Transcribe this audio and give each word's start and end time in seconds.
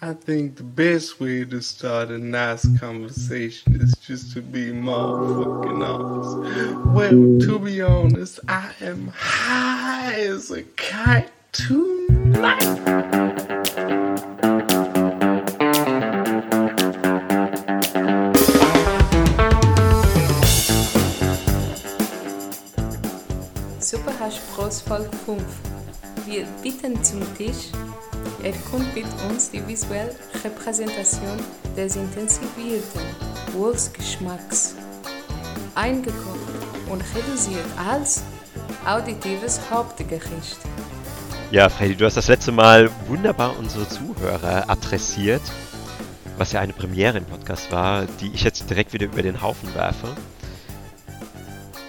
I 0.00 0.12
think 0.12 0.54
the 0.54 0.62
best 0.62 1.18
way 1.18 1.44
to 1.44 1.60
start 1.60 2.10
a 2.10 2.18
nice 2.18 2.64
conversation 2.78 3.80
is 3.80 3.94
just 3.94 4.32
to 4.34 4.40
be 4.40 4.70
motherfucking 4.70 5.82
honest. 5.82 6.86
Well, 6.94 7.10
to 7.40 7.58
be 7.58 7.82
honest, 7.82 8.38
I 8.46 8.70
am 8.80 9.08
high 9.08 10.14
as 10.14 10.52
a 10.52 10.62
kite 10.62 11.32
tonight. 11.50 12.62
Superhaschbros 23.80 24.80
Folge 24.80 25.10
5. 25.26 25.42
Wir 26.24 26.46
bitten 26.62 27.02
zum 27.02 27.22
Tisch. 27.36 27.72
Er 28.42 28.52
kommt 28.70 28.94
mit 28.94 29.04
uns 29.28 29.50
die 29.50 29.66
visuelle 29.66 30.14
Repräsentation 30.44 31.38
des 31.76 31.96
intensivierten 31.96 33.00
Wurstgeschmacks. 33.52 34.76
Eingekocht 35.74 36.38
und 36.88 37.02
reduziert 37.16 37.64
als 37.88 38.22
auditives 38.86 39.60
Hauptgericht. 39.70 40.58
Ja, 41.50 41.68
Freddy, 41.68 41.96
du 41.96 42.04
hast 42.04 42.16
das 42.16 42.28
letzte 42.28 42.52
Mal 42.52 42.90
wunderbar 43.06 43.58
unsere 43.58 43.88
Zuhörer 43.88 44.70
adressiert, 44.70 45.42
was 46.36 46.52
ja 46.52 46.60
eine 46.60 46.72
Premiere 46.72 47.18
im 47.18 47.24
Podcast 47.24 47.72
war, 47.72 48.06
die 48.20 48.30
ich 48.32 48.44
jetzt 48.44 48.70
direkt 48.70 48.92
wieder 48.92 49.06
über 49.06 49.22
den 49.22 49.42
Haufen 49.42 49.74
werfe. 49.74 50.08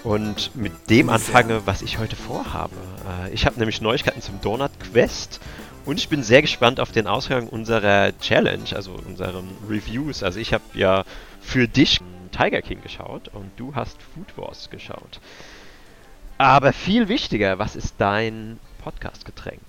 Und 0.03 0.55
mit 0.55 0.72
dem 0.89 1.09
anfange, 1.09 1.61
was 1.66 1.81
ich 1.81 2.00
heute 2.00 2.16
vorhabe. 2.16 2.75
Äh, 3.25 3.34
Ich 3.34 3.45
habe 3.45 3.59
nämlich 3.59 3.81
Neuigkeiten 3.81 4.22
zum 4.22 4.39
Donut 4.41 4.72
Quest 4.80 5.39
und 5.89 5.98
ich 5.98 6.07
bin 6.07 6.21
sehr 6.21 6.43
gespannt 6.43 6.79
auf 6.79 6.91
den 6.91 7.07
Ausgang 7.07 7.48
unserer 7.49 8.17
Challenge, 8.20 8.75
also 8.75 8.91
unseren 9.07 9.49
Reviews. 9.67 10.21
Also 10.21 10.39
ich 10.39 10.53
habe 10.53 10.63
ja 10.75 11.03
für 11.41 11.67
dich 11.67 12.00
Tiger 12.31 12.61
King 12.61 12.81
geschaut 12.81 13.30
und 13.30 13.50
du 13.58 13.73
hast 13.73 13.97
Food 14.14 14.38
Wars 14.38 14.69
geschaut. 14.69 15.19
Aber 16.38 16.73
viel 16.73 17.08
wichtiger, 17.08 17.58
was 17.58 17.75
ist 17.75 17.95
dein 17.97 18.59
Podcast-Getränk? 18.83 19.59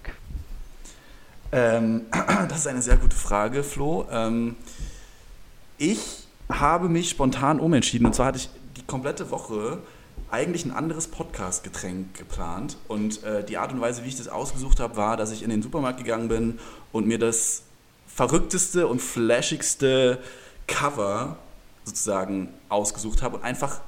Ähm, 1.52 2.02
das 2.48 2.58
ist 2.58 2.66
eine 2.66 2.82
sehr 2.82 2.98
gute 2.98 3.16
Frage, 3.16 3.62
Flo. 3.62 4.06
Ähm, 4.10 4.56
ich 5.78 6.26
habe 6.50 6.90
mich 6.90 7.08
spontan 7.08 7.58
umentschieden. 7.60 8.06
Und 8.06 8.14
zwar 8.14 8.26
hatte 8.26 8.38
ich 8.38 8.50
die 8.76 8.82
komplette 8.82 9.30
Woche 9.30 9.78
eigentlich 10.32 10.64
ein 10.64 10.70
anderes 10.70 11.08
Podcast-Getränk 11.08 12.14
geplant. 12.18 12.76
Und 12.88 13.22
äh, 13.24 13.44
die 13.44 13.58
Art 13.58 13.72
und 13.72 13.80
Weise, 13.80 14.04
wie 14.04 14.08
ich 14.08 14.16
das 14.16 14.28
ausgesucht 14.28 14.80
habe, 14.80 14.96
war, 14.96 15.16
dass 15.16 15.32
ich 15.32 15.42
in 15.42 15.50
den 15.50 15.62
Supermarkt 15.62 15.98
gegangen 15.98 16.28
bin 16.28 16.58
und 16.92 17.06
mir 17.06 17.18
das 17.18 17.62
verrückteste 18.06 18.86
und 18.86 19.00
flashigste 19.00 20.18
Cover 20.66 21.36
sozusagen 21.84 22.48
ausgesucht 22.68 23.22
habe 23.22 23.36
und 23.38 23.44
einfach 23.44 23.80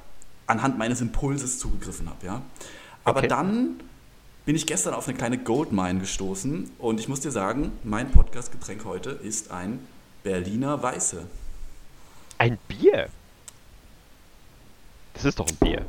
anhand 0.47 0.77
meines 0.77 1.01
Impulses 1.01 1.59
zugegriffen 1.59 2.09
habe. 2.09 2.25
Ja? 2.25 2.41
Aber 3.03 3.19
Okay. 3.19 3.27
dann 3.27 3.79
bin 4.45 4.55
ich 4.55 4.65
gestern 4.65 4.93
auf 4.93 5.07
eine 5.07 5.17
kleine 5.17 5.37
Goldmine 5.37 5.99
gestoßen 5.99 6.71
und 6.77 6.99
ich 6.99 7.07
muss 7.07 7.21
dir 7.21 7.31
sagen, 7.31 7.71
mein 7.83 8.11
Podcast-Getränk 8.11 8.83
heute 8.85 9.11
ist 9.11 9.51
ein 9.51 9.85
Berliner 10.23 10.81
Weiße. 10.81 11.25
Ein 12.37 12.57
Bier? 12.67 13.07
Das 15.13 15.25
ist 15.25 15.39
doch 15.39 15.47
ein 15.47 15.55
Bier. 15.57 15.85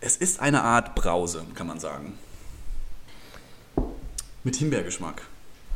Es 0.00 0.16
ist 0.16 0.40
eine 0.40 0.62
Art 0.62 0.94
Brause, 0.94 1.44
kann 1.54 1.66
man 1.66 1.80
sagen. 1.80 2.18
Mit 4.44 4.56
Himbeergeschmack. 4.56 5.22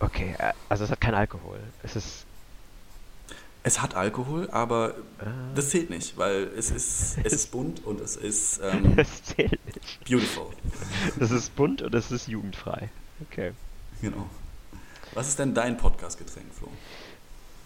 Okay, 0.00 0.34
äh, 0.38 0.52
also 0.68 0.84
es 0.84 0.90
hat 0.90 1.00
keinen 1.00 1.14
Alkohol. 1.14 1.60
Es 1.82 1.96
ist. 1.96 2.24
Es 3.64 3.80
hat 3.80 3.94
Alkohol, 3.94 4.48
aber 4.50 4.94
Ah. 5.20 5.24
das 5.54 5.70
zählt 5.70 5.88
nicht, 5.90 6.16
weil 6.18 6.50
es 6.56 6.70
ist, 6.70 7.16
es 7.24 7.32
ist 7.32 7.50
bunt 7.52 7.84
und 7.84 8.00
es 8.00 8.16
ist 8.16 8.60
ähm, 8.62 8.94
Es 8.96 9.22
zählt 9.22 9.64
nicht. 9.66 10.00
beautiful. 10.08 10.46
Das 11.18 11.30
ist 11.30 11.54
bunt 11.54 11.82
und 11.82 11.94
es 11.94 12.10
ist 12.10 12.26
jugendfrei. 12.28 12.88
Okay. 13.30 13.52
Genau. 14.00 14.26
Was 15.14 15.28
ist 15.28 15.38
denn 15.38 15.54
dein 15.54 15.76
Podcast-Getränk, 15.76 16.46
Flo? 16.54 16.68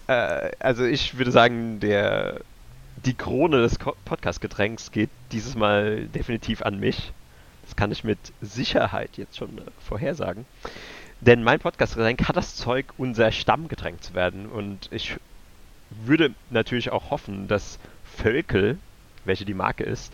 Äh, 0.08 0.50
also 0.58 0.84
ich 0.84 1.16
würde 1.16 1.30
sagen, 1.32 1.80
der 1.80 2.40
die 3.06 3.14
Krone 3.14 3.58
des 3.58 3.78
Podcast-Getränks 3.78 4.90
geht 4.90 5.10
dieses 5.30 5.54
Mal 5.54 6.06
definitiv 6.08 6.62
an 6.62 6.80
mich. 6.80 7.12
Das 7.62 7.76
kann 7.76 7.92
ich 7.92 8.02
mit 8.02 8.18
Sicherheit 8.40 9.16
jetzt 9.16 9.36
schon 9.36 9.58
äh, 9.58 9.62
vorhersagen. 9.78 10.44
Denn 11.20 11.44
mein 11.44 11.60
Podcast-Getränk 11.60 12.26
hat 12.28 12.36
das 12.36 12.56
Zeug, 12.56 12.86
unser 12.98 13.30
Stammgetränk 13.30 14.02
zu 14.02 14.14
werden. 14.14 14.46
Und 14.46 14.88
ich 14.90 15.16
würde 15.90 16.34
natürlich 16.50 16.90
auch 16.90 17.10
hoffen, 17.10 17.46
dass 17.46 17.78
Völkel, 18.04 18.76
welche 19.24 19.44
die 19.44 19.54
Marke 19.54 19.84
ist, 19.84 20.12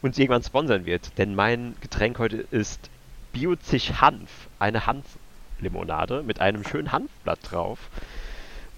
uns 0.00 0.18
irgendwann 0.18 0.42
sponsern 0.42 0.86
wird. 0.86 1.18
Denn 1.18 1.34
mein 1.34 1.76
Getränk 1.82 2.18
heute 2.18 2.38
ist 2.50 2.88
Biozig 3.34 4.00
Hanf, 4.00 4.48
eine 4.58 4.86
Hanflimonade 4.86 6.22
mit 6.22 6.40
einem 6.40 6.64
schönen 6.64 6.90
Hanfblatt 6.90 7.38
drauf. 7.42 7.78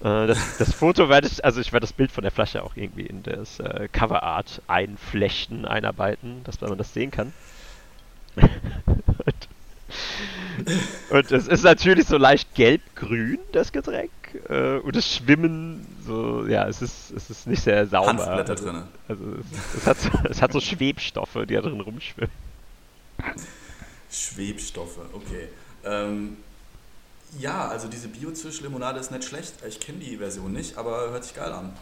Äh, 0.02 0.26
das, 0.26 0.58
das 0.58 0.74
Foto 0.74 1.08
werde 1.08 1.28
ich, 1.28 1.44
also 1.44 1.60
ich 1.60 1.72
werde 1.72 1.84
das 1.84 1.92
Bild 1.92 2.10
von 2.10 2.22
der 2.22 2.32
Flasche 2.32 2.64
auch 2.64 2.76
irgendwie 2.76 3.06
in 3.06 3.22
das 3.22 3.60
äh, 3.60 3.88
Coverart 3.92 4.60
einflechten, 4.66 5.64
einarbeiten, 5.64 6.42
dass 6.44 6.60
man 6.60 6.76
das 6.76 6.92
sehen 6.92 7.10
kann. 7.10 7.32
und, 8.36 9.48
und 11.10 11.32
es 11.32 11.46
ist 11.46 11.62
natürlich 11.62 12.06
so 12.06 12.16
leicht 12.16 12.54
gelb-grün, 12.54 13.38
das 13.52 13.70
Getränk. 13.70 14.10
Äh, 14.48 14.78
und 14.78 14.96
das 14.96 15.14
Schwimmen, 15.14 15.86
so, 16.04 16.46
ja, 16.46 16.66
es 16.66 16.82
ist, 16.82 17.12
es 17.12 17.30
ist 17.30 17.46
nicht 17.46 17.62
sehr 17.62 17.86
sauber. 17.86 18.08
Hanfblätter 18.08 18.52
also, 18.52 18.64
drinne. 18.64 18.88
Also 19.06 19.24
es, 19.52 19.74
es, 19.76 19.86
hat 19.86 20.00
so, 20.00 20.10
es 20.28 20.42
hat 20.42 20.52
so 20.52 20.60
Schwebstoffe, 20.60 21.38
die 21.48 21.54
da 21.54 21.60
drin 21.60 21.80
rumschwimmen. 21.80 22.32
Schwebstoffe, 24.10 24.98
okay. 25.12 25.48
Ähm, 25.84 26.38
ja, 27.38 27.69
also 27.69 27.88
diese 27.88 28.09
Bio-Zwisch-Limonade 28.09 29.00
ist 29.00 29.10
nicht 29.10 29.25
schlecht. 29.25 29.54
Ich 29.66 29.81
kenne 29.81 29.98
die 29.98 30.16
Version 30.16 30.53
nicht, 30.53 30.76
aber 30.76 31.10
hört 31.10 31.25
sich 31.25 31.34
geil 31.34 31.53
an. 31.53 31.75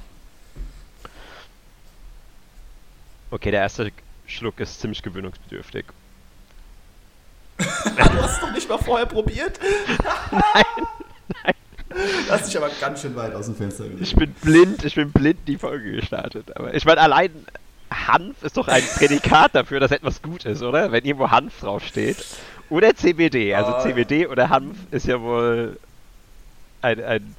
Okay, 3.31 3.51
der 3.51 3.61
erste 3.61 3.93
Schluck 4.27 4.59
ist 4.61 4.81
ziemlich 4.81 5.03
gewöhnungsbedürftig. 5.03 5.87
Du 7.85 8.23
hast 8.23 8.35
es 8.35 8.41
doch 8.41 8.53
nicht 8.53 8.69
mal 8.69 8.79
vorher 8.79 9.07
probiert? 9.07 9.59
nein, 10.31 10.65
nein. 11.45 11.55
Du 11.89 12.33
hast 12.33 12.47
dich 12.47 12.57
aber 12.57 12.71
ganz 12.81 13.03
schön 13.03 13.15
weit 13.17 13.35
aus 13.35 13.47
dem 13.47 13.55
Fenster 13.55 13.85
gelegt. 13.85 14.03
Ich 14.03 14.17
bin 14.17 14.33
blind, 14.33 14.85
ich 14.85 14.95
bin 14.95 15.13
blind 15.13 15.41
die 15.47 15.59
Folge 15.59 15.93
gestartet. 15.93 16.57
Aber 16.57 16.75
ich 16.75 16.85
meine, 16.85 17.01
allein 17.01 17.31
Hanf 17.91 18.43
ist 18.43 18.57
doch 18.57 18.69
ein 18.69 18.83
Prädikat 18.97 19.55
dafür, 19.55 19.81
dass 19.81 19.91
etwas 19.91 20.23
gut 20.23 20.45
ist, 20.45 20.63
oder? 20.63 20.93
Wenn 20.93 21.05
irgendwo 21.05 21.31
Hanf 21.31 21.61
draufsteht. 21.61 22.25
Oder 22.69 22.95
CBD. 22.95 23.55
Also 23.55 23.73
Ah. 23.73 23.81
CBD 23.83 24.27
oder 24.29 24.49
Hanf 24.49 24.77
ist 24.93 25.07
ja 25.07 25.21
wohl 25.21 25.79
ein, 26.83 27.03
ein, 27.03 27.35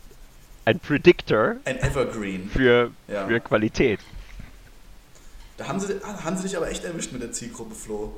ein 0.65 0.79
Predictor 0.79 1.55
Ein 1.65 1.77
Evergreen. 1.79 2.49
für, 2.49 2.91
Ja. 3.07 3.27
für 3.27 3.39
Qualität. 3.39 3.99
Da 5.57 5.67
haben 5.67 5.79
sie, 5.79 5.95
ah, 6.03 6.23
haben 6.23 6.35
sie 6.37 6.43
dich 6.43 6.57
aber 6.57 6.69
echt 6.69 6.83
erwischt 6.83 7.11
mit 7.13 7.21
der 7.21 7.31
Zielgruppe, 7.31 7.75
Flo. 7.75 8.17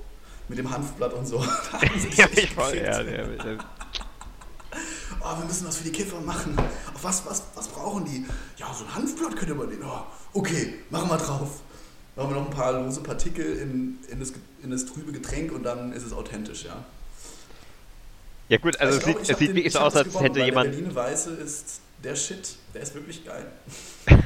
Mit 0.50 0.58
dem 0.58 0.70
Hanfblatt 0.72 1.14
und 1.14 1.26
so. 1.28 1.38
Da 1.72 1.82
haben 1.82 2.00
sie 2.00 2.08
dich 2.10 2.18
Ja, 2.18 2.26
echt 2.26 2.54
voll, 2.54 2.76
ja. 2.78 3.00
Oh, 5.22 5.38
wir 5.38 5.46
müssen 5.46 5.68
was 5.68 5.78
für 5.78 5.84
die 5.86 5.92
Kiffer 5.92 6.20
machen. 6.20 6.58
Auf 6.94 7.04
was, 7.04 7.26
was, 7.26 7.44
was 7.56 7.68
brauchen 7.70 8.04
die? 8.06 8.26
Ja, 8.58 8.74
so 8.74 8.84
ein 8.84 8.96
Hanfblatt 8.96 9.36
könnte 9.38 9.54
man 9.56 9.70
nehmen. 9.70 9.82
Ja, 9.84 10.06
okay, 10.34 10.80
machen 10.90 11.10
wir 11.10 11.18
drauf. 11.18 11.62
Machen 12.16 12.30
wir 12.30 12.36
noch 12.36 12.46
ein 12.46 12.56
paar 12.56 12.74
lose 12.74 13.02
Partikel 13.02 13.58
in, 13.58 13.98
in, 14.10 14.20
das, 14.20 14.34
in 14.62 14.70
das 14.70 14.86
trübe 14.86 15.12
Getränk 15.12 15.52
und 15.52 15.64
dann 15.64 15.94
ist 15.94 16.04
es 16.04 16.14
authentisch, 16.14 16.66
ja. 16.66 16.86
ja 18.50 18.58
gut, 18.58 18.80
also 18.80 19.00
Ich 19.00 19.16
es 19.16 19.28
glaub, 19.28 19.40
sieht, 19.40 19.50
wirklich 19.50 19.66
ich 19.66 19.74
so 19.74 19.80
aus, 19.80 19.96
als 19.96 20.10
gewonnen, 20.10 20.26
hätte 20.26 20.46
jemand 20.46 20.68
Der 20.68 20.72
Berliner 20.72 20.96
Weiße 20.96 21.32
ist 21.32 21.82
der 22.04 22.16
Shit. 22.16 22.56
Der 22.74 22.82
ist 22.82 22.94
wirklich 22.94 23.26
geil. 23.26 23.48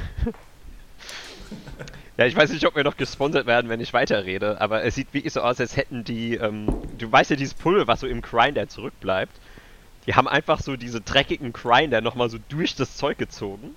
Ja, 2.18 2.26
ich 2.26 2.34
weiß 2.34 2.50
nicht, 2.50 2.66
ob 2.66 2.74
wir 2.74 2.82
noch 2.82 2.96
gesponsert 2.96 3.46
werden, 3.46 3.70
wenn 3.70 3.80
ich 3.80 3.92
weiterrede, 3.92 4.60
aber 4.60 4.82
es 4.82 4.96
sieht 4.96 5.14
wirklich 5.14 5.32
so 5.32 5.40
aus, 5.40 5.60
als 5.60 5.76
hätten 5.76 6.02
die, 6.02 6.34
ähm, 6.34 6.66
du 6.98 7.10
weißt 7.10 7.30
ja, 7.30 7.36
dieses 7.36 7.54
Pulver, 7.54 7.86
was 7.86 8.00
so 8.00 8.08
im 8.08 8.22
Grinder 8.22 8.68
zurückbleibt, 8.68 9.32
die 10.04 10.16
haben 10.16 10.26
einfach 10.26 10.60
so 10.60 10.76
diese 10.76 11.00
dreckigen 11.00 11.52
Grinder 11.52 12.00
nochmal 12.00 12.28
so 12.28 12.38
durch 12.48 12.74
das 12.74 12.96
Zeug 12.96 13.18
gezogen. 13.18 13.76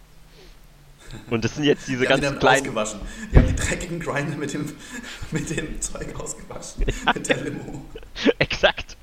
Und 1.29 1.43
das 1.45 1.55
sind 1.55 1.63
jetzt 1.65 1.87
diese 1.87 2.01
Die 2.01 2.07
haben 2.09 2.17
die 2.17 2.21
ganzen 2.23 2.39
kleinen. 2.39 2.61
ausgewaschen. 2.61 2.99
Die 3.31 3.37
haben 3.37 3.47
die 3.47 3.55
dreckigen 3.55 3.99
Grinder 3.99 4.37
mit 4.37 4.53
dem, 4.53 4.65
mit 5.31 5.49
dem 5.49 5.81
Zeug 5.81 6.15
ausgewaschen. 6.19 6.85
mit 7.13 7.29
der 7.29 7.37
Limo. 7.41 7.85
Exakt. 8.39 8.97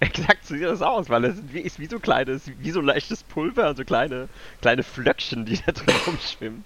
Exakt 0.00 0.46
so 0.46 0.54
sieht 0.54 0.64
das 0.64 0.82
aus, 0.82 1.08
weil 1.08 1.24
es 1.24 1.36
ist 1.52 1.78
wie, 1.78 1.86
so 1.86 1.98
kleines, 1.98 2.42
wie 2.58 2.70
so 2.70 2.80
leichtes 2.80 3.22
Pulver 3.22 3.74
so 3.74 3.84
kleine, 3.84 4.28
kleine 4.60 4.82
Flöckchen, 4.82 5.44
die 5.46 5.58
da 5.66 5.72
drin 5.72 5.94
rumschwimmen. 6.06 6.64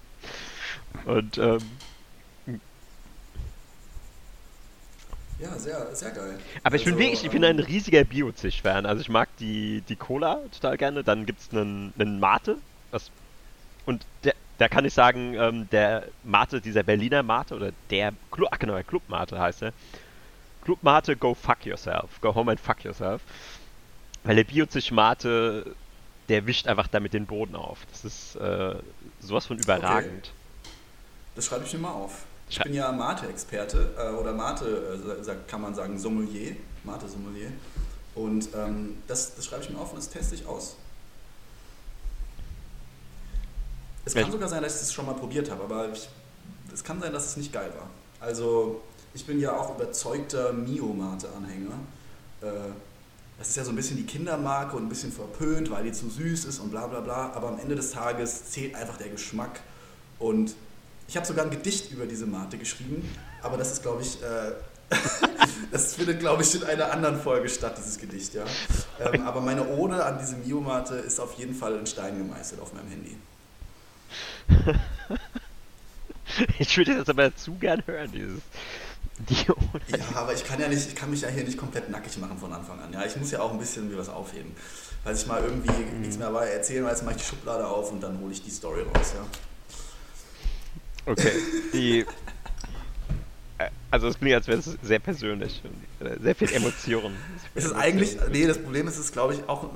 Und, 1.05 1.37
ähm, 1.37 1.59
Ja, 5.39 5.57
sehr, 5.57 5.95
sehr 5.95 6.11
geil. 6.11 6.37
Aber 6.63 6.75
ich 6.75 6.83
bin 6.83 6.93
Also, 6.95 7.03
wirklich, 7.05 7.23
ich 7.23 7.31
bin 7.31 7.43
ähm, 7.43 7.51
ein 7.51 7.59
riesiger 7.59 8.03
Bio-Zisch-Fan. 8.03 8.85
Also 8.85 9.01
ich 9.01 9.07
mag 9.09 9.29
die, 9.37 9.81
die 9.87 9.95
Cola 9.95 10.41
total 10.51 10.75
gerne. 10.77 11.01
Dann 11.03 11.25
gibt 11.25 11.39
es 11.39 11.49
einen, 11.51 11.93
einen 11.97 12.19
Mate, 12.19 12.57
Was, 12.91 13.09
und 13.85 14.05
der, 14.25 14.35
da 14.59 14.67
kann 14.67 14.85
ich 14.85 14.93
sagen, 14.93 15.33
ähm, 15.35 15.67
der 15.71 16.07
Mate, 16.23 16.61
dieser 16.61 16.83
Berliner 16.83 17.23
Mate, 17.23 17.55
oder 17.55 17.71
der 17.89 18.13
Club, 18.29 18.49
ach 18.51 18.59
genau, 18.59 18.73
der 18.73 18.83
Club 18.83 19.03
Mate 19.07 19.39
heißt 19.39 19.63
er. 19.63 19.73
Club 20.63 20.83
Mate, 20.83 21.15
go 21.15 21.33
fuck 21.33 21.65
yourself. 21.65 22.21
Go 22.21 22.35
home 22.35 22.51
and 22.51 22.59
fuck 22.59 22.83
yourself. 22.83 23.21
Weil 24.23 24.35
der 24.35 24.43
Biozich 24.43 24.91
Mate, 24.91 25.75
der 26.27 26.45
wischt 26.45 26.67
einfach 26.67 26.87
damit 26.87 27.13
den 27.13 27.25
Boden 27.25 27.55
auf. 27.55 27.79
Das 27.91 28.03
ist 28.05 28.35
äh, 28.35 28.75
sowas 29.21 29.45
von 29.47 29.57
überragend. 29.57 30.27
Okay. 30.27 30.73
Das 31.35 31.45
schreibe 31.45 31.63
ich 31.65 31.73
mir 31.73 31.79
mal 31.79 31.93
auf. 31.93 32.25
Ich 32.49 32.55
Schrei- 32.57 32.63
bin 32.65 32.73
ja 32.73 32.91
Mate-Experte 32.91 33.95
äh, 33.97 34.09
oder 34.13 34.33
Mate, 34.33 35.23
äh, 35.25 35.49
kann 35.49 35.61
man 35.61 35.73
sagen, 35.73 35.97
Sommelier. 35.97 36.55
Mate-Sommelier. 36.83 37.51
Und 38.15 38.49
ähm, 38.55 38.97
das, 39.07 39.35
das 39.35 39.45
schreibe 39.45 39.63
ich 39.63 39.69
mir 39.69 39.79
auf 39.79 39.91
und 39.91 39.99
das 39.99 40.09
teste 40.09 40.35
ich 40.35 40.45
aus. 40.45 40.75
Es 44.05 44.13
kann 44.13 44.31
sogar 44.31 44.49
sein, 44.49 44.63
dass 44.63 44.75
ich 44.75 44.79
das 44.81 44.93
schon 44.93 45.05
mal 45.05 45.13
probiert 45.13 45.51
habe, 45.51 45.63
aber 45.63 45.91
ich, 45.91 46.09
es 46.73 46.83
kann 46.83 46.99
sein, 46.99 47.13
dass 47.13 47.27
es 47.27 47.37
nicht 47.37 47.53
geil 47.53 47.71
war. 47.77 47.89
Also, 48.19 48.81
ich 49.13 49.25
bin 49.25 49.39
ja 49.39 49.55
auch 49.55 49.75
überzeugter 49.75 50.53
Mio-Mate-Anhänger. 50.53 51.75
Äh, 52.41 52.71
das 53.37 53.49
ist 53.49 53.55
ja 53.55 53.63
so 53.63 53.69
ein 53.69 53.75
bisschen 53.75 53.97
die 53.97 54.05
Kindermarke 54.05 54.75
und 54.75 54.83
ein 54.83 54.89
bisschen 54.89 55.11
verpönt, 55.11 55.71
weil 55.71 55.83
die 55.85 55.93
zu 55.93 56.09
süß 56.09 56.45
ist 56.45 56.59
und 56.59 56.71
bla 56.71 56.87
bla 56.87 56.99
bla. 56.99 57.31
Aber 57.33 57.47
am 57.47 57.59
Ende 57.59 57.75
des 57.75 57.91
Tages 57.91 58.51
zählt 58.51 58.75
einfach 58.75 58.97
der 58.97 59.09
Geschmack. 59.09 59.61
Und 60.19 60.55
ich 61.07 61.15
habe 61.15 61.25
sogar 61.25 61.45
ein 61.45 61.51
Gedicht 61.51 61.91
über 61.91 62.05
diese 62.05 62.25
Mate 62.27 62.57
geschrieben, 62.57 63.09
aber 63.41 63.57
das 63.57 63.71
ist, 63.71 63.81
glaube 63.81 64.01
ich, 64.01 64.21
äh, 64.21 64.51
das 65.71 65.95
findet, 65.95 66.19
glaube 66.19 66.43
ich, 66.43 66.53
in 66.53 66.63
einer 66.63 66.91
anderen 66.91 67.19
Folge 67.19 67.47
statt, 67.47 67.75
dieses 67.77 67.97
Gedicht, 67.97 68.33
ja. 68.33 68.43
Ähm, 68.99 69.21
aber 69.25 69.41
meine 69.41 69.67
Ode 69.69 70.03
an 70.03 70.19
diese 70.19 70.35
Mio-Mate 70.35 70.95
ist 70.95 71.19
auf 71.19 71.33
jeden 71.35 71.55
Fall 71.55 71.77
in 71.77 71.87
Stein 71.87 72.17
gemeißelt 72.17 72.61
auf 72.61 72.73
meinem 72.73 72.89
Handy. 72.89 73.17
Ich 76.59 76.77
würde 76.77 76.97
das 76.97 77.09
aber 77.09 77.35
zu 77.35 77.53
gern 77.55 77.83
hören, 77.85 78.11
dieses. 78.11 78.41
Die 79.27 79.35
Ja, 79.97 80.05
aber 80.15 80.33
ich 80.33 80.45
kann 80.45 80.59
ja 80.59 80.67
nicht, 80.67 80.87
ich 80.87 80.95
kann 80.95 81.09
mich 81.09 81.21
ja 81.21 81.27
hier 81.27 81.43
nicht 81.43 81.57
komplett 81.57 81.89
nackig 81.89 82.17
machen 82.19 82.37
von 82.37 82.53
Anfang 82.53 82.79
an. 82.79 82.93
Ja, 82.93 83.05
ich 83.05 83.15
muss 83.17 83.31
ja 83.31 83.41
auch 83.41 83.51
ein 83.51 83.59
bisschen 83.59 83.89
mir 83.89 83.97
was 83.97 84.09
aufheben. 84.09 84.51
Falls 85.03 85.23
ich 85.23 85.27
mal 85.27 85.43
irgendwie 85.43 85.71
nichts 85.99 86.17
mehr 86.17 86.29
erzählen 86.29 86.85
weiß, 86.85 87.01
mache 87.03 87.15
ich 87.15 87.21
die 87.21 87.27
Schublade 87.27 87.67
auf 87.67 87.91
und 87.91 88.01
dann 88.01 88.19
hole 88.19 88.31
ich 88.31 88.43
die 88.43 88.51
Story 88.51 88.83
raus, 88.83 89.13
ja. 89.15 91.11
Okay. 91.11 91.31
Die. 91.73 92.05
äh, 93.57 93.69
Also 93.91 94.07
es 94.07 94.17
klingt, 94.19 94.35
als 94.35 94.47
wäre 94.47 94.59
es 94.59 94.77
sehr 94.81 94.99
persönlich 94.99 95.61
äh, 95.99 96.17
sehr 96.21 96.35
viel 96.35 96.53
Emotionen. 96.53 97.17
Es 97.55 97.65
ist 97.65 97.73
eigentlich, 97.73 98.17
nee, 98.31 98.45
das 98.45 98.61
Problem 98.61 98.87
ist, 98.87 98.93
es 98.95 99.05
ist, 99.05 99.13
glaube 99.13 99.33
ich, 99.33 99.49
auch, 99.49 99.69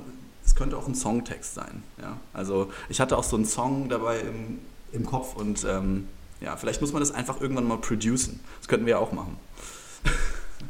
es 0.54 0.58
könnte 0.60 0.78
auch 0.78 0.88
ein 0.88 0.94
Songtext 0.94 1.56
sein. 1.56 1.82
Ja? 2.00 2.20
Also 2.32 2.72
ich 2.88 3.02
hatte 3.02 3.18
auch 3.18 3.24
so 3.24 3.36
einen 3.36 3.46
Song 3.46 3.90
dabei 3.90 4.20
im, 4.20 4.60
im 4.92 5.04
Kopf 5.04 5.36
und 5.36 5.64
ähm, 5.64 6.08
ja, 6.42 6.56
vielleicht 6.58 6.80
muss 6.80 6.94
man 6.94 7.00
das 7.00 7.12
einfach 7.12 7.42
irgendwann 7.42 7.64
mal 7.64 7.80
producen. 7.80 8.40
Das 8.60 8.68
könnten 8.68 8.86
wir 8.86 8.92
ja 8.92 8.98
auch 9.00 9.12
machen. 9.14 9.38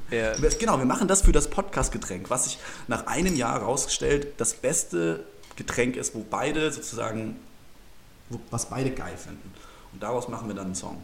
Ja, 0.09 0.31
Genau, 0.59 0.77
wir 0.77 0.85
machen 0.85 1.09
das 1.09 1.23
für 1.23 1.33
das 1.33 1.49
Podcast-Getränk, 1.49 2.29
was 2.29 2.45
sich 2.45 2.59
nach 2.87 3.07
einem 3.07 3.35
Jahr 3.35 3.59
herausgestellt 3.59 4.27
das 4.37 4.53
beste 4.53 5.25
Getränk 5.57 5.97
ist, 5.97 6.15
wo 6.15 6.25
beide 6.29 6.71
sozusagen, 6.71 7.35
wo, 8.29 8.39
was 8.51 8.69
beide 8.69 8.91
geil 8.91 9.17
finden. 9.17 9.51
Und 9.91 10.01
daraus 10.01 10.29
machen 10.29 10.47
wir 10.47 10.55
dann 10.55 10.67
einen 10.67 10.75
Song. 10.75 11.03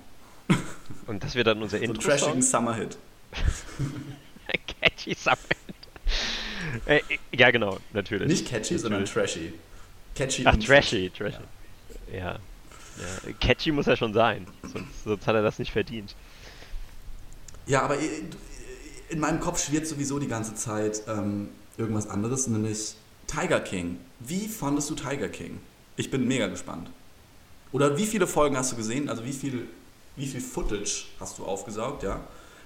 und 1.06 1.22
das 1.22 1.36
wird 1.36 1.48
dann 1.48 1.62
unser 1.62 1.80
So 1.80 1.84
Intro. 1.84 2.02
trashigen 2.02 2.42
Summer-Hit. 2.42 2.98
Catchy 4.82 5.16
Summit. 5.16 5.38
Äh, 6.86 7.02
ja, 7.32 7.52
genau, 7.52 7.78
natürlich. 7.94 8.28
Nicht 8.28 8.48
catchy, 8.48 8.78
sondern 8.78 9.02
Natürlich. 9.02 9.34
trashy. 9.34 9.54
Catchy 10.16 10.44
Ach, 10.46 10.54
und 10.54 10.66
trashy, 10.66 11.10
trashy. 11.10 11.38
Ja. 12.12 12.20
ja. 12.20 12.40
Catchy 13.40 13.72
muss 13.72 13.88
er 13.88 13.96
schon 13.96 14.14
sein, 14.14 14.48
sonst, 14.64 15.04
sonst 15.04 15.28
hat 15.28 15.36
er 15.36 15.42
das 15.42 15.60
nicht 15.60 15.72
verdient. 15.72 16.16
Ja, 17.68 17.84
aber 17.84 17.98
in 19.10 19.20
meinem 19.20 19.40
Kopf 19.40 19.64
schwirrt 19.64 19.88
sowieso 19.88 20.20
die 20.20 20.28
ganze 20.28 20.56
Zeit 20.56 21.04
ähm, 21.08 21.50
irgendwas 21.78 22.10
anderes, 22.10 22.48
nämlich 22.48 22.96
Tiger 23.28 23.60
King. 23.60 24.00
Wie 24.20 24.48
fandest 24.48 24.90
du 24.90 24.96
Tiger 24.96 25.30
King? 25.30 25.60
Ich 25.96 26.10
bin 26.10 26.28
mega 26.28 26.48
gespannt. 26.48 26.90
Oder 27.72 27.98
wie 27.98 28.06
viele 28.06 28.26
Folgen 28.26 28.58
hast 28.58 28.72
du 28.72 28.76
gesehen? 28.76 29.10
Also 29.10 29.24
wie 29.26 29.34
viel, 29.34 29.68
wie 30.16 30.26
viel 30.26 30.42
Footage 30.42 31.06
hast 31.20 31.38
du 31.38 31.46
aufgesaugt, 31.46 32.04
ja? 32.04 32.20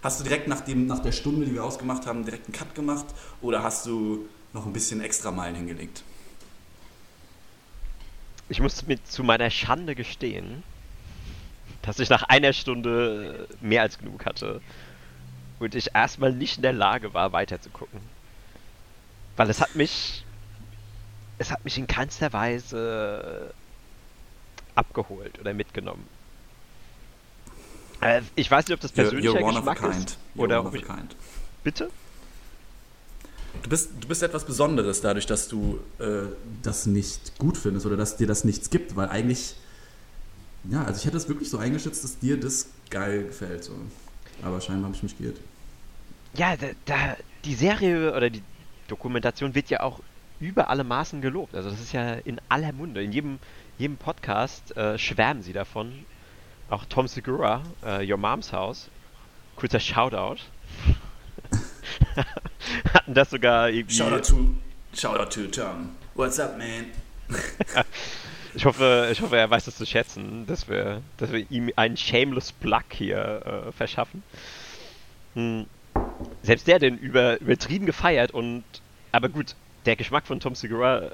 Hast 0.03 0.19
du 0.19 0.25
direkt 0.25 0.49
nach, 0.49 0.59
dem, 0.59 0.85
nach 0.85 0.99
der 0.99 1.13
Stunde, 1.13 1.45
die 1.45 1.53
wir 1.53 1.63
ausgemacht 1.63 2.05
haben, 2.05 2.25
direkt 2.25 2.47
einen 2.47 2.53
Cut 2.53 2.75
gemacht? 2.75 3.05
Oder 3.41 3.63
hast 3.63 3.85
du 3.85 4.27
noch 4.51 4.65
ein 4.65 4.73
bisschen 4.73 4.99
extra 4.99 5.31
Meilen 5.31 5.55
hingelegt? 5.55 6.03
Ich 8.49 8.59
muss 8.59 8.85
mir 8.85 9.01
zu 9.05 9.23
meiner 9.23 9.49
Schande 9.49 9.95
gestehen, 9.95 10.61
dass 11.83 11.99
ich 11.99 12.09
nach 12.09 12.23
einer 12.23 12.51
Stunde 12.51 13.47
mehr 13.61 13.81
als 13.81 13.97
genug 13.97 14.25
hatte 14.25 14.61
und 15.59 15.73
ich 15.73 15.95
erstmal 15.95 16.33
nicht 16.33 16.57
in 16.57 16.63
der 16.63 16.73
Lage 16.73 17.13
war, 17.13 17.31
weiterzugucken. 17.31 18.01
Weil 19.37 19.49
es 19.49 19.61
hat 19.61 19.75
mich. 19.75 20.25
Es 21.39 21.49
hat 21.49 21.63
mich 21.63 21.77
in 21.77 21.87
keinster 21.87 22.31
Weise 22.31 23.53
abgeholt 24.75 25.39
oder 25.39 25.53
mitgenommen. 25.53 26.07
Äh, 28.03 28.21
Ich 28.35 28.49
weiß 28.49 28.67
nicht, 28.67 28.75
ob 28.75 28.81
das 28.81 28.91
persönlicher 28.91 29.33
Geschmack 29.33 29.55
of 29.55 29.67
a 29.67 29.75
kind. 29.91 30.09
ist. 30.09 30.17
You're 30.35 30.41
Oder 30.41 30.65
ob 30.65 30.75
ich, 30.75 30.83
bitte? 31.63 31.89
Du 33.61 33.69
bist, 33.69 33.91
du 33.99 34.07
bist 34.07 34.23
etwas 34.23 34.45
Besonderes 34.45 35.01
dadurch, 35.01 35.25
dass 35.25 35.47
du 35.47 35.79
äh, 35.99 36.23
das 36.63 36.85
nicht 36.85 37.37
gut 37.37 37.57
findest 37.57 37.85
oder 37.85 37.95
dass 37.95 38.17
dir 38.17 38.27
das 38.27 38.43
nichts 38.43 38.69
gibt, 38.69 38.95
weil 38.95 39.09
eigentlich, 39.09 39.55
ja, 40.69 40.83
also 40.83 40.99
ich 40.99 41.05
hätte 41.05 41.17
es 41.17 41.29
wirklich 41.29 41.49
so 41.49 41.59
eingeschätzt, 41.59 42.03
dass 42.03 42.19
dir 42.19 42.39
das 42.39 42.69
geil 42.89 43.25
gefällt. 43.25 43.63
So. 43.63 43.73
Aber 44.41 44.59
scheinbar 44.59 44.85
habe 44.85 44.95
ich 44.95 45.03
mich 45.03 45.17
geirrt. 45.17 45.37
Ja, 46.35 46.57
da, 46.57 46.67
da, 46.85 47.17
die 47.45 47.53
Serie 47.53 48.13
oder 48.15 48.29
die 48.29 48.41
Dokumentation 48.87 49.53
wird 49.55 49.69
ja 49.69 49.81
auch 49.81 49.99
über 50.39 50.69
alle 50.69 50.83
Maßen 50.83 51.21
gelobt. 51.21 51.55
Also 51.55 51.69
das 51.69 51.79
ist 51.79 51.93
ja 51.93 52.13
in 52.13 52.41
aller 52.49 52.73
Munde. 52.73 53.03
In 53.03 53.11
jedem, 53.11 53.39
jedem 53.77 53.97
Podcast 53.97 54.75
äh, 54.75 54.97
schwärmen 54.97 55.43
sie 55.43 55.53
davon. 55.53 56.05
Auch 56.73 56.85
Tom 56.85 57.07
Segura, 57.07 57.61
äh, 57.85 58.11
Your 58.11 58.17
Mom's 58.17 58.51
House, 58.51 58.89
kurzer 59.57 59.79
Shoutout, 59.79 60.41
hatten 62.95 63.13
das 63.13 63.29
sogar 63.29 63.69
irgendwie... 63.69 63.93
Shout 63.93 64.11
out 64.11 64.25
to, 64.25 64.55
shout 64.91 65.19
out 65.19 65.31
to 65.31 65.45
Tom. 65.45 65.91
What's 66.15 66.39
up, 66.39 66.57
man? 66.57 66.87
Ich 68.55 68.65
hoffe, 68.65 69.09
ich 69.11 69.19
hoffe, 69.21 69.35
er 69.35 69.49
weiß 69.49 69.65
das 69.65 69.77
zu 69.77 69.85
schätzen, 69.85 70.45
dass 70.45 70.67
wir, 70.67 71.01
dass 71.17 71.31
wir 71.31 71.49
ihm 71.49 71.71
einen 71.75 71.97
shameless 71.97 72.51
Plug 72.51 72.83
hier 72.91 73.65
äh, 73.67 73.71
verschaffen. 73.71 74.21
Hm. 75.33 75.65
Selbst 76.43 76.67
der 76.67 76.77
den 76.77 76.99
über, 76.99 77.39
übertrieben 77.41 77.87
gefeiert 77.87 78.29
und 78.29 78.63
aber 79.11 79.29
gut, 79.29 79.55
der 79.85 79.95
Geschmack 79.95 80.27
von 80.27 80.39
Tom 80.39 80.53
Segura, 80.53 81.11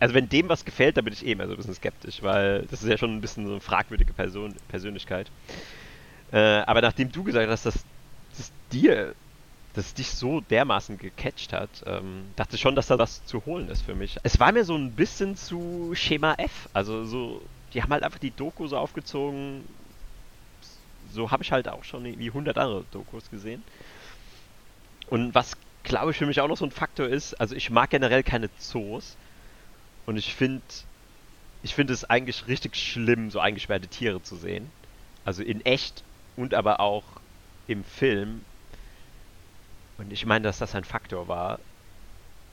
also 0.00 0.14
wenn 0.14 0.28
dem 0.28 0.48
was 0.48 0.64
gefällt, 0.64 0.96
dann 0.96 1.04
bin 1.04 1.14
ich 1.14 1.24
eh 1.24 1.32
immer 1.32 1.46
so 1.46 1.52
ein 1.52 1.56
bisschen 1.56 1.74
skeptisch, 1.74 2.22
weil 2.22 2.66
das 2.66 2.82
ist 2.82 2.88
ja 2.88 2.98
schon 2.98 3.14
ein 3.14 3.20
bisschen 3.20 3.46
so 3.46 3.52
eine 3.52 3.60
fragwürdige 3.60 4.12
Person, 4.12 4.54
Persönlichkeit. 4.68 5.30
Äh, 6.32 6.38
aber 6.38 6.80
nachdem 6.82 7.12
du 7.12 7.22
gesagt 7.22 7.48
hast, 7.48 7.66
dass 7.66 7.84
das 8.36 8.52
dir, 8.72 9.14
dass 9.74 9.94
dich 9.94 10.10
so 10.10 10.40
dermaßen 10.40 10.98
gecatcht 10.98 11.52
hat, 11.52 11.82
ähm, 11.86 12.32
dachte 12.36 12.56
ich 12.56 12.60
schon, 12.60 12.74
dass 12.74 12.88
da 12.88 12.98
was 12.98 13.24
zu 13.24 13.44
holen 13.46 13.68
ist 13.68 13.82
für 13.82 13.94
mich. 13.94 14.16
Es 14.22 14.40
war 14.40 14.52
mir 14.52 14.64
so 14.64 14.74
ein 14.74 14.92
bisschen 14.92 15.36
zu 15.36 15.92
Schema 15.94 16.34
F. 16.38 16.68
Also 16.72 17.04
so, 17.04 17.42
die 17.72 17.82
haben 17.82 17.92
halt 17.92 18.02
einfach 18.02 18.18
die 18.18 18.30
Doku 18.30 18.66
so 18.66 18.76
aufgezogen. 18.76 19.64
So 21.12 21.30
habe 21.30 21.42
ich 21.42 21.52
halt 21.52 21.68
auch 21.68 21.84
schon 21.84 22.04
irgendwie 22.04 22.28
100 22.28 22.56
andere 22.58 22.84
Dokus 22.90 23.30
gesehen. 23.30 23.62
Und 25.06 25.34
was, 25.34 25.56
glaube 25.82 26.12
ich, 26.12 26.16
für 26.16 26.26
mich 26.26 26.40
auch 26.40 26.48
noch 26.48 26.56
so 26.56 26.64
ein 26.64 26.70
Faktor 26.70 27.06
ist, 27.06 27.34
also 27.34 27.54
ich 27.54 27.70
mag 27.70 27.90
generell 27.90 28.22
keine 28.22 28.50
Zoos. 28.56 29.16
Und 30.06 30.16
ich 30.16 30.34
finde, 30.34 30.62
ich 31.62 31.74
finde 31.74 31.92
es 31.92 32.04
eigentlich 32.04 32.46
richtig 32.46 32.76
schlimm, 32.76 33.30
so 33.30 33.40
eingesperrte 33.40 33.88
Tiere 33.88 34.22
zu 34.22 34.36
sehen. 34.36 34.70
Also 35.24 35.42
in 35.42 35.64
echt 35.64 36.02
und 36.36 36.54
aber 36.54 36.80
auch 36.80 37.04
im 37.66 37.84
Film. 37.84 38.44
Und 39.98 40.12
ich 40.12 40.26
meine, 40.26 40.44
dass 40.44 40.58
das 40.58 40.74
ein 40.74 40.84
Faktor 40.84 41.28
war, 41.28 41.58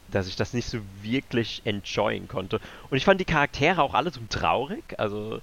dass 0.10 0.28
ich 0.28 0.36
das 0.36 0.54
nicht 0.54 0.68
so 0.68 0.80
wirklich 1.02 1.62
enjoyen 1.66 2.28
konnte. 2.28 2.60
Und 2.90 2.98
ich 2.98 3.06
fand 3.06 3.20
die 3.20 3.26
Charaktere 3.26 3.82
auch 3.82 3.94
alle 3.94 4.12
so 4.12 4.22
traurig. 4.30 4.84
Also, 4.98 5.42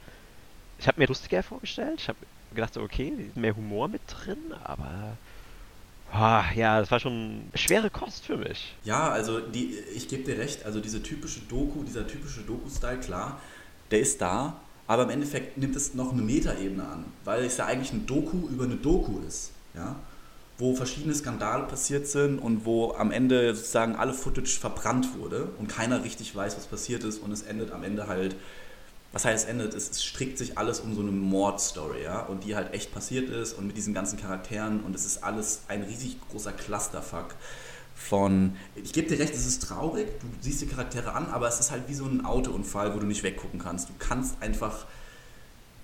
ich 0.79 0.87
habe 0.87 1.00
mir 1.00 1.07
lustiger 1.07 1.43
vorgestellt. 1.43 2.00
Ich 2.00 2.09
habe 2.09 2.19
gedacht, 2.55 2.77
okay, 2.77 3.31
mehr 3.35 3.57
Humor 3.57 3.88
mit 3.88 4.03
drin, 4.07 4.55
aber. 4.65 5.17
Ja, 6.12 6.81
das 6.81 6.91
war 6.91 7.00
schon 7.00 7.43
schwere 7.55 7.91
Kost 7.91 8.25
für 8.25 8.37
mich. 8.37 8.75
Ja, 8.85 9.11
also 9.11 9.41
die, 9.41 9.75
ich 9.95 10.09
gebe 10.09 10.25
dir 10.25 10.38
recht, 10.38 10.65
also 10.65 10.81
diese 10.81 11.03
typische 11.03 11.41
Doku, 11.41 11.83
dieser 11.85 12.07
typische 12.07 12.41
Doku-Style, 12.43 12.99
klar, 12.99 13.41
der 13.91 14.00
ist 14.00 14.21
da, 14.21 14.61
aber 14.87 15.05
im 15.05 15.11
Endeffekt 15.11 15.59
nimmt 15.59 15.77
es 15.77 15.95
noch 15.95 16.12
eine 16.12 16.23
Metaebene 16.23 16.83
an, 16.83 17.05
weil 17.25 17.45
es 17.45 17.59
ja 17.59 17.67
eigentlich 17.67 17.93
ein 17.93 18.07
Doku 18.07 18.49
über 18.49 18.65
eine 18.65 18.77
Doku 18.77 19.21
ist, 19.27 19.53
ja, 19.75 19.97
wo 20.57 20.75
verschiedene 20.75 21.15
Skandale 21.15 21.65
passiert 21.65 22.09
sind 22.09 22.38
und 22.38 22.65
wo 22.65 22.95
am 22.95 23.12
Ende 23.12 23.55
sozusagen 23.55 23.95
alle 23.95 24.12
Footage 24.12 24.59
verbrannt 24.59 25.17
wurde 25.19 25.49
und 25.59 25.69
keiner 25.69 26.03
richtig 26.05 26.35
weiß, 26.35 26.57
was 26.57 26.67
passiert 26.67 27.05
ist 27.05 27.19
und 27.19 27.31
es 27.33 27.43
endet 27.43 27.71
am 27.71 27.85
Ende 27.85 28.09
halt 28.09 28.35
was 29.12 29.25
heißt 29.25 29.45
es 29.45 29.50
endet, 29.50 29.75
es, 29.75 29.91
es 29.91 30.05
strickt 30.05 30.38
sich 30.38 30.59
alles 30.59 30.81
um 30.81 30.95
so 30.95 31.00
eine 31.00 31.11
Mordstory, 31.11 32.03
ja, 32.03 32.21
und 32.21 32.45
die 32.45 32.55
halt 32.55 32.75
echt 32.75 32.93
passiert 32.93 33.31
ist 33.31 33.55
und 33.55 33.67
mit 33.67 33.77
diesen 33.77 33.95
ganzen 33.95 34.19
Charakteren 34.19 34.81
und 34.81 34.95
es 34.95 35.07
ist 35.07 35.25
alles 35.25 35.62
ein 35.69 35.83
riesig 35.83 36.17
großer 36.31 36.53
Clusterfuck 36.53 37.35
von, 37.99 38.57
ich 38.77 38.93
gebe 38.93 39.09
dir 39.09 39.19
recht, 39.19 39.35
es 39.35 39.47
ist 39.47 39.65
traurig, 39.65 40.09
du 40.21 40.27
siehst 40.41 40.61
die 40.61 40.67
Charaktere 40.67 41.12
an, 41.15 41.27
aber 41.27 41.49
es 41.49 41.59
ist 41.59 41.71
halt 41.71 41.88
wie 41.88 41.95
so 41.95 42.05
ein 42.05 42.25
Autounfall, 42.25 42.95
wo 42.95 43.00
du 43.00 43.07
nicht 43.07 43.23
weggucken 43.23 43.59
kannst. 43.59 43.88
Du 43.88 43.93
kannst 43.99 44.41
einfach, 44.41 44.87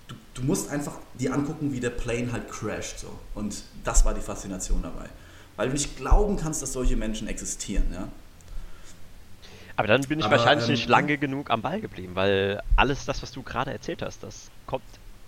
du, 0.07 0.15
du 0.35 0.43
musst 0.43 0.71
einfach 0.71 0.99
dir 1.19 1.35
angucken, 1.35 1.73
wie 1.73 1.81
der 1.81 1.91
Plane 1.91 2.31
halt 2.33 2.49
crasht, 2.49 3.01
so. 3.01 3.09
Und 3.35 3.65
das 3.83 4.05
war 4.05 4.15
die 4.15 4.21
Faszination 4.21 4.81
dabei. 4.83 5.09
Weil 5.57 5.69
du 5.69 5.73
nicht 5.75 5.97
glauben 5.97 6.37
kannst, 6.37 6.63
dass 6.63 6.73
solche 6.73 6.97
Menschen 6.97 7.27
existieren, 7.27 7.87
ja. 7.93 8.09
Aber 9.77 9.89
dann 9.89 10.03
bin 10.03 10.19
ich 10.21 10.25
Aber, 10.25 10.37
wahrscheinlich 10.37 10.67
ähm, 10.69 10.73
nicht 10.75 10.89
lange 10.89 11.19
genug 11.19 11.51
am 11.51 11.63
Ball 11.63 11.81
geblieben, 11.81 12.15
weil 12.15 12.63
alles 12.77 13.05
das, 13.07 13.23
was 13.23 13.33
du 13.33 13.43
gerade 13.43 13.73
erzählt 13.73 14.03
hast, 14.03 14.23
das 14.23 14.51
kommt 14.67 14.85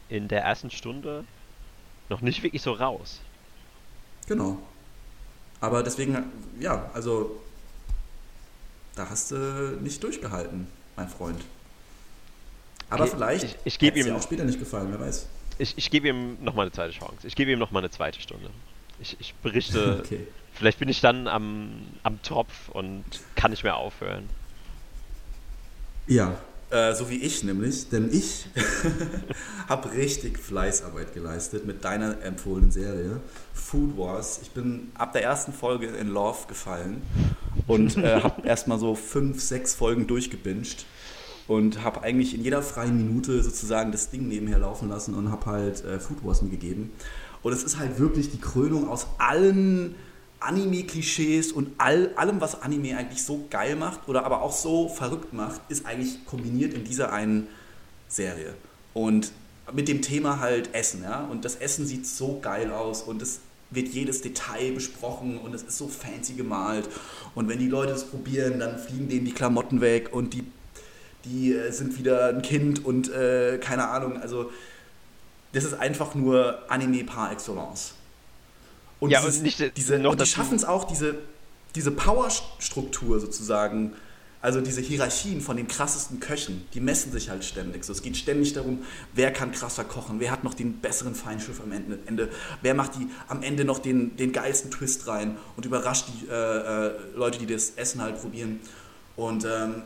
in 0.09 0.29
der 0.29 0.43
ersten 0.43 0.71
Stunde 0.71 1.25
noch 2.09 2.21
nicht 2.21 2.43
wirklich 2.45 2.63
so 2.63 2.73
raus. 2.73 3.21
Genau. 4.29 4.59
Aber 5.61 5.83
deswegen, 5.83 6.17
ja, 6.61 6.89
also 6.95 7.41
da 8.95 9.09
hast 9.11 9.33
du 9.33 9.79
nicht 9.83 10.03
durchgehalten, 10.03 10.69
mein 10.97 11.09
Freund. 11.09 11.43
Aber 12.89 13.05
Okay, 13.05 13.13
vielleicht 13.17 13.45
ich- 13.45 13.57
ich 13.65 13.79
geb 13.81 13.95
hätt's 13.95 14.05
dir 14.07 14.13
ihm- 14.13 14.17
auch 14.17 14.23
später 14.23 14.45
nicht 14.45 14.61
gefallen, 14.61 14.89
wer 14.91 15.01
weiß. 15.01 15.27
Ich, 15.59 15.77
ich 15.77 15.91
gebe 15.91 16.09
ihm 16.09 16.37
nochmal 16.45 16.67
eine 16.67 16.73
zweite 16.73 16.93
Chance. 16.93 17.27
Ich 17.27 17.35
gebe 17.35 17.51
ihm 17.51 17.59
nochmal 17.59 17.83
eine 17.83 17.91
zweite 17.91 18.21
Stunde. 18.21 18.51
Ich, 19.01 19.17
ich 19.19 19.35
berichte, 19.37 20.01
Okay. 20.05 20.27
vielleicht 20.53 20.79
bin 20.79 20.89
ich 20.89 21.01
dann 21.01 21.27
am, 21.27 21.85
am 22.05 22.23
Tropf 22.23 22.69
und 22.69 23.05
kann 23.35 23.51
nicht 23.51 23.65
mehr 23.65 23.77
aufhören. 23.77 24.29
Ja, 26.09 26.39
äh, 26.71 26.95
so 26.95 27.11
wie 27.11 27.17
ich 27.17 27.43
nämlich, 27.43 27.89
denn 27.89 28.13
ich 28.13 28.47
habe 29.69 29.93
richtig 29.93 30.39
Fleißarbeit 30.39 31.13
geleistet 31.15 31.67
mit 31.67 31.85
deiner 31.85 32.23
empfohlenen 32.23 32.71
Serie 32.71 33.21
Food 33.53 33.99
Wars. 33.99 34.39
Ich 34.43 34.51
bin 34.53 34.93
ab 34.95 35.13
der 35.13 35.25
ersten 35.25 35.53
Folge 35.53 35.89
in 35.89 36.09
Love 36.09 36.47
gefallen 36.47 37.03
und 37.67 37.97
äh, 37.97 38.21
habe 38.21 38.43
erstmal 38.47 38.79
so 38.79 38.95
fünf, 38.95 39.43
sechs 39.43 39.75
Folgen 39.75 40.07
durchgebinged 40.07 40.87
und 41.49 41.83
habe 41.83 42.03
eigentlich 42.03 42.35
in 42.35 42.45
jeder 42.45 42.63
freien 42.63 42.97
Minute 42.97 43.43
sozusagen 43.43 43.91
das 43.91 44.11
Ding 44.11 44.29
nebenher 44.29 44.59
laufen 44.59 44.89
lassen 44.89 45.15
und 45.15 45.33
habe 45.33 45.47
halt 45.47 45.85
äh, 45.85 45.99
Food 45.99 46.25
Wars 46.25 46.41
mir 46.43 46.51
gegeben. 46.51 46.93
Und 47.43 47.53
es 47.53 47.65
ist 47.65 47.79
halt 47.79 47.99
wirklich 47.99 48.31
die 48.31 48.41
Krönung 48.41 48.89
aus 48.89 49.09
allen 49.19 49.97
Anime-Klischees 50.47 51.53
und 51.53 51.73
all, 51.79 52.13
allem, 52.17 52.41
was 52.41 52.63
Anime 52.63 52.97
eigentlich 52.97 53.23
so 53.23 53.47
geil 53.51 53.77
macht 53.77 54.09
oder 54.09 54.25
aber 54.25 54.43
auch 54.43 54.53
so 54.53 54.89
verrückt 54.89 55.33
macht, 55.33 55.61
ist 55.69 55.87
eigentlich 55.87 56.25
kombiniert 56.25 56.75
in 56.75 56.85
dieser 56.85 57.13
einen 57.13 57.49
Serie. 58.09 58.55
Und 58.95 59.33
mit 59.73 59.89
dem 59.89 60.01
Thema 60.01 60.41
halt 60.41 60.75
Essen, 60.75 61.03
ja. 61.03 61.25
Und 61.25 61.45
das 61.45 61.57
Essen 61.57 61.87
sieht 61.87 62.07
so 62.07 62.39
geil 62.41 62.71
aus 62.71 63.03
und 63.03 63.21
es 63.21 63.41
wird 63.71 63.89
jedes 63.89 64.23
Detail 64.23 64.73
besprochen 64.73 65.39
und 65.39 65.55
es 65.55 65.63
ist 65.63 65.77
so 65.77 65.89
fancy 65.89 66.35
gemalt. 66.35 66.89
Und 67.35 67.49
wenn 67.49 67.59
die 67.59 67.69
Leute 67.69 67.93
es 67.93 68.05
probieren, 68.05 68.61
dann 68.61 68.79
fliegen 68.79 69.09
denen 69.09 69.25
die 69.25 69.33
Klamotten 69.33 69.81
weg 69.81 70.11
und 70.13 70.35
die, 70.35 70.45
die 71.25 71.53
äh, 71.53 71.73
sind 71.73 71.99
wieder 71.99 72.29
ein 72.29 72.43
Kind 72.43 72.85
und 72.85 73.13
äh, 73.13 73.59
keine 73.59 73.89
Ahnung. 73.89 74.21
Also, 74.21 74.51
das 75.53 75.65
ist 75.65 75.75
einfach 75.75 76.15
nur 76.15 76.59
Anime 76.71 77.05
par 77.05 77.33
excellence. 77.33 77.96
Und 79.01 79.11
Ja, 79.11 79.21
dieses, 79.21 79.37
und 79.39 79.43
nicht, 79.43 79.77
diese, 79.77 79.99
noch 79.99 80.13
und 80.13 80.21
die 80.21 80.27
schaffen 80.27 80.57
es 80.57 80.65
auch, 80.65 80.85
diese, 80.85 81.17
diese 81.75 81.91
Powerstruktur 81.91 83.21
sozusagen, 83.21 83.93
also 84.41 84.61
diese 84.61 84.81
Hierarchien 84.81 85.41
von 85.41 85.57
den 85.57 85.69
krassesten 85.69 86.21
Köchen, 86.21 86.67
die 86.73 86.81
messen 86.81 87.13
sich 87.13 87.31
halt 87.31 87.45
ständig. 87.45 87.85
So, 87.85 87.93
es 87.93 88.03
geht 88.03 88.17
ständig 88.17 88.53
darum, 88.53 88.85
wer 89.13 89.33
kann 89.33 89.53
krasser 89.53 89.85
kochen, 89.85 90.21
wer 90.21 90.31
hat 90.31 90.45
noch 90.45 90.55
den 90.55 90.81
besseren 90.81 91.15
Feinschiff 91.15 91.61
am 91.61 91.73
Ende, 91.73 91.99
Ende 92.07 92.31
wer 92.63 92.75
macht 92.75 92.95
die 92.95 93.09
am 93.29 93.43
Ende 93.43 93.65
noch 93.65 93.79
den, 93.79 94.17
den 94.17 94.33
geilsten 94.33 94.71
Twist 94.71 95.07
rein 95.07 95.37
und 95.57 95.67
überrascht 95.67 96.07
die 96.09 96.29
äh, 96.29 96.33
äh, 96.87 96.93
Leute, 97.15 97.39
die 97.39 97.47
das 97.47 97.71
Essen 97.71 98.01
halt 98.01 98.21
probieren. 98.21 98.61
Und 99.17 99.45
ähm, 99.45 99.83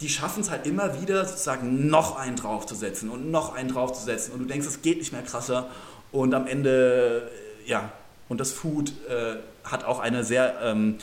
die 0.00 0.08
schaffen 0.08 0.40
es 0.42 0.50
halt 0.50 0.66
immer 0.66 1.00
wieder 1.00 1.24
sozusagen 1.24 1.86
noch 1.88 2.16
einen 2.16 2.36
draufzusetzen 2.36 3.08
und 3.08 3.30
noch 3.30 3.54
einen 3.54 3.68
draufzusetzen 3.68 4.34
und 4.34 4.40
du 4.40 4.44
denkst, 4.46 4.66
es 4.66 4.82
geht 4.82 4.98
nicht 4.98 5.12
mehr 5.12 5.22
krasser 5.22 5.70
und 6.10 6.34
am 6.34 6.46
Ende, 6.46 7.30
ja, 7.64 7.92
und 8.32 8.40
das 8.40 8.50
Food 8.50 8.94
äh, 9.10 9.36
hat 9.62 9.84
auch 9.84 10.00
eine 10.00 10.24
sehr, 10.24 10.54
ähm, 10.62 10.96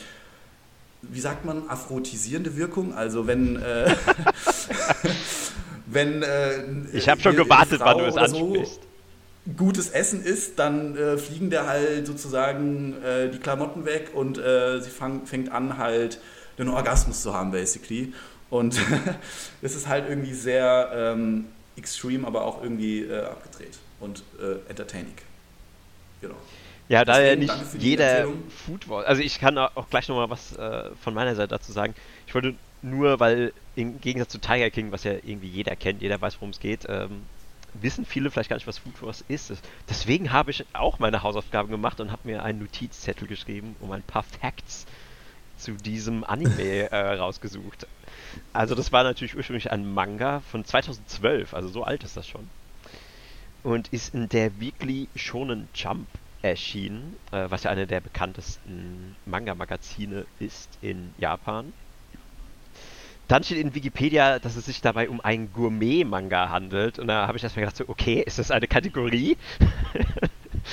wie 1.00 1.20
sagt 1.20 1.44
man, 1.44 1.68
aphrodisierende 1.68 2.56
Wirkung, 2.56 2.92
also 2.92 3.28
wenn, 3.28 3.54
äh, 3.54 3.94
wenn 5.86 6.24
äh, 6.24 6.64
Ich 6.92 7.08
habe 7.08 7.20
schon 7.20 7.36
gewartet, 7.36 7.78
wann 7.84 7.98
du 7.98 8.04
es 8.06 8.14
oder 8.14 8.28
so 8.28 8.38
ansprichst. 8.38 8.80
gutes 9.56 9.90
Essen 9.90 10.24
isst, 10.24 10.58
dann 10.58 10.96
äh, 10.96 11.18
fliegen 11.18 11.50
der 11.50 11.68
halt 11.68 12.04
sozusagen 12.04 13.00
äh, 13.04 13.30
die 13.30 13.38
Klamotten 13.38 13.84
weg 13.84 14.10
und 14.12 14.36
äh, 14.36 14.80
sie 14.80 14.90
fang, 14.90 15.24
fängt 15.24 15.52
an 15.52 15.78
halt 15.78 16.18
einen 16.58 16.70
Orgasmus 16.70 17.22
zu 17.22 17.32
haben, 17.32 17.52
basically. 17.52 18.12
Und 18.50 18.76
es 19.62 19.76
ist 19.76 19.86
halt 19.86 20.08
irgendwie 20.08 20.34
sehr 20.34 20.90
ähm, 20.92 21.44
extrem, 21.76 22.24
aber 22.24 22.42
auch 22.42 22.60
irgendwie 22.60 23.02
äh, 23.02 23.22
abgedreht 23.22 23.78
und 24.00 24.24
äh, 24.42 24.68
entertaining. 24.68 25.14
Genau. 26.20 26.34
Ja, 26.90 27.04
da 27.04 27.22
ja 27.22 27.36
nicht 27.36 27.54
jeder 27.78 28.22
Empfehlung. 28.22 28.50
Food 28.50 28.88
Wars. 28.88 29.06
Also 29.06 29.22
ich 29.22 29.38
kann 29.38 29.56
auch 29.56 29.88
gleich 29.90 30.08
nochmal 30.08 30.28
was 30.28 30.56
äh, 30.56 30.90
von 31.00 31.14
meiner 31.14 31.36
Seite 31.36 31.50
dazu 31.50 31.70
sagen. 31.70 31.94
Ich 32.26 32.34
wollte 32.34 32.56
nur, 32.82 33.20
weil 33.20 33.52
im 33.76 34.00
Gegensatz 34.00 34.32
zu 34.32 34.38
Tiger 34.38 34.70
King, 34.70 34.90
was 34.90 35.04
ja 35.04 35.12
irgendwie 35.12 35.46
jeder 35.46 35.76
kennt, 35.76 36.02
jeder 36.02 36.20
weiß, 36.20 36.34
worum 36.38 36.50
es 36.50 36.58
geht, 36.58 36.86
ähm, 36.88 37.22
wissen 37.74 38.04
viele 38.04 38.32
vielleicht 38.32 38.50
gar 38.50 38.56
nicht, 38.56 38.66
was 38.66 38.78
Food 38.78 39.00
Wars 39.02 39.24
ist. 39.28 39.52
Deswegen 39.88 40.32
habe 40.32 40.50
ich 40.50 40.66
auch 40.72 40.98
meine 40.98 41.22
Hausaufgaben 41.22 41.70
gemacht 41.70 42.00
und 42.00 42.10
habe 42.10 42.22
mir 42.24 42.42
einen 42.42 42.58
Notizzettel 42.58 43.28
geschrieben, 43.28 43.76
um 43.78 43.92
ein 43.92 44.02
paar 44.02 44.24
Facts 44.24 44.84
zu 45.58 45.74
diesem 45.74 46.24
Anime 46.24 46.90
äh, 46.90 47.14
rausgesucht. 47.18 47.86
Also 48.52 48.74
das 48.74 48.90
war 48.90 49.04
natürlich 49.04 49.36
ursprünglich 49.36 49.70
ein 49.70 49.94
Manga 49.94 50.40
von 50.50 50.64
2012, 50.64 51.54
also 51.54 51.68
so 51.68 51.84
alt 51.84 52.02
ist 52.02 52.16
das 52.16 52.26
schon. 52.26 52.50
Und 53.62 53.86
ist 53.92 54.12
in 54.12 54.28
der 54.28 54.58
Weekly 54.58 55.06
Shonen 55.14 55.68
Jump 55.72 56.08
erschienen, 56.42 57.16
äh, 57.32 57.46
was 57.48 57.64
ja 57.64 57.70
eine 57.70 57.86
der 57.86 58.00
bekanntesten 58.00 59.16
Manga-Magazine 59.26 60.26
ist 60.38 60.70
in 60.80 61.14
Japan. 61.18 61.72
Dann 63.28 63.44
steht 63.44 63.58
in 63.58 63.74
Wikipedia, 63.76 64.40
dass 64.40 64.56
es 64.56 64.66
sich 64.66 64.80
dabei 64.80 65.08
um 65.08 65.20
einen 65.20 65.52
Gourmet-Manga 65.52 66.48
handelt. 66.48 66.98
Und 66.98 67.06
da 67.06 67.28
habe 67.28 67.38
ich 67.38 67.44
erstmal 67.44 67.64
gedacht, 67.64 67.76
so, 67.76 67.84
okay, 67.86 68.22
ist 68.26 68.40
das 68.40 68.50
eine 68.50 68.66
Kategorie? 68.66 69.36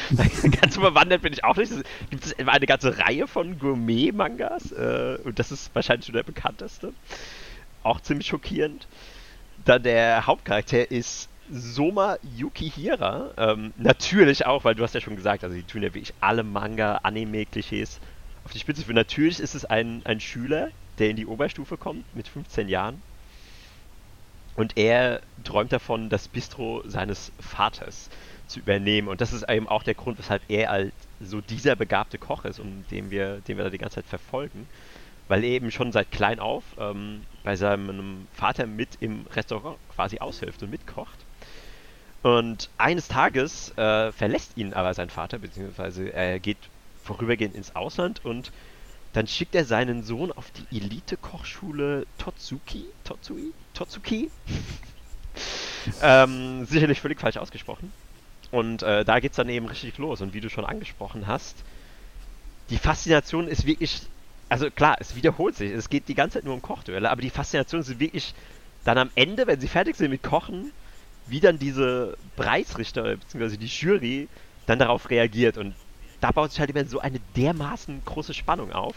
Ganz 0.62 0.76
überwandert 0.76 1.22
bin 1.22 1.34
ich 1.34 1.44
auch 1.44 1.56
nicht. 1.56 1.72
Gibt 2.10 2.26
es 2.26 2.36
eine 2.40 2.66
ganze 2.66 2.98
Reihe 2.98 3.28
von 3.28 3.60
Gourmet-Mangas? 3.60 4.72
Äh, 4.72 5.20
und 5.24 5.38
das 5.38 5.52
ist 5.52 5.70
wahrscheinlich 5.76 6.08
schon 6.08 6.16
der 6.16 6.24
bekannteste. 6.24 6.94
Auch 7.84 8.02
ziemlich 8.02 8.26
schockierend. 8.26 8.88
Dann 9.64 9.84
der 9.84 10.26
Hauptcharakter 10.26 10.90
ist 10.90 11.30
Soma 11.52 12.18
Yukihira. 12.22 13.32
Ähm, 13.38 13.74
natürlich 13.78 14.46
auch, 14.46 14.64
weil 14.64 14.76
du 14.76 14.84
hast 14.84 14.96
ja 14.96 15.02
schon 15.02 15.16
gesagt, 15.16 15.44
also 15.44 15.56
die 15.56 15.64
tun 15.64 15.84
ja 15.84 15.94
wirklich 15.94 16.14
alle 16.20 16.44
Manga, 16.44 16.98
Anime-Klischees 17.04 18.00
auf 18.44 18.52
die 18.54 18.60
Spitze 18.60 18.84
führen. 18.84 18.96
Natürlich 18.96 19.40
ist 19.40 19.56
es 19.56 19.66
ein, 19.66 20.02
ein 20.06 20.20
Schüler, 20.20 20.70
der 21.00 21.10
in 21.10 21.16
die 21.16 21.26
Oberstufe 21.26 21.78
kommt 21.78 22.04
mit 22.16 22.28
15 22.28 22.70
Jahren. 22.70 23.02
Und 24.56 24.76
er 24.76 25.22
träumt 25.44 25.72
davon, 25.72 26.10
das 26.10 26.28
Bistro 26.28 26.82
seines 26.86 27.32
Vaters 27.40 28.10
zu 28.48 28.60
übernehmen. 28.60 29.08
Und 29.08 29.22
das 29.22 29.32
ist 29.32 29.48
eben 29.48 29.68
auch 29.68 29.84
der 29.84 29.94
Grund, 29.94 30.18
weshalb 30.18 30.42
er 30.48 30.72
als 30.72 30.94
so 31.20 31.42
dieser 31.42 31.76
begabte 31.76 32.18
Koch 32.18 32.44
ist 32.46 32.60
und 32.60 32.86
den 32.90 33.12
wir, 33.12 33.42
den 33.42 33.58
wir 33.58 33.66
da 33.66 33.70
die 33.70 33.78
ganze 33.78 33.96
Zeit 33.96 34.08
verfolgen. 34.08 34.68
Weil 35.28 35.44
er 35.44 35.52
eben 35.52 35.72
schon 35.72 35.92
seit 35.92 36.10
klein 36.10 36.40
auf 36.40 36.64
ähm, 36.80 37.28
bei 37.44 37.56
seinem 37.56 38.28
Vater 38.34 38.66
mit 38.66 38.98
im 39.00 39.28
Restaurant 39.36 39.78
quasi 39.94 40.20
aushilft 40.20 40.64
und 40.64 40.72
mitkocht. 40.72 41.27
Und 42.24 42.70
eines 42.78 43.08
Tages 43.08 43.78
äh, 43.78 44.12
verlässt 44.12 44.58
ihn 44.58 44.74
aber 44.74 44.94
sein 44.94 45.10
Vater, 45.10 45.40
beziehungsweise 45.40 46.12
er 46.14 46.40
geht 46.40 46.58
vorübergehend 47.04 47.56
ins 47.56 47.76
Ausland 47.76 48.26
und 48.26 48.52
dann 49.14 49.28
schickt 49.28 49.56
er 49.56 49.66
seinen 49.66 50.04
Sohn 50.04 50.32
auf 50.32 50.52
die 50.52 50.78
Elite-Kochschule 50.78 52.06
Totsuki, 52.18 52.86
Totsui, 53.04 53.52
Totsuki. 53.74 54.30
ähm, 56.02 56.66
sicherlich 56.66 57.02
völlig 57.02 57.20
falsch 57.20 57.38
ausgesprochen. 57.38 57.92
Und 58.52 58.84
äh, 58.84 59.04
da 59.06 59.20
geht's 59.20 59.38
dann 59.38 59.50
eben 59.50 59.68
richtig 59.68 59.98
los. 59.98 60.22
Und 60.22 60.34
wie 60.34 60.42
du 60.42 60.50
schon 60.50 60.66
angesprochen 60.66 61.28
hast, 61.28 61.56
die 62.70 62.78
Faszination 62.78 63.48
ist 63.48 63.66
wirklich, 63.66 64.02
also 64.50 64.70
klar, 64.70 64.98
es 65.00 65.16
wiederholt 65.16 65.56
sich. 65.56 65.72
Es 65.72 65.90
geht 65.90 66.08
die 66.08 66.16
ganze 66.16 66.36
Zeit 66.36 66.46
nur 66.46 66.54
um 66.54 66.62
Kochduelle, 66.62 67.10
aber 67.10 67.22
die 67.22 67.30
Faszination 67.30 67.82
ist 67.82 68.00
wirklich 68.00 68.34
dann 68.84 68.98
am 68.98 69.10
Ende, 69.16 69.48
wenn 69.48 69.60
sie 69.60 69.68
fertig 69.68 69.96
sind 69.96 70.12
mit 70.12 70.24
Kochen, 70.24 70.72
wie 71.28 71.40
dann 71.40 71.60
diese 71.60 72.18
Preisrichter 72.36 73.18
bzw. 73.18 73.58
die 73.58 73.68
Jury 73.68 74.28
dann 74.66 74.80
darauf 74.80 75.10
reagiert. 75.10 75.58
Und 75.58 75.76
da 76.20 76.32
baut 76.32 76.52
sich 76.52 76.60
halt 76.60 76.70
immer 76.70 76.86
so 76.86 77.00
eine 77.00 77.20
dermaßen 77.36 78.02
große 78.06 78.34
Spannung 78.34 78.72
auf, 78.72 78.96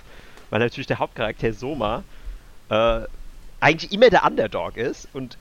weil 0.50 0.60
natürlich 0.60 0.86
der 0.86 0.98
Hauptcharakter 0.98 1.52
Soma 1.52 2.02
äh, 2.68 3.00
eigentlich 3.60 3.92
immer 3.92 4.10
der 4.10 4.24
Underdog 4.24 4.76
ist 4.76 5.08
und 5.12 5.36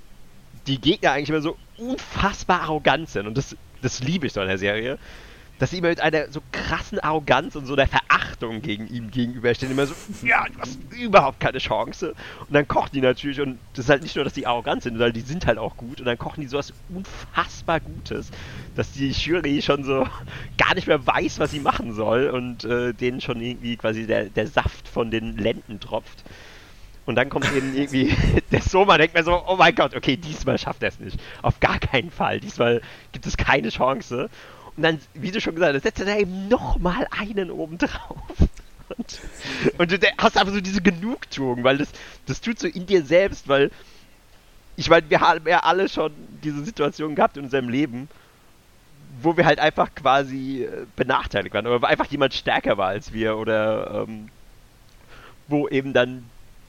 die 0.67 0.79
Gegner 0.79 1.11
eigentlich 1.11 1.29
immer 1.29 1.41
so 1.41 1.57
unfassbar 1.77 2.61
arrogant 2.61 3.09
sind. 3.09 3.27
Und 3.27 3.37
das, 3.37 3.55
das 3.81 4.01
liebe 4.01 4.27
ich 4.27 4.33
so 4.33 4.41
in 4.41 4.47
der 4.47 4.57
Serie. 4.57 4.97
Dass 5.59 5.71
sie 5.71 5.77
immer 5.77 5.89
mit 5.89 6.01
einer 6.01 6.31
so 6.31 6.41
krassen 6.51 6.99
Arroganz 6.99 7.55
und 7.55 7.65
so 7.65 7.75
der 7.75 7.87
Verachtung 7.87 8.61
gegen 8.61 8.87
ihm 8.87 9.11
gegenüberstehen. 9.11 9.71
Immer 9.71 9.85
so, 9.85 9.93
ja, 10.23 10.45
du 10.45 10.59
hast 10.59 10.79
überhaupt 10.91 11.39
keine 11.39 11.59
Chance. 11.59 12.15
Und 12.39 12.53
dann 12.53 12.67
kochen 12.67 12.89
die 12.93 13.01
natürlich. 13.01 13.41
Und 13.41 13.59
das 13.73 13.85
ist 13.85 13.89
halt 13.89 14.01
nicht 14.01 14.15
nur, 14.15 14.23
dass 14.23 14.33
die 14.33 14.47
arrogant 14.47 14.83
sind, 14.83 14.93
sondern 14.93 15.13
die 15.13 15.21
sind 15.21 15.45
halt 15.45 15.57
auch 15.57 15.77
gut. 15.77 15.99
Und 15.99 16.05
dann 16.05 16.17
kochen 16.17 16.41
die 16.41 16.47
sowas 16.47 16.73
unfassbar 16.89 17.79
Gutes, 17.81 18.31
dass 18.75 18.93
die 18.93 19.11
Jury 19.11 19.61
schon 19.61 19.83
so 19.83 20.07
gar 20.57 20.73
nicht 20.75 20.87
mehr 20.87 21.05
weiß, 21.05 21.39
was 21.39 21.51
sie 21.51 21.59
machen 21.59 21.93
soll. 21.93 22.29
Und 22.29 22.63
äh, 22.63 22.93
denen 22.93 23.21
schon 23.21 23.41
irgendwie 23.41 23.77
quasi 23.77 24.07
der, 24.07 24.25
der 24.25 24.47
Saft 24.47 24.87
von 24.87 25.11
den 25.11 25.37
Lenden 25.37 25.79
tropft. 25.79 26.23
Und 27.09 27.15
dann 27.15 27.27
kommt 27.29 27.51
eben 27.55 27.75
irgendwie 27.75 28.15
der 28.51 28.61
Soma, 28.61 28.99
denkt 28.99 29.15
mir 29.15 29.23
so, 29.23 29.43
oh 29.47 29.55
mein 29.55 29.73
Gott, 29.73 29.95
okay, 29.95 30.15
diesmal 30.15 30.59
schafft 30.59 30.83
er 30.83 30.89
es 30.89 30.99
nicht. 30.99 31.19
Auf 31.41 31.59
gar 31.59 31.79
keinen 31.79 32.11
Fall. 32.11 32.39
Diesmal 32.39 32.83
gibt 33.13 33.25
es 33.25 33.35
keine 33.35 33.69
Chance. 33.69 34.29
Und 34.79 34.83
dann, 34.83 34.99
wie 35.13 35.29
du 35.29 35.41
schon 35.41 35.55
gesagt 35.55 35.75
hast, 35.75 35.83
setzt 35.83 35.99
er 35.99 36.05
da 36.05 36.15
eben 36.15 36.47
nochmal 36.47 37.05
einen 37.11 37.51
oben 37.51 37.77
drauf. 37.77 38.15
Und, 38.87 39.19
und 39.77 39.91
du 39.91 39.97
hast 40.17 40.37
einfach 40.37 40.53
so 40.53 40.61
diese 40.61 40.81
Genugtuung, 40.81 41.65
weil 41.65 41.79
das, 41.79 41.89
das 42.27 42.39
tut 42.39 42.59
so 42.59 42.65
in 42.65 42.85
dir 42.85 43.03
selbst, 43.03 43.49
weil 43.49 43.71
ich 44.77 44.89
meine, 44.89 45.09
wir 45.09 45.19
haben 45.19 45.45
ja 45.45 45.63
alle 45.63 45.89
schon 45.89 46.13
diese 46.45 46.63
Situation 46.63 47.13
gehabt 47.13 47.35
in 47.35 47.43
unserem 47.43 47.67
Leben, 47.67 48.07
wo 49.21 49.35
wir 49.35 49.45
halt 49.45 49.59
einfach 49.59 49.93
quasi 49.93 50.63
äh, 50.63 50.85
benachteiligt 50.95 51.53
waren, 51.53 51.67
oder 51.67 51.81
wo 51.81 51.85
einfach 51.85 52.05
jemand 52.05 52.33
stärker 52.33 52.77
war 52.77 52.87
als 52.87 53.11
wir, 53.11 53.35
oder 53.35 54.05
ähm, 54.07 54.29
wo 55.49 55.67
eben 55.67 55.91
dann 55.91 56.23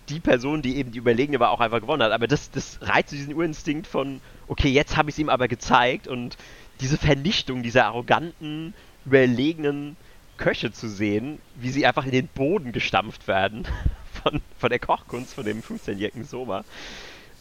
die 0.08 0.18
Person, 0.18 0.62
die 0.62 0.78
eben 0.78 0.90
die 0.90 0.98
Überlegene 0.98 1.38
war, 1.38 1.52
auch 1.52 1.60
einfach 1.60 1.80
gewonnen 1.80 2.02
hat. 2.02 2.10
Aber 2.10 2.26
das, 2.26 2.50
das 2.50 2.80
reizt 2.82 3.12
diesen 3.12 3.34
Urinstinkt 3.34 3.86
von, 3.86 4.20
okay, 4.48 4.68
jetzt 4.68 4.96
habe 4.96 5.10
ich 5.10 5.14
es 5.14 5.20
ihm 5.20 5.28
aber 5.28 5.46
gezeigt 5.46 6.08
und 6.08 6.36
diese 6.80 6.99
Vernichtung 6.99 7.62
dieser 7.62 7.87
arroganten, 7.87 8.75
überlegenen 9.04 9.96
Köche 10.37 10.72
zu 10.72 10.88
sehen, 10.88 11.38
wie 11.56 11.70
sie 11.70 11.87
einfach 11.87 12.06
in 12.06 12.12
den 12.12 12.28
Boden 12.28 12.72
gestampft 12.72 13.28
werden 13.28 13.66
von, 14.22 14.40
von 14.58 14.70
der 14.70 14.78
Kochkunst 14.78 15.34
von 15.34 15.44
dem 15.44 15.62
15-jährigen 15.62 16.25
Soma. 16.25 16.64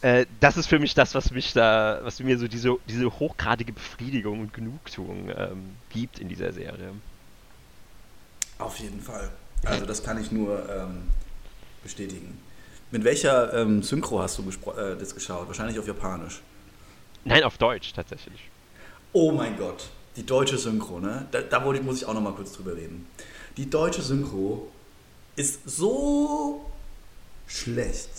Äh, 0.02 0.26
das 0.40 0.56
ist 0.56 0.66
für 0.66 0.78
mich 0.78 0.94
das, 0.94 1.14
was 1.14 1.30
mich 1.30 1.52
da, 1.52 2.00
was 2.02 2.20
mir 2.20 2.38
so 2.38 2.48
diese, 2.48 2.76
diese 2.88 3.18
hochgradige 3.18 3.72
Befriedigung 3.72 4.40
und 4.40 4.54
Genugtuung 4.54 5.30
ähm, 5.36 5.76
gibt 5.90 6.18
in 6.18 6.28
dieser 6.28 6.52
Serie. 6.52 6.92
Auf 8.58 8.78
jeden 8.78 9.00
Fall. 9.00 9.30
Also 9.64 9.84
das 9.86 10.02
kann 10.02 10.20
ich 10.20 10.30
nur 10.30 10.68
ähm, 10.70 11.08
bestätigen. 11.82 12.38
Mit 12.90 13.04
welcher 13.04 13.52
ähm, 13.54 13.82
Synchro 13.82 14.20
hast 14.20 14.38
du 14.38 14.42
äh, 14.42 14.96
das 14.98 15.14
geschaut? 15.14 15.46
Wahrscheinlich 15.46 15.78
auf 15.78 15.86
Japanisch. 15.86 16.40
Nein, 17.24 17.44
auf 17.44 17.58
Deutsch 17.58 17.92
tatsächlich. 17.92 18.49
Oh 19.12 19.32
mein 19.32 19.56
Gott, 19.58 19.88
die 20.16 20.24
deutsche 20.24 20.56
Synchro, 20.56 21.00
ne? 21.00 21.26
Da, 21.32 21.40
da 21.40 21.60
muss 21.60 21.96
ich 21.96 22.06
auch 22.06 22.14
noch 22.14 22.20
mal 22.20 22.32
kurz 22.32 22.52
drüber 22.52 22.76
reden. 22.76 23.08
Die 23.56 23.68
deutsche 23.68 24.02
Synchro 24.02 24.68
ist 25.34 25.60
so 25.68 26.64
schlecht. 27.46 28.10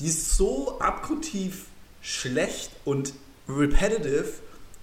Die 0.00 0.06
ist 0.06 0.36
so 0.36 0.78
abgrundtief 0.80 1.66
schlecht 2.02 2.70
und 2.84 3.14
repetitive 3.48 4.34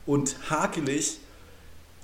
und 0.05 0.35
hakelig, 0.49 1.19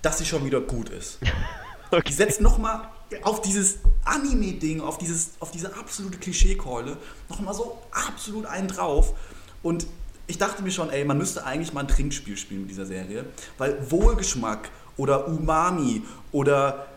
dass 0.01 0.19
sie 0.19 0.25
schon 0.25 0.45
wieder 0.45 0.61
gut 0.61 0.89
ist. 0.89 1.17
okay. 1.91 2.03
Die 2.07 2.13
setzt 2.13 2.41
noch 2.41 2.57
mal 2.57 2.91
auf 3.23 3.41
dieses 3.41 3.79
Anime-Ding, 4.05 4.81
auf, 4.81 4.99
auf 5.39 5.51
diese 5.51 5.75
absolute 5.75 6.17
Klischeekeule 6.17 6.97
noch 7.29 7.39
mal 7.39 7.53
so 7.53 7.81
absolut 7.91 8.45
einen 8.45 8.67
drauf. 8.67 9.13
Und 9.63 9.87
ich 10.27 10.37
dachte 10.37 10.63
mir 10.63 10.71
schon, 10.71 10.89
ey, 10.89 11.03
man 11.03 11.17
müsste 11.17 11.45
eigentlich 11.45 11.73
mal 11.73 11.81
ein 11.81 11.87
Trinkspiel 11.87 12.37
spielen 12.37 12.61
mit 12.61 12.69
dieser 12.69 12.85
Serie, 12.85 13.25
weil 13.57 13.77
Wohlgeschmack 13.89 14.69
oder 14.97 15.27
Umami 15.27 16.03
oder 16.31 16.87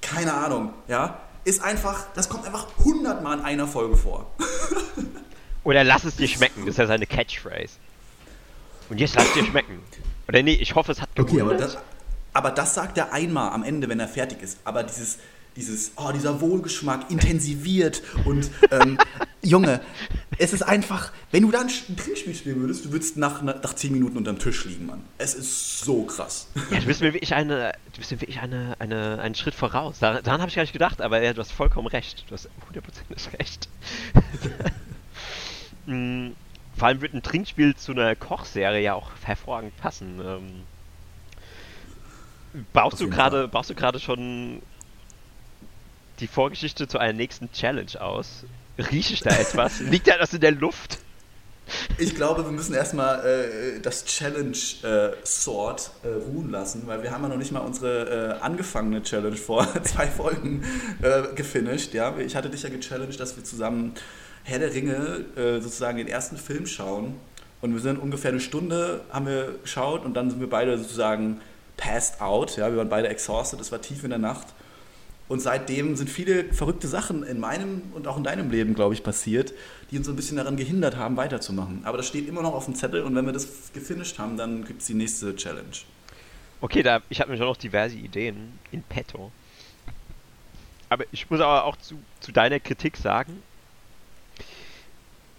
keine 0.00 0.34
Ahnung, 0.34 0.70
ja, 0.88 1.20
ist 1.44 1.62
einfach, 1.62 2.06
das 2.14 2.28
kommt 2.28 2.44
einfach 2.46 2.66
hundertmal 2.84 3.38
in 3.38 3.44
einer 3.44 3.66
Folge 3.66 3.96
vor. 3.96 4.30
oder 5.64 5.84
lass 5.84 6.04
es 6.04 6.16
dir 6.16 6.28
schmecken, 6.28 6.60
das 6.60 6.74
ist 6.74 6.78
ja 6.78 6.86
seine 6.86 7.06
Catchphrase. 7.06 7.74
Und 8.88 8.98
jetzt 8.98 9.14
lass 9.14 9.26
es 9.26 9.34
dir 9.34 9.44
schmecken. 9.44 9.80
Oder 10.28 10.42
nee, 10.42 10.54
ich 10.54 10.74
hoffe, 10.74 10.92
es 10.92 11.00
hat 11.00 11.14
gewundert. 11.14 11.46
Okay, 11.46 11.54
aber 11.54 11.54
das, 11.54 11.78
aber 12.32 12.50
das 12.50 12.74
sagt 12.74 12.98
er 12.98 13.12
einmal 13.12 13.52
am 13.52 13.62
Ende, 13.62 13.88
wenn 13.88 14.00
er 14.00 14.08
fertig 14.08 14.42
ist. 14.42 14.58
Aber 14.64 14.82
dieses, 14.82 15.18
dieses, 15.56 15.92
oh, 15.96 16.12
dieser 16.12 16.40
Wohlgeschmack 16.40 17.10
intensiviert 17.10 18.02
und 18.24 18.50
ähm, 18.70 18.98
Junge, 19.42 19.80
es 20.38 20.52
ist 20.52 20.62
einfach, 20.62 21.12
wenn 21.30 21.42
du 21.42 21.50
dann 21.50 21.68
ein 21.68 21.96
Trinkspiel 21.96 22.34
spielen 22.34 22.60
würdest, 22.60 22.84
du 22.84 22.92
würdest 22.92 23.16
nach, 23.16 23.42
nach 23.42 23.74
10 23.74 23.92
Minuten 23.92 24.16
unterm 24.16 24.38
Tisch 24.38 24.64
liegen, 24.64 24.86
Mann. 24.86 25.02
Es 25.18 25.34
ist 25.34 25.80
so 25.80 26.04
krass. 26.04 26.48
Ja, 26.70 26.80
du 26.80 26.86
bist 26.86 27.00
mir 27.00 27.12
wirklich, 27.12 27.34
eine, 27.34 27.72
du 27.92 27.98
bist 27.98 28.10
mir 28.10 28.20
wirklich 28.20 28.40
eine, 28.40 28.76
eine, 28.78 29.20
einen 29.20 29.34
Schritt 29.34 29.54
voraus. 29.54 29.98
Daran, 29.98 30.22
daran 30.22 30.40
habe 30.40 30.48
ich 30.48 30.56
gar 30.56 30.62
nicht 30.62 30.72
gedacht, 30.72 31.00
aber 31.00 31.22
ja, 31.22 31.32
du 31.32 31.40
hast 31.40 31.52
vollkommen 31.52 31.86
recht. 31.86 32.24
Du 32.28 32.34
hast 32.34 32.48
hundertprozentig 32.66 33.28
recht. 33.38 33.68
mm, 35.86 36.28
vor 36.76 36.88
allem 36.88 37.00
wird 37.00 37.14
ein 37.14 37.22
Trinkspiel 37.22 37.74
zu 37.74 37.92
einer 37.92 38.14
Kochserie 38.14 38.82
ja 38.82 38.94
auch 38.94 39.10
hervorragend 39.22 39.76
passen. 39.78 40.20
Ähm, 40.24 40.62
baust, 42.72 43.00
du 43.00 43.08
grade, 43.08 43.48
baust 43.48 43.70
du 43.70 43.74
gerade 43.74 44.00
schon 44.00 44.60
die 46.20 46.26
Vorgeschichte 46.26 46.88
zu 46.88 46.98
einer 46.98 47.14
nächsten 47.14 47.50
Challenge 47.52 48.00
aus? 48.00 48.44
Rieche 48.78 49.14
ich 49.14 49.20
da 49.20 49.30
etwas? 49.30 49.80
Liegt 49.80 50.08
da 50.08 50.14
etwas 50.14 50.34
in 50.34 50.40
der 50.40 50.52
Luft? 50.52 50.98
Ich 51.98 52.14
glaube, 52.14 52.44
wir 52.44 52.52
müssen 52.52 52.74
erstmal 52.74 53.26
äh, 53.26 53.80
das 53.80 54.04
Challenge-Sword 54.04 55.90
äh, 56.04 56.08
äh, 56.08 56.12
ruhen 56.14 56.50
lassen, 56.50 56.82
weil 56.86 57.02
wir 57.02 57.10
haben 57.10 57.22
ja 57.22 57.28
noch 57.28 57.38
nicht 57.38 57.50
mal 57.50 57.60
unsere 57.60 58.36
äh, 58.38 58.42
angefangene 58.42 59.02
Challenge 59.02 59.36
vor 59.36 59.66
zwei 59.82 60.06
Folgen 60.06 60.62
äh, 61.02 61.34
gefinisht. 61.34 61.92
Ja? 61.92 62.16
Ich 62.18 62.36
hatte 62.36 62.50
dich 62.50 62.62
ja 62.62 62.68
gechallenged, 62.68 63.18
dass 63.18 63.36
wir 63.36 63.42
zusammen 63.44 63.94
Herr 64.44 64.60
der 64.60 64.72
Ringe 64.72 65.24
sozusagen 65.60 65.98
den 65.98 66.06
ersten 66.06 66.36
Film 66.36 66.68
schauen. 66.68 67.16
Und 67.60 67.72
wir 67.72 67.80
sind 67.80 67.98
ungefähr 67.98 68.30
eine 68.30 68.38
Stunde, 68.38 69.00
haben 69.10 69.26
wir 69.26 69.58
geschaut 69.60 70.04
und 70.04 70.14
dann 70.14 70.30
sind 70.30 70.38
wir 70.38 70.48
beide 70.48 70.78
sozusagen 70.78 71.40
passed 71.76 72.20
out. 72.20 72.56
Ja? 72.56 72.70
Wir 72.70 72.76
waren 72.76 72.88
beide 72.88 73.08
exhausted, 73.08 73.60
es 73.60 73.72
war 73.72 73.82
tief 73.82 74.04
in 74.04 74.10
der 74.10 74.20
Nacht. 74.20 74.46
Und 75.28 75.40
seitdem 75.40 75.96
sind 75.96 76.08
viele 76.08 76.52
verrückte 76.52 76.86
Sachen 76.86 77.24
in 77.24 77.40
meinem 77.40 77.82
und 77.94 78.06
auch 78.06 78.16
in 78.16 78.24
deinem 78.24 78.50
Leben, 78.50 78.74
glaube 78.74 78.94
ich, 78.94 79.02
passiert, 79.02 79.52
die 79.90 79.98
uns 79.98 80.06
so 80.06 80.12
ein 80.12 80.16
bisschen 80.16 80.36
daran 80.36 80.56
gehindert 80.56 80.96
haben, 80.96 81.16
weiterzumachen. 81.16 81.80
Aber 81.84 81.96
das 81.96 82.06
steht 82.06 82.28
immer 82.28 82.42
noch 82.42 82.54
auf 82.54 82.66
dem 82.66 82.74
Zettel 82.76 83.02
und 83.02 83.14
wenn 83.16 83.26
wir 83.26 83.32
das 83.32 83.72
gefinisht 83.72 84.18
haben, 84.18 84.36
dann 84.36 84.64
gibt 84.64 84.82
es 84.82 84.86
die 84.86 84.94
nächste 84.94 85.34
Challenge. 85.34 85.76
Okay, 86.60 86.82
da, 86.82 87.02
ich 87.08 87.20
habe 87.20 87.30
mir 87.30 87.36
schon 87.36 87.46
noch 87.46 87.56
diverse 87.56 87.96
Ideen 87.96 88.58
in 88.70 88.82
petto. 88.82 89.32
Aber 90.88 91.04
ich 91.10 91.28
muss 91.28 91.40
aber 91.40 91.64
auch 91.64 91.76
zu, 91.76 91.98
zu 92.20 92.30
deiner 92.30 92.60
Kritik 92.60 92.96
sagen, 92.96 93.42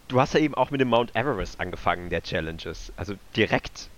du 0.09 0.19
hast 0.19 0.33
ja 0.33 0.41
eben 0.41 0.55
auch 0.55 0.69
mit 0.71 0.81
dem 0.81 0.89
Mount 0.89 1.15
Everest 1.15 1.59
angefangen, 1.59 2.09
der 2.09 2.21
Challenges. 2.21 2.91
Also 2.97 3.15
direkt, 3.35 3.89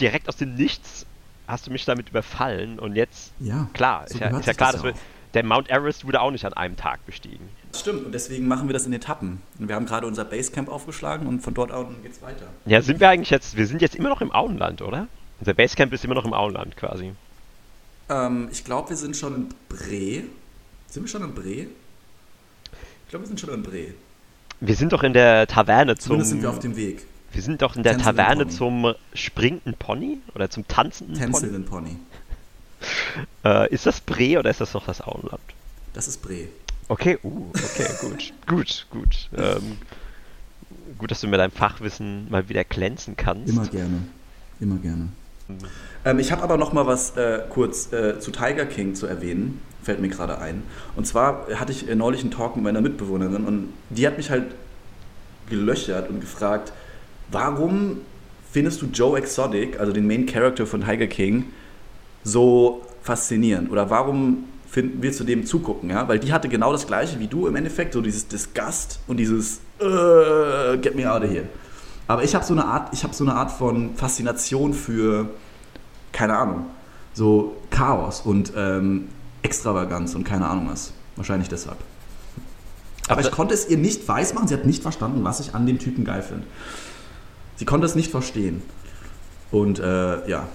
direkt 0.00 0.28
aus 0.28 0.36
dem 0.36 0.54
Nichts 0.54 1.06
hast 1.46 1.66
du 1.66 1.70
mich 1.70 1.84
damit 1.84 2.10
überfallen 2.10 2.78
und 2.78 2.96
jetzt, 2.96 3.32
ja, 3.40 3.68
klar, 3.72 4.04
so 4.06 4.14
ist, 4.14 4.20
ja, 4.20 4.38
ist 4.38 4.46
ja 4.46 4.54
klar, 4.54 4.72
dass 4.72 4.82
wir, 4.82 4.94
der 5.34 5.44
Mount 5.44 5.70
Everest 5.70 6.04
wurde 6.06 6.20
auch 6.20 6.30
nicht 6.30 6.44
an 6.44 6.52
einem 6.52 6.76
Tag 6.76 7.04
bestiegen. 7.06 7.48
Das 7.70 7.80
stimmt 7.80 8.04
und 8.04 8.12
deswegen 8.12 8.46
machen 8.46 8.68
wir 8.68 8.74
das 8.74 8.86
in 8.86 8.92
Etappen. 8.92 9.40
Und 9.58 9.68
wir 9.68 9.74
haben 9.74 9.86
gerade 9.86 10.06
unser 10.06 10.24
Basecamp 10.24 10.68
aufgeschlagen 10.68 11.26
und 11.26 11.40
von 11.40 11.54
dort 11.54 11.72
aus 11.72 11.86
geht 12.02 12.12
es 12.12 12.22
weiter. 12.22 12.46
Ja, 12.66 12.82
sind 12.82 13.00
wir 13.00 13.08
eigentlich 13.08 13.30
jetzt, 13.30 13.56
wir 13.56 13.66
sind 13.66 13.80
jetzt 13.80 13.96
immer 13.96 14.10
noch 14.10 14.20
im 14.20 14.32
Auenland, 14.32 14.82
oder? 14.82 15.08
Unser 15.40 15.54
Basecamp 15.54 15.92
ist 15.92 16.04
immer 16.04 16.14
noch 16.14 16.24
im 16.24 16.34
Auenland 16.34 16.76
quasi. 16.76 17.12
Ähm, 18.08 18.48
ich 18.52 18.64
glaube, 18.64 18.90
wir 18.90 18.96
sind 18.96 19.16
schon 19.16 19.34
in 19.34 19.48
Bre. 19.68 20.24
Sind 20.88 21.02
wir 21.02 21.08
schon 21.08 21.22
in 21.22 21.34
Bre? 21.34 21.48
Ich 21.50 23.08
glaube, 23.08 23.24
wir 23.24 23.26
sind 23.26 23.40
schon 23.40 23.50
in 23.50 23.62
Bre. 23.62 23.94
Wir 24.60 24.76
sind 24.76 24.92
doch 24.92 25.02
in 25.02 25.12
der 25.12 25.46
Taverne 25.46 25.96
zum. 25.96 26.10
Zumindest 26.10 26.30
sind 26.30 26.42
wir 26.42 26.50
auf 26.50 26.58
dem 26.58 26.76
Weg. 26.76 27.04
Wir 27.32 27.42
sind 27.42 27.62
doch 27.62 27.76
in 27.76 27.82
der 27.82 27.92
Tänzelnden 27.94 28.16
Taverne 28.16 28.44
Pony. 28.44 28.56
zum 28.56 28.94
springenden 29.14 29.74
Pony 29.74 30.18
oder 30.34 30.50
zum 30.50 30.66
tanzenden 30.68 31.16
Tänzelnden 31.16 31.64
Pony. 31.64 31.90
Pony. 31.90 31.98
Äh, 33.44 33.72
ist 33.72 33.86
das 33.86 34.00
Bre 34.00 34.38
oder 34.38 34.50
ist 34.50 34.60
das 34.60 34.74
noch 34.74 34.86
das 34.86 35.00
Auenland? 35.00 35.40
Das 35.94 36.08
ist 36.08 36.22
Bre. 36.22 36.48
Okay, 36.88 37.18
uh, 37.22 37.46
okay, 37.54 37.88
gut, 38.00 38.32
gut, 38.46 38.86
gut. 38.90 39.30
Ähm, 39.36 39.78
gut, 40.98 41.10
dass 41.10 41.20
du 41.20 41.28
mit 41.28 41.38
deinem 41.38 41.52
Fachwissen 41.52 42.30
mal 42.30 42.48
wieder 42.48 42.64
glänzen 42.64 43.16
kannst. 43.16 43.48
Immer 43.48 43.66
gerne, 43.66 44.02
immer 44.60 44.76
gerne. 44.76 45.08
Mhm. 45.48 45.58
Ähm, 46.04 46.18
ich 46.18 46.32
habe 46.32 46.42
aber 46.42 46.56
noch 46.56 46.72
mal 46.72 46.86
was 46.86 47.16
äh, 47.16 47.40
kurz 47.48 47.92
äh, 47.92 48.18
zu 48.18 48.30
Tiger 48.30 48.66
King 48.66 48.94
zu 48.94 49.06
erwähnen, 49.06 49.60
fällt 49.82 50.00
mir 50.00 50.08
gerade 50.08 50.38
ein. 50.38 50.62
Und 50.96 51.06
zwar 51.06 51.46
hatte 51.54 51.72
ich 51.72 51.88
äh, 51.88 51.94
neulich 51.94 52.22
einen 52.22 52.30
Talk 52.30 52.56
mit 52.56 52.64
meiner 52.64 52.80
Mitbewohnerin 52.80 53.44
und 53.44 53.72
die 53.90 54.06
hat 54.06 54.16
mich 54.16 54.30
halt 54.30 54.46
gelöchert 55.48 56.08
und 56.08 56.20
gefragt, 56.20 56.72
warum 57.32 57.98
findest 58.50 58.82
du 58.82 58.86
Joe 58.86 59.18
Exotic, 59.18 59.80
also 59.80 59.92
den 59.92 60.06
Main 60.06 60.26
Character 60.26 60.66
von 60.66 60.84
Tiger 60.84 61.06
King, 61.06 61.46
so 62.24 62.82
faszinierend? 63.02 63.70
Oder 63.70 63.90
warum 63.90 64.44
find, 64.68 65.02
willst 65.02 65.20
du 65.20 65.24
dem 65.24 65.44
zugucken? 65.46 65.90
Ja? 65.90 66.06
Weil 66.08 66.18
die 66.18 66.32
hatte 66.32 66.48
genau 66.48 66.72
das 66.72 66.86
gleiche 66.86 67.18
wie 67.18 67.26
du 67.26 67.46
im 67.46 67.56
Endeffekt, 67.56 67.94
so 67.94 68.00
dieses 68.00 68.28
Disgust 68.28 69.00
und 69.06 69.16
dieses 69.16 69.60
uh, 69.80 70.78
Get 70.80 70.94
me 70.94 71.10
out 71.10 71.22
of 71.22 71.30
here. 71.30 71.48
Aber 72.08 72.24
ich 72.24 72.34
habe 72.34 72.44
so 72.44 72.52
eine 72.52 72.64
Art, 72.64 72.92
ich 72.92 73.04
habe 73.04 73.14
so 73.14 73.24
eine 73.24 73.34
Art 73.34 73.50
von 73.50 73.94
Faszination 73.94 74.74
für, 74.74 75.30
keine 76.12 76.36
Ahnung, 76.36 76.66
so 77.14 77.56
Chaos 77.70 78.20
und 78.20 78.52
ähm, 78.56 79.08
Extravaganz 79.42 80.14
und 80.14 80.24
keine 80.24 80.48
Ahnung 80.48 80.68
was. 80.70 80.92
Wahrscheinlich 81.16 81.48
deshalb. 81.48 81.78
Aber 83.08 83.20
ich 83.20 83.30
konnte 83.30 83.54
es 83.54 83.68
ihr 83.68 83.76
nicht 83.76 84.06
weismachen. 84.08 84.48
Sie 84.48 84.54
hat 84.54 84.64
nicht 84.64 84.82
verstanden, 84.82 85.24
was 85.24 85.40
ich 85.40 85.54
an 85.54 85.66
dem 85.66 85.78
Typen 85.78 86.04
geil 86.04 86.22
finde. 86.22 86.44
Sie 87.56 87.64
konnte 87.64 87.86
es 87.86 87.94
nicht 87.94 88.10
verstehen. 88.10 88.62
Und 89.50 89.78
äh, 89.78 90.28
ja, 90.28 90.48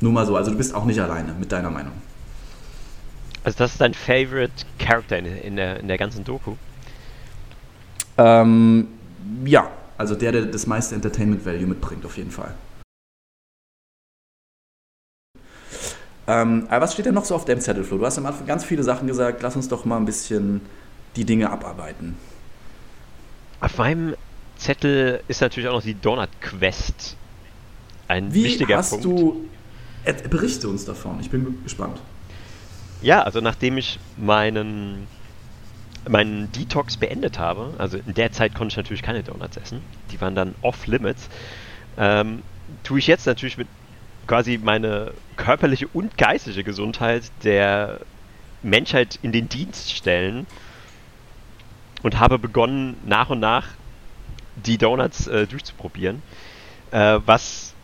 nur 0.00 0.12
mal 0.12 0.26
so. 0.26 0.36
Also 0.36 0.50
du 0.50 0.56
bist 0.56 0.74
auch 0.74 0.84
nicht 0.84 1.00
alleine 1.00 1.32
mit 1.38 1.52
deiner 1.52 1.70
Meinung. 1.70 1.92
Also 3.44 3.58
das 3.58 3.72
ist 3.72 3.80
dein 3.80 3.94
Favorite 3.94 4.66
Character 4.78 5.18
in, 5.18 5.26
in, 5.26 5.56
der, 5.56 5.80
in 5.80 5.88
der 5.88 5.98
ganzen 5.98 6.24
Doku. 6.24 6.54
Ähm, 8.18 8.88
ja, 9.44 9.70
also 9.98 10.14
der, 10.14 10.32
der 10.32 10.42
das 10.46 10.66
meiste 10.66 10.94
Entertainment 10.94 11.44
Value 11.44 11.66
mitbringt, 11.66 12.04
auf 12.04 12.16
jeden 12.16 12.30
Fall. 12.30 12.54
Ähm, 16.26 16.66
aber 16.68 16.82
was 16.84 16.92
steht 16.92 17.06
denn 17.06 17.14
noch 17.14 17.24
so 17.24 17.34
auf 17.34 17.44
deinem 17.44 17.60
Zettel, 17.60 17.84
Flo? 17.84 17.98
Du 17.98 18.06
hast 18.06 18.18
am 18.18 18.26
Anfang 18.26 18.46
ganz 18.46 18.64
viele 18.64 18.82
Sachen 18.82 19.08
gesagt. 19.08 19.42
Lass 19.42 19.56
uns 19.56 19.68
doch 19.68 19.84
mal 19.84 19.96
ein 19.96 20.04
bisschen 20.04 20.60
die 21.16 21.24
Dinge 21.24 21.50
abarbeiten. 21.50 22.16
Auf 23.60 23.76
meinem 23.78 24.14
Zettel 24.62 25.22
ist 25.26 25.40
natürlich 25.40 25.68
auch 25.68 25.74
noch 25.74 25.82
die 25.82 25.94
Donut 25.94 26.28
Quest. 26.40 27.16
Ein 28.06 28.32
Wie 28.32 28.44
wichtiger 28.44 28.76
hast 28.78 28.90
Punkt. 28.90 29.04
du... 29.04 29.48
Berichte 30.30 30.68
uns 30.68 30.84
davon. 30.84 31.18
Ich 31.20 31.30
bin 31.30 31.62
gespannt. 31.62 32.00
Ja, 33.02 33.22
also 33.22 33.40
nachdem 33.40 33.78
ich 33.78 33.98
meinen, 34.16 35.06
meinen 36.08 36.50
Detox 36.52 36.96
beendet 36.96 37.38
habe, 37.38 37.74
also 37.78 37.98
in 37.98 38.14
der 38.14 38.32
Zeit 38.32 38.54
konnte 38.54 38.72
ich 38.72 38.76
natürlich 38.76 39.02
keine 39.02 39.22
Donuts 39.22 39.56
essen, 39.56 39.80
die 40.10 40.20
waren 40.20 40.34
dann 40.34 40.54
off-limits, 40.62 41.28
ähm, 41.98 42.42
tue 42.84 43.00
ich 43.00 43.06
jetzt 43.06 43.26
natürlich 43.26 43.58
mit 43.58 43.68
quasi 44.26 44.58
meine 44.62 45.12
körperliche 45.36 45.88
und 45.88 46.16
geistige 46.16 46.62
Gesundheit 46.62 47.24
der 47.42 48.00
Menschheit 48.62 49.18
in 49.22 49.32
den 49.32 49.48
Dienst 49.48 49.92
stellen 49.92 50.46
und 52.02 52.20
habe 52.20 52.38
begonnen, 52.38 52.96
nach 53.04 53.30
und 53.30 53.40
nach 53.40 53.66
die 54.56 54.78
Donuts 54.78 55.26
äh, 55.26 55.46
durchzuprobieren, 55.46 56.22
äh, 56.90 57.18
was 57.24 57.74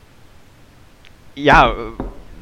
ja, 1.34 1.74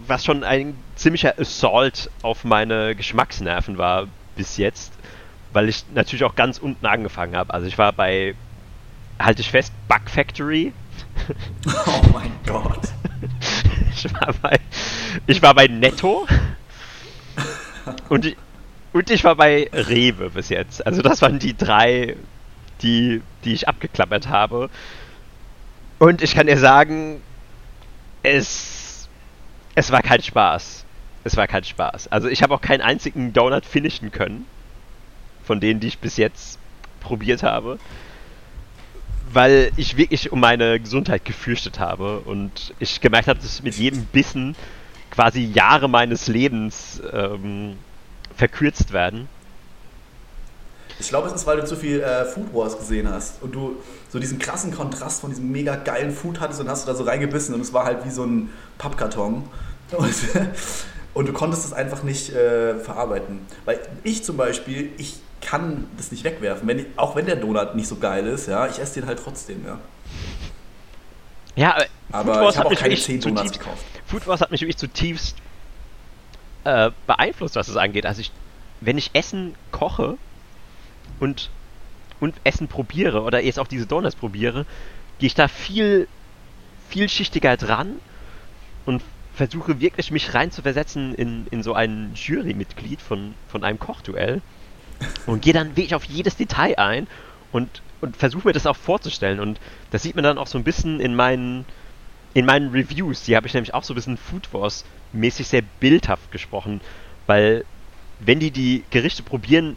was 0.07 0.25
schon 0.25 0.45
ein 0.45 0.75
ziemlicher 0.95 1.39
Assault 1.39 2.11
auf 2.23 2.45
meine 2.45 2.95
Geschmacksnerven 2.95 3.79
war 3.79 4.07
bis 4.37 4.57
jetzt, 4.57 4.93
weil 5.53 5.69
ich 5.69 5.85
natürlich 5.95 6.25
auch 6.25 6.35
ganz 6.35 6.59
unten 6.59 6.87
angefangen 6.87 7.37
habe. 7.37 7.53
Also 7.53 7.67
ich 7.67 7.77
war 7.79 7.93
bei, 7.93 8.35
halte 9.19 9.41
ich 9.41 9.51
fest, 9.51 9.73
Bug 9.89 10.09
Factory. 10.09 10.73
Oh 11.67 12.03
mein 12.13 12.33
Gott. 12.47 12.81
Ich 13.93 14.13
war 14.13 14.35
bei, 14.43 14.61
ich 15.27 15.41
war 15.41 15.55
bei 15.55 15.69
Netto. 15.69 16.27
Und 18.11 18.27
ich, 18.27 18.37
und 18.93 19.11
ich 19.11 19.25
war 19.25 19.37
bei 19.37 19.69
Rewe 19.73 20.31
bis 20.31 20.49
jetzt. 20.49 20.87
Also 20.87 21.03
das 21.03 21.23
waren 21.23 21.39
die 21.39 21.57
drei, 21.57 22.17
die, 22.83 23.23
die 23.45 23.53
ich 23.53 23.69
abgeklappert 23.69 24.29
habe. 24.29 24.71
Und 25.99 26.23
ich 26.23 26.35
kann 26.35 26.47
dir 26.47 26.59
sagen, 26.59 27.23
es, 28.23 29.09
es 29.75 29.91
war 29.91 30.03
kein 30.03 30.23
Spaß. 30.23 30.85
Es 31.25 31.37
war 31.37 31.47
kein 31.47 31.65
Spaß. 31.65 32.09
Also 32.09 32.29
ich 32.29 32.43
habe 32.43 32.55
auch 32.55 32.61
keinen 32.61 32.83
einzigen 32.83 33.33
Donut 33.33 33.65
finishen 33.65 34.13
können. 34.13 34.47
Von 35.45 35.61
denen, 35.61 35.81
die 35.81 35.89
ich 35.89 35.99
bis 35.99 36.17
jetzt 36.17 36.59
probiert 37.01 37.43
habe. 37.43 37.79
Weil 39.33 39.73
ich 39.77 39.97
wirklich 39.97 40.31
um 40.33 40.41
meine 40.41 40.79
Gesundheit 40.79 41.25
gefürchtet 41.25 41.79
habe. 41.79 42.21
Und 42.21 42.75
ich 42.79 43.01
gemerkt 43.01 43.29
habe, 43.29 43.41
dass 43.41 43.63
mit 43.63 43.77
jedem 43.77 44.05
Bissen 44.07 44.55
quasi 45.11 45.45
Jahre 45.45 45.89
meines 45.89 46.27
Lebens 46.27 47.03
ähm, 47.13 47.77
verkürzt 48.37 48.93
werden. 48.93 49.29
Ich 50.99 51.09
glaube, 51.09 51.29
es 51.29 51.35
ist, 51.35 51.47
weil 51.47 51.59
du 51.59 51.67
zu 51.67 51.77
viel 51.77 52.01
äh, 52.01 52.25
Food 52.25 52.55
Wars 52.55 52.79
gesehen 52.79 53.11
hast 53.11 53.43
und 53.43 53.55
du 53.55 53.77
so 54.09 54.19
diesen 54.19 54.39
krassen 54.39 54.75
Kontrast 54.75 55.21
von 55.21 55.31
diesem 55.31 55.51
mega 55.53 55.77
geilen 55.77 56.11
Food 56.11 56.41
hattest 56.41 56.61
und 56.61 56.69
hast 56.69 56.87
du 56.87 56.91
da 56.91 56.97
so 56.97 57.05
reingebissen 57.05 57.55
und 57.55 57.61
es 57.61 57.73
war 57.73 57.85
halt 57.85 58.05
wie 58.05 58.11
so 58.11 58.25
ein 58.25 58.51
Pappkarton. 58.79 59.45
Und, 59.97 60.15
und 61.15 61.29
du 61.29 61.33
konntest 61.33 61.65
es 61.65 61.73
einfach 61.73 62.03
nicht 62.03 62.35
äh, 62.35 62.75
verarbeiten. 62.75 63.47
Weil 63.65 63.79
ich 64.03 64.25
zum 64.25 64.37
Beispiel, 64.37 64.91
ich 64.99 65.21
kann 65.41 65.87
das 65.97 66.11
nicht 66.11 66.25
wegwerfen. 66.25 66.67
Wenn 66.67 66.81
ich, 66.81 66.87
auch 66.97 67.15
wenn 67.15 67.27
der 67.27 67.37
Donut 67.37 67.77
nicht 67.77 67.87
so 67.87 67.95
geil 67.97 68.27
ist, 68.27 68.49
ja, 68.49 68.67
ich 68.67 68.81
esse 68.81 69.01
den 69.01 69.07
halt 69.07 69.21
trotzdem, 69.23 69.65
ja. 69.65 69.79
Ja, 71.55 71.77
aber, 72.11 72.33
Aber 72.33 72.35
Food 72.35 72.43
Wars 72.43 72.55
ich 72.55 72.59
habe 72.59 72.69
auch 72.69 72.75
keine 72.75 72.97
wirklich 72.97 73.05
10 73.05 73.21
Donuts 73.21 73.53
gekauft. 73.53 73.85
Food 74.07 74.27
Wars 74.27 74.41
hat 74.41 74.51
mich 74.51 74.61
wirklich 74.61 74.77
zutiefst 74.77 75.37
äh, 76.65 76.91
beeinflusst, 77.07 77.55
was 77.55 77.69
es 77.69 77.77
angeht. 77.77 78.07
Also 78.07 78.21
ich, 78.21 78.33
wenn 78.81 78.99
ich 78.99 79.11
Essen 79.15 79.55
koche 79.71 80.19
und, 81.21 81.51
und 82.21 82.35
Essen 82.45 82.69
probiere 82.69 83.23
oder 83.23 83.43
jetzt 83.43 83.59
auch 83.59 83.67
diese 83.67 83.87
Donuts 83.87 84.17
probiere, 84.17 84.67
gehe 85.19 85.27
ich 85.29 85.35
da 85.35 85.49
viel 85.49 86.09
vielschichtiger 86.89 87.57
dran 87.57 87.97
und 88.85 89.03
versuche 89.35 89.81
wirklich 89.81 90.11
mich 90.11 90.33
reinzuversetzen 90.33 91.15
in, 91.15 91.47
in 91.51 91.63
so 91.63 91.75
ein 91.75 92.13
Jurymitglied 92.15 93.03
von, 93.03 93.35
von 93.49 93.65
einem 93.65 93.79
Kochduell 93.79 94.41
und 95.27 95.43
gehe 95.43 95.53
dann 95.53 95.77
wirklich 95.77 95.95
auf 95.95 96.05
jedes 96.05 96.37
Detail 96.37 96.79
ein 96.79 97.07
und, 97.53 97.83
und 98.01 98.17
versuche 98.17 98.49
mir 98.49 98.53
das 98.53 98.67
auch 98.67 98.77
vorzustellen. 98.77 99.41
Und 99.41 99.61
das 99.91 100.03
sieht 100.03 100.15
man 100.15 100.25
dann 100.25 100.39
auch 100.39 100.47
so 100.47 100.57
ein 100.57 100.65
bisschen 100.65 101.01
in 101.01 101.15
meinen, 101.15 101.67
in 102.33 102.47
meinen 102.47 102.71
Reviews. 102.71 103.25
Die 103.25 103.37
habe 103.37 103.47
ich 103.47 103.55
nämlich 103.55 103.75
auch 103.75 103.85
so 103.85 103.93
ein 103.93 103.97
bisschen 103.97 104.17
Food 104.17 104.53
Wars 104.55 104.85
mäßig 105.13 105.49
sehr 105.49 105.63
bildhaft 105.81 106.31
gesprochen, 106.31 106.81
weil 107.27 107.65
wenn 108.19 108.41
die 108.41 108.51
die 108.51 108.85
Gerichte 108.91 109.23
probieren, 109.23 109.77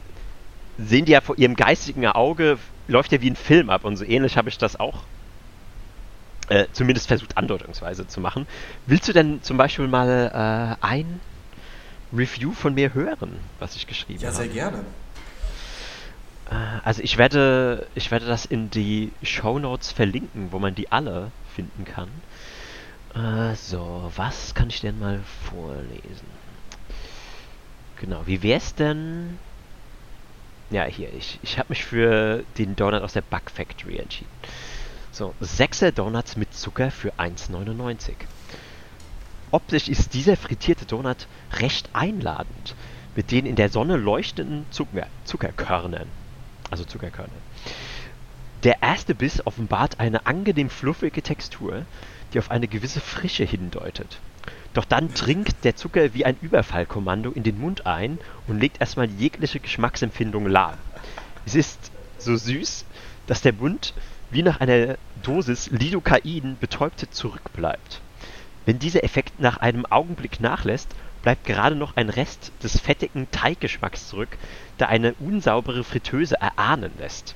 sehen 0.85 1.05
die 1.05 1.11
ja 1.11 1.21
vor 1.21 1.37
ihrem 1.37 1.55
geistigen 1.55 2.05
Auge, 2.07 2.57
läuft 2.87 3.11
ja 3.11 3.21
wie 3.21 3.29
ein 3.29 3.35
Film 3.35 3.69
ab 3.69 3.83
und 3.83 3.97
so 3.97 4.05
ähnlich 4.05 4.37
habe 4.37 4.49
ich 4.49 4.57
das 4.57 4.79
auch 4.79 5.03
äh, 6.47 6.65
zumindest 6.71 7.07
versucht 7.07 7.37
andeutungsweise 7.37 8.07
zu 8.07 8.19
machen. 8.21 8.47
Willst 8.85 9.07
du 9.07 9.13
denn 9.13 9.41
zum 9.43 9.57
Beispiel 9.57 9.87
mal 9.87 10.77
äh, 10.81 10.85
ein 10.85 11.19
Review 12.11 12.51
von 12.53 12.73
mir 12.73 12.93
hören, 12.93 13.39
was 13.59 13.75
ich 13.75 13.85
geschrieben 13.85 14.21
Ja, 14.21 14.29
habe? 14.29 14.37
sehr 14.37 14.47
gerne. 14.47 14.83
Äh, 16.49 16.55
Also 16.83 17.03
ich 17.03 17.17
werde, 17.17 17.85
ich 17.93 18.09
werde 18.09 18.25
das 18.25 18.45
in 18.45 18.71
die 18.71 19.11
Show 19.21 19.59
Notes 19.59 19.91
verlinken, 19.91 20.51
wo 20.51 20.59
man 20.59 20.73
die 20.73 20.91
alle 20.91 21.31
finden 21.55 21.85
kann. 21.85 22.09
Äh, 23.13 23.55
so, 23.55 24.11
was 24.15 24.55
kann 24.55 24.69
ich 24.69 24.81
denn 24.81 24.97
mal 24.99 25.19
vorlesen? 25.49 26.27
Genau, 28.01 28.21
wie 28.25 28.41
wär's 28.41 28.73
denn? 28.75 29.37
Ja, 30.71 30.85
hier, 30.85 31.11
ich, 31.13 31.39
ich 31.41 31.57
habe 31.57 31.69
mich 31.69 31.83
für 31.83 32.43
den 32.57 32.75
Donut 32.75 33.01
aus 33.01 33.13
der 33.13 33.21
Bug 33.21 33.49
Factory 33.51 33.97
entschieden. 33.97 34.29
So, 35.11 35.33
6er 35.41 35.91
Donuts 35.91 36.35
mit 36.35 36.53
Zucker 36.53 36.91
für 36.91 37.13
1,99. 37.13 38.13
Optisch 39.51 39.87
ist 39.87 40.13
dieser 40.13 40.37
frittierte 40.37 40.85
Donut 40.85 41.27
recht 41.53 41.89
einladend, 41.93 42.75
mit 43.15 43.31
den 43.31 43.47
in 43.47 43.55
der 43.55 43.69
Sonne 43.69 43.97
leuchtenden 43.97 44.65
Zucker, 44.69 45.07
Zuckerkörnern. 45.25 46.07
Also 46.69 46.83
Zuckerkörner. 46.83 47.33
Der 48.63 48.83
erste 48.83 49.15
Biss 49.15 49.45
offenbart 49.47 49.99
eine 49.99 50.27
angenehm 50.27 50.69
fluffige 50.69 51.23
Textur, 51.23 51.85
die 52.31 52.39
auf 52.39 52.51
eine 52.51 52.67
gewisse 52.67 52.99
Frische 52.99 53.43
hindeutet. 53.43 54.19
Doch 54.79 54.85
dann 54.85 55.13
dringt 55.13 55.65
der 55.65 55.75
Zucker 55.75 56.13
wie 56.13 56.23
ein 56.23 56.37
Überfallkommando 56.41 57.31
in 57.31 57.43
den 57.43 57.59
Mund 57.59 57.85
ein 57.85 58.17
und 58.47 58.61
legt 58.61 58.79
erstmal 58.79 59.09
jegliche 59.09 59.59
Geschmacksempfindung 59.59 60.47
lahm. 60.47 60.77
Es 61.45 61.53
ist 61.53 61.91
so 62.17 62.37
süß, 62.37 62.85
dass 63.27 63.41
der 63.41 63.51
Mund 63.51 63.93
wie 64.31 64.41
nach 64.41 64.61
einer 64.61 64.95
Dosis 65.21 65.69
Lidocain 65.69 66.55
betäubt 66.61 67.05
zurückbleibt. 67.11 67.99
Wenn 68.65 68.79
dieser 68.79 69.03
Effekt 69.03 69.41
nach 69.41 69.57
einem 69.57 69.85
Augenblick 69.85 70.39
nachlässt, 70.39 70.95
bleibt 71.23 71.43
gerade 71.43 71.75
noch 71.75 71.97
ein 71.97 72.07
Rest 72.07 72.53
des 72.63 72.79
fettigen 72.79 73.29
Teiggeschmacks 73.31 74.07
zurück, 74.07 74.37
der 74.79 74.87
eine 74.87 75.13
unsaubere 75.15 75.83
Fritteuse 75.83 76.39
erahnen 76.39 76.93
lässt. 76.99 77.35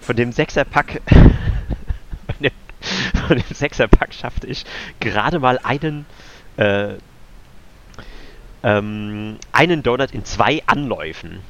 Von 0.00 0.16
dem 0.16 0.32
Sechserpack 0.32 1.02
von 1.06 2.34
dem, 2.40 2.50
von 3.28 3.36
dem 3.36 3.54
Sechserpack 3.54 4.12
schaffte 4.12 4.48
ich 4.48 4.64
gerade 4.98 5.38
mal 5.38 5.60
einen 5.62 6.04
äh, 6.56 6.94
ähm, 8.62 9.38
einen 9.52 9.82
Donut 9.82 10.12
in 10.12 10.24
zwei 10.24 10.62
Anläufen. 10.66 11.40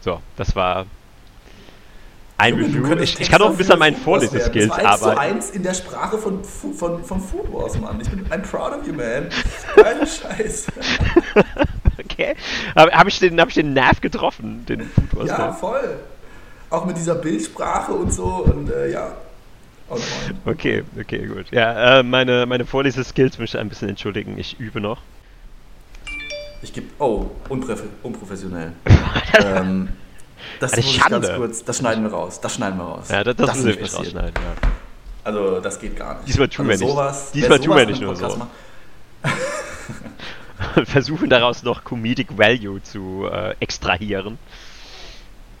So, 0.00 0.20
das 0.36 0.54
war 0.54 0.86
ein 2.36 2.54
Review. 2.54 2.96
Ich, 2.98 3.18
ich 3.20 3.30
kann 3.30 3.40
auch 3.42 3.50
ein 3.50 3.56
bisschen 3.56 3.74
an 3.74 3.78
meinen. 3.78 3.96
Vorleseskills 3.96 4.70
war 4.70 4.78
eins 4.78 4.98
zu 5.00 5.06
arbeiten. 5.06 5.18
eins 5.20 5.50
in 5.50 5.62
der 5.62 5.74
Sprache 5.74 6.18
von, 6.18 6.44
von, 6.44 7.02
von 7.04 7.20
Food 7.20 7.52
Wars, 7.52 7.78
Mann. 7.78 8.00
Ich 8.00 8.10
bin 8.10 8.26
I'm 8.28 8.42
proud 8.42 8.72
of 8.78 8.86
you, 8.86 8.92
man. 8.92 9.28
Geile 9.76 10.06
Scheiße. 10.06 10.72
Okay. 11.96 12.34
Habe 12.76 12.92
hab 12.92 13.06
ich, 13.08 13.18
den- 13.18 13.40
hab 13.40 13.48
ich 13.48 13.54
den 13.54 13.72
Nerv 13.72 14.00
getroffen, 14.00 14.64
den 14.66 14.82
Food 14.82 15.16
Wars 15.16 15.28
Ja, 15.28 15.52
voll. 15.52 15.98
Auch 16.70 16.84
mit 16.84 16.96
dieser 16.96 17.14
Bildsprache 17.16 17.92
und 17.92 18.12
so 18.12 18.24
und 18.24 18.70
äh, 18.70 18.90
ja. 18.92 19.12
Okay, 20.46 20.84
okay, 20.98 21.26
gut. 21.26 21.50
Ja, 21.50 21.98
äh, 21.98 22.02
meine, 22.02 22.46
meine 22.46 22.64
Vorleseskills 22.64 23.38
möchte 23.38 23.58
ich 23.58 23.60
ein 23.60 23.68
bisschen 23.68 23.90
entschuldigen. 23.90 24.38
Ich 24.38 24.58
übe 24.58 24.80
noch. 24.80 25.02
Ich 26.62 26.72
gebe. 26.72 26.86
Oh, 26.98 27.26
unprof 27.48 27.82
unprofessionell. 28.02 28.72
ähm, 29.44 29.90
das 30.60 30.72
Eine 30.72 30.82
muss 30.82 30.96
ich 30.96 31.04
ganz 31.04 31.32
kurz. 31.34 31.64
Das 31.64 31.78
schneiden 31.78 32.04
wir 32.04 32.10
raus. 32.10 32.40
Das 32.40 32.54
schneiden 32.54 32.78
wir 32.78 32.84
raus. 32.84 33.08
Ja, 33.10 33.24
das, 33.24 33.36
das, 33.36 33.58
wir 33.58 33.66
nicht 33.66 33.66
nicht 33.66 33.80
passieren. 33.92 34.16
rausschneiden. 34.16 34.42
Ja. 34.42 34.68
Also, 35.24 35.60
das 35.60 35.80
geht 35.80 35.96
gar 35.96 36.16
nicht. 36.16 36.28
Diesmal 36.28 36.48
tun 36.48 36.70
also 36.70 36.80
wir 36.80 36.86
nicht. 36.86 36.94
sowas, 36.94 37.32
Diesmal 37.32 37.50
wer 37.50 37.60
tun 37.60 37.76
wir 37.76 37.86
nicht 37.86 38.00
nur 38.00 38.16
so. 38.16 38.46
Versuchen 40.84 41.30
daraus 41.30 41.62
noch 41.62 41.84
Comedic 41.84 42.38
Value 42.38 42.82
zu 42.82 43.28
äh, 43.30 43.54
extrahieren. 43.60 44.38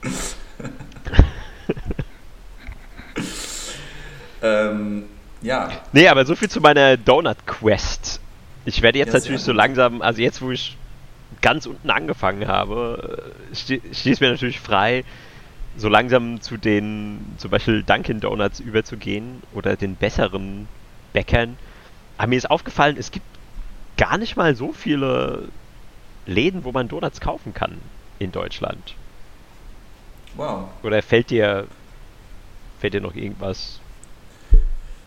Ähm, 4.44 5.04
ja, 5.40 5.70
Nee, 5.92 6.08
aber 6.08 6.26
so 6.26 6.36
viel 6.36 6.50
zu 6.50 6.60
meiner 6.60 6.96
Donut 6.96 7.46
Quest. 7.46 8.20
Ich 8.66 8.82
werde 8.82 8.98
jetzt 8.98 9.12
Ja, 9.12 9.20
natürlich 9.20 9.42
so 9.42 9.52
langsam, 9.52 10.02
also 10.02 10.20
jetzt 10.20 10.42
wo 10.42 10.50
ich 10.50 10.76
ganz 11.40 11.66
unten 11.66 11.90
angefangen 11.90 12.46
habe, 12.46 13.34
äh, 13.50 13.86
es 13.90 14.20
mir 14.20 14.30
natürlich 14.30 14.60
frei, 14.60 15.04
so 15.76 15.88
langsam 15.88 16.40
zu 16.40 16.56
den 16.56 17.20
zum 17.38 17.50
Beispiel 17.50 17.82
Dunkin' 17.82 18.20
Donuts 18.20 18.60
überzugehen 18.60 19.42
oder 19.54 19.76
den 19.76 19.96
besseren 19.96 20.68
Bäckern. 21.12 21.56
Aber 22.18 22.28
mir 22.28 22.36
ist 22.36 22.50
aufgefallen, 22.50 22.96
es 22.98 23.10
gibt 23.10 23.26
gar 23.96 24.18
nicht 24.18 24.36
mal 24.36 24.54
so 24.54 24.72
viele 24.72 25.48
Läden, 26.26 26.64
wo 26.64 26.72
man 26.72 26.88
Donuts 26.88 27.20
kaufen 27.20 27.54
kann 27.54 27.78
in 28.18 28.30
Deutschland. 28.30 28.94
wow. 30.36 30.68
Oder 30.82 31.02
fällt 31.02 31.30
dir 31.30 31.66
fällt 32.78 32.94
dir 32.94 33.00
noch 33.00 33.14
irgendwas 33.14 33.80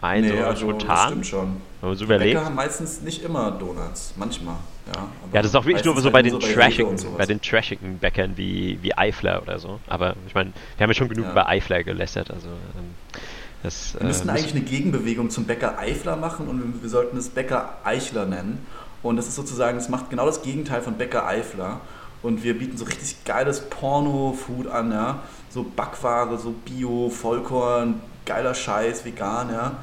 ein, 0.01 0.21
Nee, 0.21 0.29
so 0.29 0.35
also, 0.37 0.49
das 0.49 0.59
spontan? 0.59 1.07
stimmt 1.09 1.27
schon. 1.27 1.61
Wenn 1.81 1.89
man 1.89 1.97
so 1.97 2.05
überlegt. 2.05 2.33
Bäcker 2.33 2.45
haben 2.45 2.55
meistens 2.55 3.01
nicht 3.01 3.23
immer 3.23 3.51
Donuts, 3.51 4.13
manchmal. 4.15 4.55
Ja, 4.93 5.07
Ja, 5.33 5.41
das 5.41 5.47
ist 5.47 5.55
auch 5.55 5.65
wirklich 5.65 5.83
nur 5.85 5.99
so 5.99 6.11
bei 6.11 6.21
den 6.21 6.35
Rewe 6.35 6.53
trashigen, 6.53 6.95
bei 7.17 7.25
den 7.25 7.41
trashigen 7.41 7.97
Bäckern 7.97 8.33
wie, 8.37 8.79
wie 8.81 8.97
Eifler 8.97 9.41
oder 9.41 9.59
so. 9.59 9.79
Aber 9.87 10.15
ich 10.27 10.33
meine, 10.33 10.51
wir 10.77 10.83
haben 10.83 10.89
ja 10.89 10.93
schon 10.95 11.09
genug 11.09 11.25
Ja. 11.25 11.31
über 11.31 11.49
Eifler 11.49 11.83
gelästert, 11.83 12.31
also 12.31 12.47
ähm, 12.47 13.21
das 13.63 13.95
Wir 13.99 14.07
müssten 14.07 14.29
äh, 14.29 14.31
eigentlich 14.33 14.51
eine 14.55 14.61
Gegenbewegung 14.63 15.29
zum 15.29 15.45
Bäcker 15.45 15.77
Eifler 15.79 16.15
machen 16.15 16.47
und 16.47 16.75
wir, 16.75 16.81
wir 16.83 16.89
sollten 16.89 17.17
es 17.17 17.29
Bäcker 17.29 17.77
Eichler 17.83 18.25
nennen. 18.25 18.65
Und 19.03 19.17
das 19.17 19.27
ist 19.27 19.35
sozusagen, 19.35 19.77
es 19.77 19.89
macht 19.89 20.09
genau 20.09 20.25
das 20.25 20.41
Gegenteil 20.41 20.81
von 20.81 20.93
Bäcker 20.97 21.27
Eifler. 21.27 21.81
Und 22.23 22.43
wir 22.43 22.57
bieten 22.57 22.77
so 22.77 22.85
richtig 22.85 23.23
geiles 23.25 23.61
Porno-Food 23.69 24.67
an, 24.67 24.91
ja. 24.91 25.19
So 25.49 25.63
Backware, 25.75 26.37
so 26.37 26.53
Bio, 26.65 27.09
Vollkorn, 27.09 28.01
geiler 28.27 28.53
Scheiß, 28.53 29.03
vegan, 29.05 29.49
ja. 29.51 29.77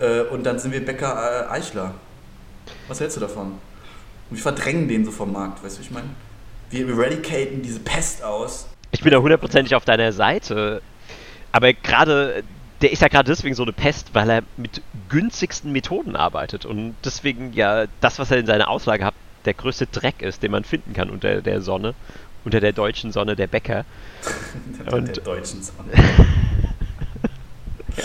Äh, 0.00 0.22
Und 0.22 0.44
dann 0.44 0.58
sind 0.58 0.72
wir 0.72 0.84
Bäcker 0.84 1.46
äh, 1.48 1.52
Eichler. 1.52 1.94
Was 2.88 2.98
hältst 3.00 3.16
du 3.16 3.20
davon? 3.20 3.46
Und 4.30 4.36
wir 4.36 4.42
verdrängen 4.42 4.88
den 4.88 5.04
so 5.04 5.10
vom 5.12 5.32
Markt, 5.32 5.62
weißt 5.64 5.76
du, 5.76 5.80
wie 5.80 5.84
ich 5.84 5.90
meine? 5.92 6.08
Wir 6.70 6.88
eradicaten 6.88 7.62
diese 7.62 7.80
Pest 7.80 8.22
aus. 8.24 8.66
ich 8.92 9.02
bin 9.02 9.12
da 9.12 9.18
hundertprozentig 9.18 9.74
auf 9.74 9.84
deiner 9.84 10.12
Seite. 10.12 10.82
Aber 11.52 11.72
gerade, 11.72 12.44
der 12.80 12.92
ist 12.92 13.02
ja 13.02 13.08
gerade 13.08 13.28
deswegen 13.30 13.54
so 13.56 13.64
eine 13.64 13.72
Pest, 13.72 14.10
weil 14.14 14.30
er 14.30 14.42
mit 14.56 14.80
günstigsten 15.08 15.72
Methoden 15.72 16.14
arbeitet 16.14 16.64
und 16.64 16.94
deswegen 17.04 17.52
ja 17.52 17.86
das, 18.00 18.20
was 18.20 18.30
er 18.30 18.38
in 18.38 18.46
seiner 18.46 18.68
Auslage 18.68 19.04
hat, 19.04 19.14
der 19.46 19.54
größte 19.54 19.86
Dreck 19.86 20.22
ist, 20.22 20.42
den 20.44 20.52
man 20.52 20.62
finden 20.62 20.92
kann 20.92 21.10
unter 21.10 21.42
der 21.42 21.60
Sonne, 21.60 21.94
unter 22.44 22.60
der 22.60 22.72
deutschen 22.72 23.10
Sonne 23.10 23.34
der 23.34 23.48
Bäcker. 23.48 23.84
Und- 24.92 25.08
der 25.16 25.24
deutschen 25.24 25.60
Sonne. 25.62 25.90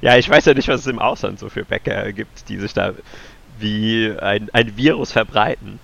Ja, 0.00 0.16
ich 0.16 0.28
weiß 0.28 0.44
ja 0.46 0.54
nicht, 0.54 0.68
was 0.68 0.80
es 0.82 0.86
im 0.86 0.98
Ausland 0.98 1.38
so 1.38 1.48
für 1.48 1.64
Bäcker 1.64 2.12
gibt, 2.12 2.48
die 2.48 2.58
sich 2.58 2.72
da 2.72 2.94
wie 3.58 4.14
ein, 4.18 4.48
ein 4.52 4.76
Virus 4.76 5.12
verbreiten. 5.12 5.78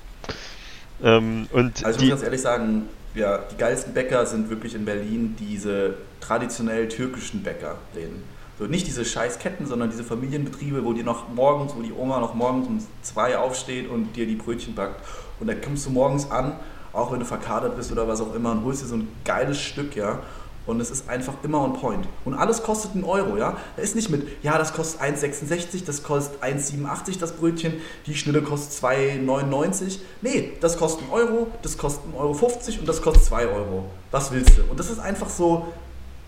Ähm, 1.02 1.48
und 1.52 1.84
Also 1.84 1.90
ich 1.90 1.96
die, 1.96 2.04
muss 2.04 2.10
ganz 2.10 2.22
ehrlich 2.22 2.40
sagen, 2.40 2.88
ja, 3.14 3.38
die 3.50 3.56
geilsten 3.56 3.92
Bäcker 3.94 4.24
sind 4.26 4.48
wirklich 4.48 4.74
in 4.74 4.84
Berlin 4.84 5.36
diese 5.38 5.94
traditionell 6.20 6.88
türkischen 6.88 7.42
Bäckerläden. 7.42 8.22
So 8.58 8.64
nicht 8.64 8.86
diese 8.86 9.04
scheiß 9.04 9.38
Ketten, 9.38 9.66
sondern 9.66 9.90
diese 9.90 10.04
Familienbetriebe, 10.04 10.82
wo 10.84 10.94
die 10.94 11.02
noch 11.02 11.28
morgens, 11.28 11.74
wo 11.76 11.82
die 11.82 11.92
Oma 11.92 12.20
noch 12.20 12.34
morgens 12.34 12.66
um 12.68 12.78
zwei 13.02 13.36
aufsteht 13.36 13.88
und 13.88 14.16
dir 14.16 14.26
die 14.26 14.36
Brötchen 14.36 14.74
backt. 14.74 15.04
Und 15.40 15.48
da 15.48 15.54
kommst 15.54 15.84
du 15.84 15.90
morgens 15.90 16.30
an, 16.30 16.56
auch 16.94 17.12
wenn 17.12 17.20
du 17.20 17.26
verkadert 17.26 17.76
bist 17.76 17.92
oder 17.92 18.08
was 18.08 18.22
auch 18.22 18.34
immer, 18.34 18.52
und 18.52 18.64
holst 18.64 18.82
dir 18.82 18.86
so 18.86 18.96
ein 18.96 19.08
geiles 19.24 19.60
Stück, 19.60 19.94
ja. 19.94 20.20
Und 20.66 20.80
es 20.80 20.90
ist 20.90 21.08
einfach 21.08 21.34
immer 21.44 21.62
on 21.62 21.74
point. 21.74 22.06
Und 22.24 22.34
alles 22.34 22.62
kostet 22.62 22.92
einen 22.94 23.04
Euro, 23.04 23.36
ja. 23.36 23.56
Da 23.76 23.82
ist 23.82 23.94
nicht 23.94 24.10
mit, 24.10 24.26
ja, 24.42 24.58
das 24.58 24.72
kostet 24.72 25.00
1,66, 25.00 25.84
das 25.84 26.02
kostet 26.02 26.42
1,87 26.42 27.18
das 27.18 27.32
Brötchen, 27.32 27.74
die 28.06 28.14
Schnitte 28.14 28.42
kostet 28.42 28.82
2,99. 28.84 30.00
Nee, 30.22 30.52
das 30.60 30.76
kostet 30.76 31.04
einen 31.04 31.12
Euro, 31.12 31.46
das 31.62 31.78
kostet 31.78 32.04
1,50 32.12 32.16
Euro 32.16 32.80
und 32.80 32.88
das 32.88 33.00
kostet 33.00 33.24
2 33.24 33.46
Euro. 33.46 33.90
Was 34.10 34.32
willst 34.32 34.58
du? 34.58 34.62
Und 34.64 34.80
das 34.80 34.90
ist 34.90 34.98
einfach 34.98 35.28
so 35.28 35.72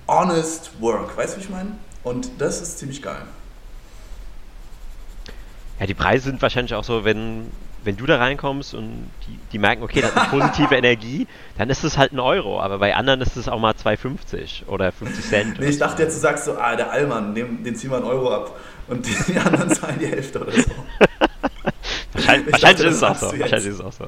honest 0.06 0.70
work, 0.80 1.16
weißt 1.16 1.34
du, 1.34 1.38
wie 1.38 1.44
ich 1.44 1.50
meine? 1.50 1.72
Und 2.04 2.30
das 2.38 2.62
ist 2.62 2.78
ziemlich 2.78 3.02
geil. 3.02 3.22
ja, 5.80 5.86
die 5.86 5.94
Preise 5.94 6.24
sind 6.24 6.42
wahrscheinlich 6.42 6.74
auch 6.74 6.84
so, 6.84 7.04
wenn, 7.04 7.50
wenn 7.84 7.96
du 7.96 8.06
da 8.06 8.18
reinkommst 8.18 8.74
und 8.74 9.10
die, 9.26 9.38
die 9.52 9.58
merken, 9.58 9.82
okay, 9.82 10.00
das 10.00 10.14
ist 10.14 10.30
positive 10.30 10.74
Energie, 10.76 11.26
dann 11.56 11.70
ist 11.70 11.84
es 11.84 11.96
halt 11.96 12.12
ein 12.12 12.20
Euro, 12.20 12.60
aber 12.60 12.78
bei 12.78 12.94
anderen 12.94 13.20
ist 13.20 13.36
es 13.36 13.48
auch 13.48 13.58
mal 13.58 13.74
2,50 13.74 14.66
oder 14.66 14.92
50 14.92 15.24
Cent. 15.24 15.60
Nee, 15.60 15.66
ich 15.66 15.78
dachte 15.78 16.02
jetzt, 16.02 16.16
du 16.16 16.20
sagst 16.20 16.44
so, 16.44 16.56
ah, 16.58 16.76
der 16.76 16.90
Allmann, 16.90 17.34
dem, 17.34 17.62
den 17.64 17.76
ziehen 17.76 17.90
wir 17.90 17.96
einen 17.98 18.06
Euro 18.06 18.34
ab. 18.34 18.58
Und 18.88 19.06
die, 19.06 19.32
die 19.32 19.38
anderen 19.44 19.70
zahlen 19.70 19.98
die 20.00 20.06
Hälfte 20.06 20.40
oder 20.40 20.52
so. 20.52 20.62
Wahrscheinlich, 22.12 22.46
Ich 22.48 22.52
wahrscheinlich 22.52 22.60
dachte, 22.60 22.86
ist 22.88 22.96
es 22.96 23.02
auch 23.02 23.16
so. 23.16 23.38
Wahrscheinlich 23.38 23.68
ist 23.68 23.74
es 23.74 23.80
auch 23.80 23.92
so. 23.92 24.04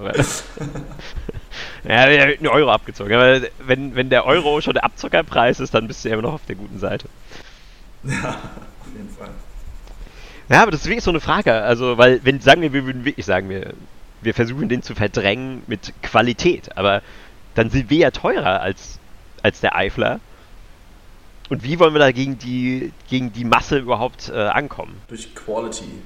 Ja, 1.85 2.11
ja 2.11 2.27
wird 2.29 2.41
ein 2.41 2.47
Euro 2.49 2.73
abgezogen. 2.73 3.13
Aber 3.13 3.43
wenn, 3.59 3.95
wenn 3.95 4.11
der 4.11 4.25
Euro 4.25 4.61
schon 4.61 4.75
der 4.75 4.85
Abzockerpreis 4.85 5.61
ist, 5.61 5.75
dann 5.75 5.87
bist 5.87 6.05
du 6.05 6.09
ja 6.09 6.15
immer 6.15 6.23
noch 6.23 6.35
auf 6.35 6.47
der 6.47 6.57
guten 6.57 6.79
Seite. 6.79 7.09
Ja, 8.05 8.31
auf 8.31 8.93
jeden 8.95 9.11
Fall. 9.11 9.29
Ja, 10.51 10.63
aber 10.63 10.73
deswegen 10.73 10.99
ist 10.99 11.05
so 11.05 11.11
eine 11.11 11.21
Frage. 11.21 11.55
Also, 11.55 11.97
weil, 11.97 12.25
wenn, 12.25 12.41
sagen 12.41 12.61
wir, 12.61 12.73
wir 12.73 12.85
würden 12.85 13.05
wirklich 13.05 13.25
sagen, 13.25 13.49
wir, 13.49 13.73
wir 14.21 14.35
versuchen 14.35 14.69
den 14.69 14.83
zu 14.83 14.95
verdrängen 14.95 15.63
mit 15.69 15.95
Qualität, 16.03 16.77
aber 16.77 17.03
dann 17.55 17.71
sind 17.71 17.89
wir 17.89 17.99
ja 17.99 18.11
teurer 18.11 18.61
als, 18.61 18.99
als 19.43 19.61
der 19.61 19.77
Eifler. 19.77 20.19
Und 21.49 21.63
wie 21.63 21.79
wollen 21.79 21.95
wir 21.95 22.01
da 22.01 22.11
gegen 22.11 22.37
die, 22.39 22.93
gegen 23.09 23.33
die 23.33 23.45
Masse 23.45 23.79
überhaupt 23.79 24.29
äh, 24.29 24.39
ankommen? 24.39 25.01
Durch 25.09 25.35
Quality. 25.35 26.03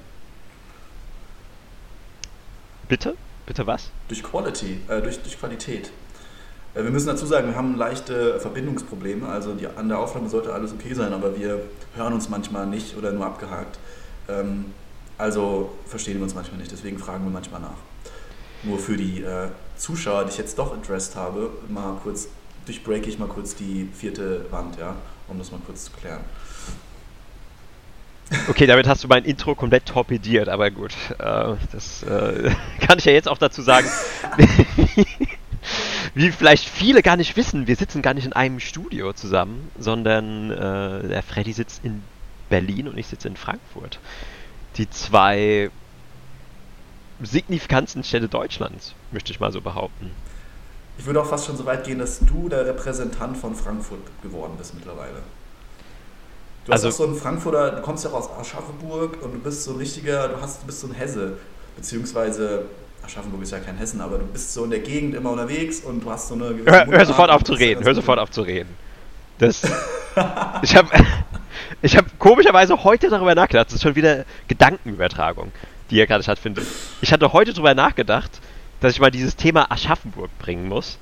Bitte? 2.88 3.16
Bitte 3.46 3.66
was? 3.66 3.90
Durch 4.09 4.22
Quality, 4.22 4.80
äh, 4.88 5.00
durch, 5.00 5.20
durch 5.20 5.38
Qualität. 5.38 5.90
Äh, 6.74 6.83
wir 6.83 6.90
müssen 6.90 7.07
dazu 7.07 7.24
sagen, 7.24 7.48
wir 7.48 7.57
haben 7.57 7.76
leichte 7.76 8.40
Verbindungsprobleme. 8.40 9.26
Also 9.26 9.54
die, 9.54 9.66
an 9.66 9.88
der 9.88 9.98
Aufnahme 9.98 10.28
sollte 10.28 10.52
alles 10.52 10.72
okay 10.72 10.92
sein, 10.92 11.14
aber 11.14 11.38
wir 11.38 11.62
hören 11.94 12.12
uns 12.12 12.28
manchmal 12.28 12.66
nicht 12.66 12.96
oder 12.96 13.12
nur 13.12 13.24
abgehakt. 13.24 13.78
Ähm, 14.28 14.66
also 15.18 15.72
verstehen 15.87 16.16
wir 16.16 16.24
uns 16.24 16.34
manchmal 16.34 16.58
nicht, 16.58 16.72
deswegen 16.72 16.98
fragen 16.98 17.24
wir 17.24 17.30
manchmal 17.30 17.60
nach. 17.60 17.78
Nur 18.62 18.78
für 18.78 18.96
die 18.96 19.22
äh, 19.22 19.48
Zuschauer, 19.76 20.24
die 20.24 20.30
ich 20.30 20.38
jetzt 20.38 20.58
doch 20.58 20.72
addressed 20.72 21.16
habe, 21.16 21.50
mal 21.68 21.98
kurz 22.02 22.28
durchbreake 22.66 23.08
ich 23.08 23.18
mal 23.18 23.28
kurz 23.28 23.54
die 23.54 23.88
vierte 23.94 24.46
Wand, 24.50 24.78
ja, 24.78 24.96
um 25.28 25.38
das 25.38 25.52
mal 25.52 25.60
kurz 25.64 25.84
zu 25.87 25.92
klären. 25.92 26.20
Okay, 28.48 28.66
damit 28.66 28.88
hast 28.88 29.04
du 29.04 29.08
mein 29.08 29.24
Intro 29.24 29.54
komplett 29.54 29.84
torpediert, 29.84 30.48
aber 30.48 30.70
gut. 30.70 30.94
Äh, 31.18 31.56
das 31.72 32.02
äh, 32.04 32.50
kann 32.80 32.98
ich 32.98 33.04
ja 33.04 33.12
jetzt 33.12 33.28
auch 33.28 33.37
dazu 33.37 33.60
sagen. 33.60 33.87
Wie 36.14 36.32
vielleicht 36.32 36.68
viele 36.68 37.02
gar 37.02 37.16
nicht 37.16 37.37
wissen, 37.37 37.66
wir 37.66 37.76
sitzen 37.76 38.00
gar 38.00 38.14
nicht 38.14 38.24
in 38.24 38.32
einem 38.32 38.60
Studio 38.60 39.12
zusammen, 39.12 39.70
sondern 39.78 40.50
äh, 40.50 41.08
der 41.08 41.22
Freddy 41.22 41.52
sitzt 41.52 41.84
in 41.84 42.02
Berlin 42.55 42.87
und 42.87 42.97
ich 42.97 43.09
sitze 43.09 43.27
in 43.27 43.37
Frankfurt. 43.37 43.99
Die 44.77 44.88
zwei 44.88 45.71
signifikantesten 47.21 48.05
Städte 48.05 48.29
Deutschlands, 48.29 48.95
möchte 49.11 49.33
ich 49.33 49.40
mal 49.40 49.51
so 49.51 49.61
behaupten. 49.61 50.12
Ich 50.97 51.05
würde 51.05 51.21
auch 51.21 51.27
fast 51.27 51.47
schon 51.47 51.57
so 51.57 51.67
weit 51.67 51.83
gehen, 51.85 51.99
dass 51.99 52.21
du 52.21 52.49
der 52.49 52.64
Repräsentant 52.64 53.37
von 53.37 53.57
Frankfurt 53.57 53.99
geworden 54.23 54.53
bist 54.57 54.73
mittlerweile. 54.75 55.23
Du 56.64 56.73
hast 56.73 56.85
Also- 56.85 56.88
auch 57.05 57.07
so 57.09 57.12
ein 57.12 57.17
Frankfurter, 57.17 57.73
du 57.73 57.83
kommst 57.83 58.05
ja 58.05 58.11
auch 58.11 58.14
aus 58.14 58.31
Aschaffenburg 58.31 59.21
und 59.21 59.33
du 59.35 59.38
bist 59.40 59.64
so 59.64 59.73
ein 59.73 59.79
richtiger, 59.79 60.29
du, 60.29 60.40
hast, 60.40 60.62
du 60.62 60.67
bist 60.67 60.81
so 60.81 60.87
ein 60.87 60.95
Hesse, 60.95 61.37
beziehungsweise 61.75 62.67
Aschaffenburg 63.05 63.43
ist 63.43 63.51
ja 63.51 63.59
kein 63.59 63.77
Hessen, 63.79 64.01
aber 64.01 64.19
du 64.19 64.27
bist 64.27 64.55
so 64.55 64.62
in 64.62 64.71
der 64.71 64.79
Gegend 64.79 65.17
immer 65.17 65.33
unterwegs 65.33 65.81
und 65.81 66.05
du 66.05 66.11
hast 66.11 66.29
so 66.29 66.35
eine 66.35 66.55
gewisse 66.55 66.71
Hör, 66.71 66.87
hör 66.87 67.05
sofort 67.05 67.31
auf 67.31 67.43
zu 67.43 67.55
reden, 67.55 67.83
hör 67.85 67.95
sofort 67.97 68.21
auf 68.21 68.31
zu 68.31 68.43
reden. 68.43 68.71
Das, 69.38 69.62
ich 70.62 70.77
habe 70.77 70.88
ich 71.83 71.97
hab 71.97 72.19
komischerweise 72.19 72.85
heute 72.85 73.09
darüber 73.09 73.35
nachgedacht, 73.35 73.69
das 73.69 73.75
ist 73.75 73.83
schon 73.83 73.97
wieder 73.97 74.25
Gedankenübertragung, 74.49 75.53
die 75.90 75.97
hier 75.97 76.07
gerade 76.07 76.23
stattfindet. 76.23 76.67
Ich 77.01 77.12
hatte 77.12 77.33
heute 77.33 77.53
darüber 77.53 77.75
nachgedacht, 77.75 78.31
dass 78.81 78.93
ich 78.93 79.01
mal 79.01 79.11
dieses 79.11 79.37
Thema 79.37 79.71
Aschaffenburg 79.71 80.31
bringen 80.38 80.69
muss, 80.69 80.99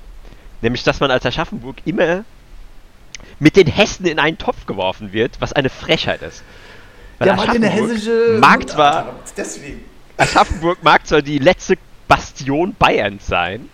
Nämlich, 0.62 0.84
dass 0.84 1.00
man 1.00 1.10
als 1.10 1.26
Aschaffenburg 1.26 1.76
immer 1.84 2.24
mit 3.38 3.56
den 3.56 3.66
Hessen 3.66 4.06
in 4.06 4.18
einen 4.18 4.38
Topf 4.38 4.64
geworfen 4.66 5.12
wird, 5.12 5.40
was 5.40 5.52
eine 5.52 5.68
Frechheit 5.68 6.22
ist. 6.22 6.42
Weil 7.18 7.28
Ja, 7.28 7.34
eine 7.34 7.68
hessische. 7.68 8.38
mag 8.40 8.68
zwar, 8.68 9.16
Deswegen. 9.36 9.84
Aschaffenburg 10.16 10.82
mag 10.82 11.06
zwar 11.06 11.20
die 11.20 11.38
letzte 11.38 11.76
Bastion 12.06 12.74
Bayerns 12.78 13.26
sein, 13.26 13.68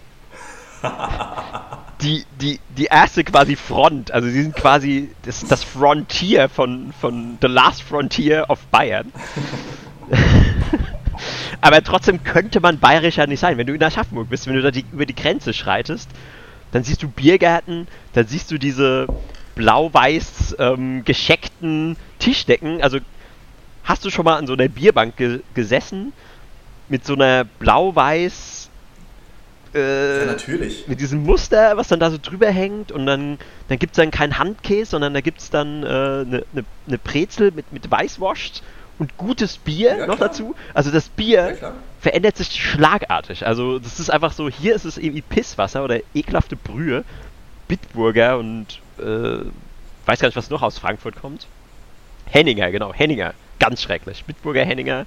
die, 2.03 2.25
die, 2.41 2.61
die 2.77 2.85
erste 2.87 3.25
quasi 3.25 3.57
Front, 3.57 4.11
also 4.13 4.29
sie 4.29 4.43
sind 4.43 4.55
quasi 4.55 5.11
das, 5.23 5.45
das 5.47 5.65
Frontier 5.65 6.49
von, 6.49 6.93
von 7.01 7.39
The 7.41 7.49
Last 7.49 7.83
Frontier 7.83 8.47
of 8.49 8.65
Bayern. 8.67 9.13
Aber 11.61 11.83
trotzdem 11.83 12.23
könnte 12.23 12.61
man 12.61 12.79
bayerischer 12.79 13.27
nicht 13.27 13.41
sein. 13.41 13.59
Wenn 13.59 13.67
du 13.67 13.75
in 13.75 13.83
Aschaffenburg 13.83 14.29
bist, 14.29 14.47
wenn 14.47 14.55
du 14.55 14.63
da 14.63 14.71
die, 14.71 14.85
über 14.93 15.07
die 15.07 15.15
Grenze 15.15 15.53
schreitest, 15.53 16.09
dann 16.73 16.85
siehst 16.85 17.03
du 17.03 17.09
Biergärten, 17.09 17.89
dann 18.13 18.27
siehst 18.27 18.51
du 18.51 18.59
diese 18.59 19.07
blau-weiß 19.55 20.57
ähm, 20.61 21.05
gescheckten 21.05 21.97
Tischdecken. 22.21 22.83
Also 22.83 22.99
hast 23.85 24.05
du 24.05 24.11
schon 24.11 24.25
mal 24.25 24.37
an 24.37 24.47
so 24.47 24.53
einer 24.53 24.69
Bierbank 24.69 25.17
ge 25.17 25.41
gesessen 25.55 26.13
mit 26.89 27.05
so 27.05 27.15
einer 27.15 27.45
blau-weiß 27.45 28.68
äh, 29.75 30.21
Ja, 30.21 30.27
natürlich. 30.27 30.87
mit 30.87 31.01
diesem 31.01 31.23
Muster, 31.25 31.77
was 31.77 31.89
dann 31.89 32.01
da 32.01 32.11
so 32.11 32.19
drüber 32.21 32.49
hängt 32.51 32.93
und 32.93 33.07
dann, 33.07 33.39
dann 33.69 33.79
gibt 33.79 33.93
es 33.93 33.97
dann 33.97 34.11
keinen 34.11 34.39
Handkäse, 34.39 34.91
sondern 34.93 35.15
da 35.15 35.21
gibt 35.21 35.41
es 35.41 35.51
dann 35.51 35.85
eine 35.85 36.23
äh, 36.23 36.25
ne, 36.25 36.45
ne, 36.53 36.65
ne 36.87 36.99
Brezel 36.99 37.51
mit, 37.53 37.73
mit 37.73 37.91
Weißwurst 37.91 38.63
und 38.99 39.17
gutes 39.17 39.59
Bier 39.59 39.97
Ja, 39.97 40.07
noch 40.07 40.17
klar. 40.17 40.29
dazu. 40.29 40.55
Also 40.75 40.91
das 40.91 41.09
Bier 41.09 41.57
Ja, 41.61 41.73
verändert 42.01 42.37
sich 42.37 42.49
schlagartig. 42.63 43.47
Also 43.47 43.79
das 43.79 44.01
ist 44.01 44.11
einfach 44.11 44.33
so, 44.33 44.49
hier 44.49 44.75
ist 44.75 44.85
es 44.85 44.99
irgendwie 44.99 45.23
Pisswasser 45.23 45.85
oder 45.85 46.01
ekelhafte 46.15 46.57
Brühe, 46.57 47.05
Bitburger 47.69 48.39
und 48.39 48.81
äh, 48.99 49.45
weiß 50.07 50.21
gar 50.21 50.29
nicht, 50.29 50.37
was 50.37 50.51
noch 50.51 50.63
aus 50.63 50.79
Frankfurt 50.79 51.21
kommt. 51.21 51.47
Henninger, 52.31 52.71
genau, 52.71 52.93
Henninger. 52.93 53.35
Ganz 53.59 53.83
schrecklich. 53.83 54.25
Bitburger 54.25 54.65
Henninger 54.65 55.05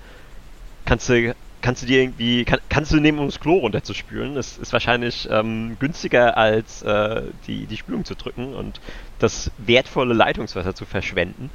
kannst 0.85 1.07
du, 1.09 1.33
kannst 1.61 1.83
du 1.83 1.87
dir 1.87 2.01
irgendwie, 2.01 2.45
kann, 2.45 2.59
kannst 2.69 2.91
du 2.91 2.99
nehmen, 2.99 3.19
um 3.19 3.27
das 3.27 3.39
Klo 3.39 3.57
runterzuspülen. 3.57 4.35
Das 4.35 4.57
ist 4.57 4.73
wahrscheinlich 4.73 5.27
ähm, 5.31 5.77
günstiger 5.79 6.37
als 6.37 6.81
äh, 6.81 7.23
die, 7.47 7.65
die 7.65 7.77
Spülung 7.77 8.05
zu 8.05 8.15
drücken 8.15 8.53
und 8.53 8.81
das 9.19 9.51
wertvolle 9.57 10.13
Leitungswasser 10.13 10.75
zu 10.75 10.85
verschwenden. 10.85 11.49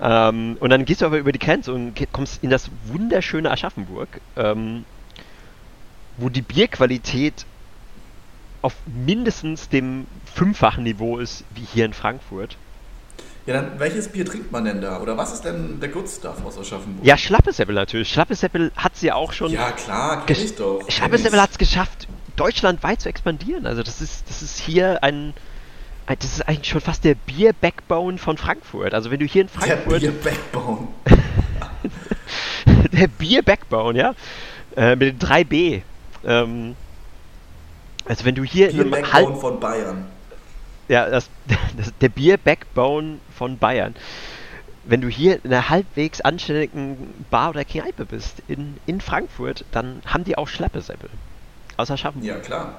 Ähm, 0.00 0.56
und 0.60 0.70
dann 0.70 0.84
gehst 0.84 1.02
du 1.02 1.06
aber 1.06 1.18
über 1.18 1.32
die 1.32 1.38
Grenze 1.38 1.72
und 1.72 1.94
kommst 2.12 2.42
in 2.42 2.50
das 2.50 2.70
wunderschöne 2.84 3.50
Aschaffenburg, 3.50 4.20
ähm, 4.36 4.84
wo 6.18 6.28
die 6.28 6.42
Bierqualität 6.42 7.46
auf 8.62 8.74
mindestens 8.86 9.68
dem 9.68 10.06
fünffachen 10.34 10.84
Niveau 10.84 11.18
ist 11.18 11.44
wie 11.54 11.64
hier 11.72 11.84
in 11.84 11.92
Frankfurt. 11.92 12.56
Ja, 13.46 13.54
dann 13.54 13.78
welches 13.78 14.08
Bier 14.08 14.24
trinkt 14.24 14.50
man 14.50 14.64
denn 14.64 14.80
da? 14.80 15.00
Oder 15.00 15.16
was 15.16 15.32
ist 15.32 15.44
denn 15.44 15.78
der 15.78 15.88
Good 15.88 16.08
Stuff 16.08 16.44
aus 16.44 16.58
Aschaffenburg? 16.58 17.06
Ja, 17.06 17.16
Schlappeseppel 17.16 17.74
natürlich. 17.74 18.08
Schlappeseppel 18.08 18.72
hat 18.74 18.96
sie 18.96 19.06
ja 19.06 19.14
auch 19.14 19.32
schon. 19.32 19.52
Ja, 19.52 19.70
klar, 19.70 20.26
kenn 20.26 20.36
ich 20.36 20.56
doch. 20.56 20.82
ich. 20.88 21.00
hat 21.00 21.50
es 21.50 21.58
geschafft, 21.58 22.08
deutschlandweit 22.34 23.00
zu 23.00 23.08
expandieren. 23.08 23.66
Also 23.66 23.84
das 23.84 24.00
ist, 24.00 24.28
das 24.28 24.42
ist 24.42 24.58
hier 24.58 25.04
ein, 25.04 25.32
ein, 26.06 26.16
das 26.18 26.32
ist 26.32 26.48
eigentlich 26.48 26.68
schon 26.68 26.80
fast 26.80 27.04
der 27.04 27.14
Bier-Backbone 27.14 28.18
von 28.18 28.36
Frankfurt. 28.36 28.94
Also 28.94 29.12
wenn 29.12 29.20
du 29.20 29.26
hier 29.26 29.42
in 29.42 29.48
Der 29.48 29.76
Frankfurt 29.78 30.00
Bier 30.00 30.12
Backbone. 30.12 30.88
der 32.92 33.06
Bier-Backbone, 33.06 33.96
ja, 33.96 34.14
äh, 34.76 34.96
mit 34.96 35.22
den 35.22 35.28
3B. 35.28 35.82
Ähm, 36.24 36.74
also 38.04 38.24
wenn 38.24 38.34
du 38.34 38.42
hier 38.42 38.68
Bier 38.68 38.74
in 38.74 38.92
einem 38.92 39.02
Backbone 39.02 39.28
halb, 39.28 39.40
von 39.40 39.60
Bayern. 39.60 40.15
Ja, 40.88 41.08
das, 41.08 41.28
das, 41.76 41.92
der 42.00 42.08
Bier-Backbone 42.08 43.18
von 43.36 43.58
Bayern. 43.58 43.94
Wenn 44.84 45.00
du 45.00 45.08
hier 45.08 45.44
in 45.44 45.52
einer 45.52 45.68
halbwegs 45.68 46.20
anständigen 46.20 47.26
Bar 47.30 47.50
oder 47.50 47.64
Kneipe 47.64 48.04
bist 48.04 48.42
in, 48.46 48.76
in 48.86 49.00
Frankfurt, 49.00 49.64
dann 49.72 50.00
haben 50.06 50.24
die 50.24 50.38
auch 50.38 50.46
Schlappesäppel. 50.46 51.10
Außer 51.76 51.96
Schaffenburg. 51.96 52.28
Ja, 52.28 52.38
klar. 52.38 52.78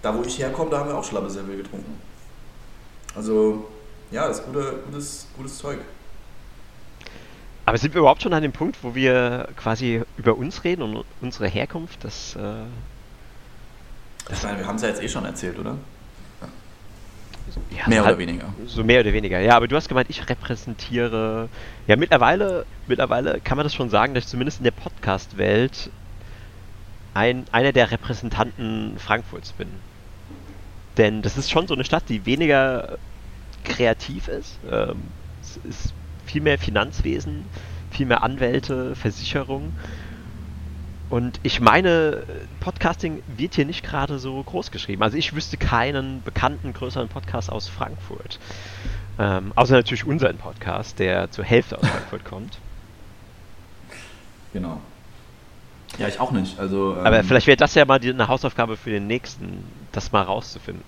Da, 0.00 0.16
wo 0.16 0.22
ich 0.22 0.38
herkomme, 0.38 0.70
da 0.70 0.78
haben 0.78 0.88
wir 0.88 0.96
auch 0.96 1.04
Schlabbesäbel 1.04 1.56
getrunken. 1.56 2.00
Also, 3.14 3.68
ja, 4.10 4.26
das 4.28 4.40
ist 4.40 4.46
gute, 4.46 4.78
gutes, 4.86 5.26
gutes 5.36 5.58
Zeug. 5.58 5.78
Aber 7.64 7.78
sind 7.78 7.94
wir 7.94 8.00
überhaupt 8.00 8.22
schon 8.22 8.32
an 8.32 8.42
dem 8.42 8.52
Punkt, 8.52 8.78
wo 8.82 8.94
wir 8.94 9.48
quasi 9.56 10.02
über 10.16 10.36
uns 10.36 10.64
reden 10.64 10.82
und 10.82 11.04
unsere 11.20 11.46
Herkunft? 11.46 12.04
Das, 12.04 12.34
äh, 12.36 12.64
Ich 14.30 14.42
meine, 14.42 14.58
wir 14.58 14.66
haben 14.66 14.76
es 14.76 14.82
ja 14.82 14.88
jetzt 14.88 15.02
eh 15.02 15.08
schon 15.08 15.24
erzählt, 15.24 15.58
oder? 15.58 15.76
ja, 17.70 17.88
Mehr 17.88 18.04
oder 18.04 18.18
weniger. 18.18 18.52
So 18.66 18.84
mehr 18.84 19.00
oder 19.00 19.12
weniger. 19.12 19.40
Ja, 19.40 19.56
aber 19.56 19.68
du 19.68 19.76
hast 19.76 19.88
gemeint, 19.88 20.10
ich 20.10 20.28
repräsentiere. 20.28 21.48
Ja, 21.86 21.96
mittlerweile, 21.96 22.66
mittlerweile 22.86 23.40
kann 23.40 23.56
man 23.56 23.64
das 23.64 23.74
schon 23.74 23.90
sagen, 23.90 24.14
dass 24.14 24.24
ich 24.24 24.30
zumindest 24.30 24.58
in 24.58 24.64
der 24.64 24.70
Podcast-Welt 24.70 25.90
ein, 27.14 27.44
einer 27.52 27.72
der 27.72 27.90
Repräsentanten 27.90 28.98
Frankfurts 28.98 29.52
bin. 29.52 29.68
Denn 30.96 31.22
das 31.22 31.36
ist 31.36 31.50
schon 31.50 31.66
so 31.66 31.74
eine 31.74 31.84
Stadt, 31.84 32.04
die 32.08 32.26
weniger 32.26 32.98
kreativ 33.64 34.28
ist. 34.28 34.58
Ähm, 34.70 35.02
es 35.40 35.58
ist 35.64 35.94
viel 36.26 36.42
mehr 36.42 36.58
Finanzwesen, 36.58 37.44
viel 37.90 38.06
mehr 38.06 38.22
Anwälte, 38.22 38.94
Versicherung. 38.94 39.72
Und 41.12 41.40
ich 41.42 41.60
meine, 41.60 42.22
Podcasting 42.60 43.22
wird 43.36 43.56
hier 43.56 43.66
nicht 43.66 43.84
gerade 43.84 44.18
so 44.18 44.42
groß 44.42 44.70
geschrieben. 44.70 45.02
Also 45.02 45.18
ich 45.18 45.34
wüsste 45.34 45.58
keinen 45.58 46.22
bekannten 46.22 46.72
größeren 46.72 47.08
Podcast 47.08 47.52
aus 47.52 47.68
Frankfurt. 47.68 48.38
Ähm, 49.18 49.52
außer 49.54 49.74
natürlich 49.74 50.06
unseren 50.06 50.38
Podcast, 50.38 50.98
der 50.98 51.30
zur 51.30 51.44
Hälfte 51.44 51.76
aus 51.76 51.86
Frankfurt 51.86 52.24
kommt. 52.24 52.58
Genau. 54.54 54.80
Ja, 55.98 56.08
ich 56.08 56.18
auch 56.18 56.30
nicht. 56.30 56.58
Also, 56.58 56.96
Aber 56.96 57.18
ähm, 57.18 57.26
vielleicht 57.26 57.46
wäre 57.46 57.58
das 57.58 57.74
ja 57.74 57.84
mal 57.84 58.00
die, 58.00 58.08
eine 58.08 58.28
Hausaufgabe 58.28 58.78
für 58.78 58.88
den 58.88 59.06
nächsten, 59.06 59.64
das 59.92 60.12
mal 60.12 60.22
rauszufinden. 60.22 60.82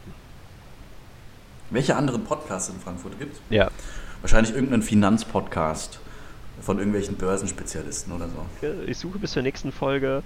Welche 1.69 1.97
anderen 1.97 2.25
Podcasts 2.25 2.71
in 2.71 2.81
Frankfurt 2.81 3.19
gibt 3.19 3.39
Ja. 3.51 3.71
Wahrscheinlich 4.23 4.55
irgendeinen 4.55 4.81
Finanzpodcast 4.81 6.01
von 6.64 6.79
irgendwelchen 6.79 7.16
Börsenspezialisten 7.16 8.12
oder 8.12 8.29
so. 8.29 8.66
Ich 8.87 8.98
suche 8.98 9.18
bis 9.18 9.33
zur 9.33 9.42
nächsten 9.42 9.70
Folge 9.70 10.22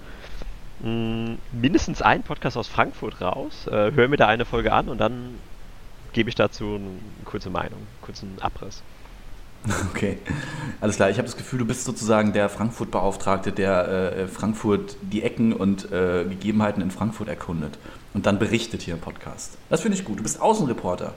mh, 0.81 1.35
mindestens 1.51 2.01
einen 2.01 2.23
Podcast 2.23 2.57
aus 2.57 2.67
Frankfurt 2.67 3.21
raus, 3.21 3.67
äh, 3.67 3.91
höre 3.91 4.07
mir 4.07 4.17
da 4.17 4.27
eine 4.27 4.45
Folge 4.45 4.71
an 4.71 4.89
und 4.89 4.99
dann 4.99 5.35
gebe 6.13 6.29
ich 6.29 6.35
dazu 6.35 6.75
eine 6.75 6.89
kurze 7.25 7.49
Meinung, 7.49 7.79
kurzen 8.01 8.37
Abriss. 8.39 8.81
Okay, 9.93 10.17
alles 10.79 10.95
klar. 10.95 11.09
Ich 11.09 11.17
habe 11.17 11.25
das 11.25 11.35
Gefühl, 11.35 11.59
du 11.59 11.65
bist 11.65 11.83
sozusagen 11.83 12.31
der 12.31 12.47
Frankfurt-Beauftragte, 12.47 13.51
der 13.51 14.13
äh, 14.15 14.27
Frankfurt 14.29 14.95
die 15.01 15.21
Ecken 15.21 15.51
und 15.51 15.91
äh, 15.91 16.23
Gegebenheiten 16.23 16.81
in 16.81 16.91
Frankfurt 16.91 17.27
erkundet 17.27 17.77
und 18.13 18.25
dann 18.25 18.39
berichtet 18.39 18.81
hier 18.81 18.93
im 18.93 19.01
Podcast. 19.01 19.57
Das 19.69 19.81
finde 19.81 19.97
ich 19.97 20.05
gut. 20.05 20.19
Du 20.19 20.23
bist 20.23 20.41
Außenreporter. 20.41 21.13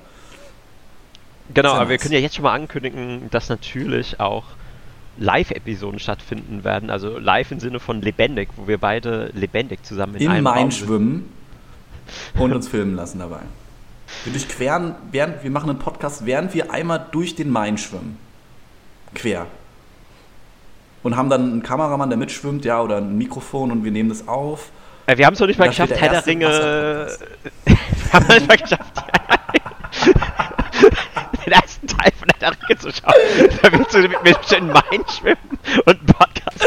Genau, 1.54 1.74
aber 1.74 1.90
wir 1.90 1.98
können 1.98 2.14
ja 2.14 2.18
jetzt 2.20 2.34
schon 2.34 2.42
mal 2.42 2.54
ankündigen, 2.54 3.28
dass 3.30 3.48
natürlich 3.48 4.18
auch 4.18 4.44
Live-Episoden 5.18 5.98
stattfinden 5.98 6.64
werden. 6.64 6.90
Also 6.90 7.18
live 7.18 7.50
im 7.52 7.60
Sinne 7.60 7.80
von 7.80 8.00
lebendig, 8.00 8.48
wo 8.56 8.66
wir 8.66 8.78
beide 8.78 9.30
lebendig 9.34 9.84
zusammen 9.84 10.16
in 10.16 10.22
Im 10.22 10.30
einem 10.30 10.44
Main 10.44 10.58
Raum 10.58 10.70
schwimmen 10.70 11.32
und 12.38 12.52
uns 12.52 12.68
filmen 12.68 12.96
lassen 12.96 13.18
dabei. 13.18 13.40
Wir 14.24 14.32
durchqueren, 14.32 14.94
während, 15.10 15.42
wir 15.42 15.50
machen 15.50 15.70
einen 15.70 15.78
Podcast, 15.78 16.26
während 16.26 16.54
wir 16.54 16.72
einmal 16.72 17.06
durch 17.10 17.34
den 17.34 17.50
Main 17.50 17.78
schwimmen. 17.78 18.18
Quer. 19.14 19.46
Und 21.02 21.16
haben 21.16 21.28
dann 21.28 21.52
einen 21.52 21.62
Kameramann, 21.62 22.08
der 22.08 22.18
mitschwimmt, 22.18 22.64
ja, 22.64 22.80
oder 22.80 22.98
ein 22.98 23.18
Mikrofon 23.18 23.72
und 23.72 23.84
wir 23.84 23.90
nehmen 23.90 24.08
das 24.08 24.28
auf. 24.28 24.70
Äh, 25.06 25.16
wir 25.16 25.26
haben 25.26 25.34
es 25.34 25.40
noch 25.40 25.46
nicht 25.46 25.58
mal 25.58 25.68
geschafft, 25.68 25.92
Herr 25.94 26.10
der 26.10 26.26
Ringe. 26.26 26.46
Wir 26.46 28.12
haben 28.12 28.26
noch 28.26 28.34
nicht 28.34 28.48
mal 28.48 28.56
geschafft, 28.56 29.04
Teil 32.02 32.12
von 32.18 32.28
der 32.40 32.50
Ringe 32.50 32.78
zu 32.78 32.90
schauen. 32.90 33.58
Da 33.62 33.72
willst 33.72 33.94
du 33.94 33.98
mit 34.00 34.22
mir 34.22 34.36
schön 34.48 34.58
in 34.58 34.66
Main 34.68 35.04
schwimmen 35.08 35.58
und 35.86 35.98
einen 35.98 36.06
Podcast. 36.06 36.66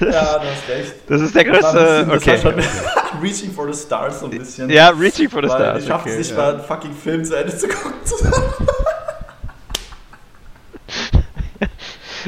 Ja, 0.00 0.38
du 0.38 0.46
hast 0.46 0.68
recht. 0.68 0.94
Das 1.08 1.20
ist 1.20 1.34
der 1.34 1.44
größte. 1.44 2.08
Okay. 2.12 2.38
Reaching 3.22 3.52
for 3.52 3.72
the 3.72 3.78
Stars 3.78 4.20
so 4.20 4.26
ein 4.26 4.38
bisschen. 4.38 4.68
Ja, 4.70 4.90
Reaching 4.90 5.30
for 5.30 5.42
the 5.42 5.48
Stars. 5.48 5.82
ich 5.82 5.88
schaffe 5.88 6.08
okay, 6.08 6.12
es 6.12 6.18
nicht 6.18 6.30
ja. 6.32 6.36
mal, 6.36 6.54
einen 6.54 6.64
fucking 6.64 6.94
Film 6.94 7.24
zu 7.24 7.36
Ende 7.36 7.56
zu 7.56 7.68
gucken. 7.68 7.92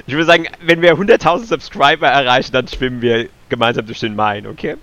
Ich 0.07 0.14
würde 0.14 0.26
sagen, 0.26 0.47
wenn 0.61 0.82
wir 0.82 0.95
100.000 0.95 1.47
Subscriber 1.47 2.07
erreichen, 2.07 2.53
dann 2.53 2.68
schwimmen 2.68 3.03
wir 3.03 3.28
gemeinsam 3.49 3.87
durch 3.87 4.01
den 4.01 4.14
Main, 4.14 4.47
okay? 4.47 4.76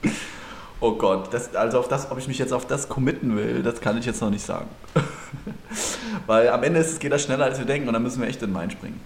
Oh 0.84 0.96
Gott, 0.96 1.34
das, 1.34 1.56
also 1.56 1.80
auf 1.80 1.88
das, 1.88 2.12
ob 2.12 2.18
ich 2.18 2.28
mich 2.28 2.38
jetzt 2.38 2.52
auf 2.52 2.68
das 2.68 2.90
committen 2.90 3.38
will, 3.38 3.64
das 3.64 3.80
kann 3.80 3.98
ich 3.98 4.06
jetzt 4.06 4.20
noch 4.22 4.30
nicht 4.30 4.46
sagen. 4.46 4.68
Weil 6.28 6.50
am 6.50 6.62
Ende 6.62 6.82
ist 6.82 6.92
es, 6.92 7.00
geht 7.00 7.14
das 7.14 7.24
schneller, 7.24 7.46
als 7.46 7.58
wir 7.58 7.66
denken 7.66 7.88
und 7.88 7.94
dann 7.94 8.04
müssen 8.04 8.22
wir 8.22 8.28
echt 8.28 8.42
in 8.42 8.50
den 8.50 8.54
Main 8.54 8.70
springen. 8.70 9.00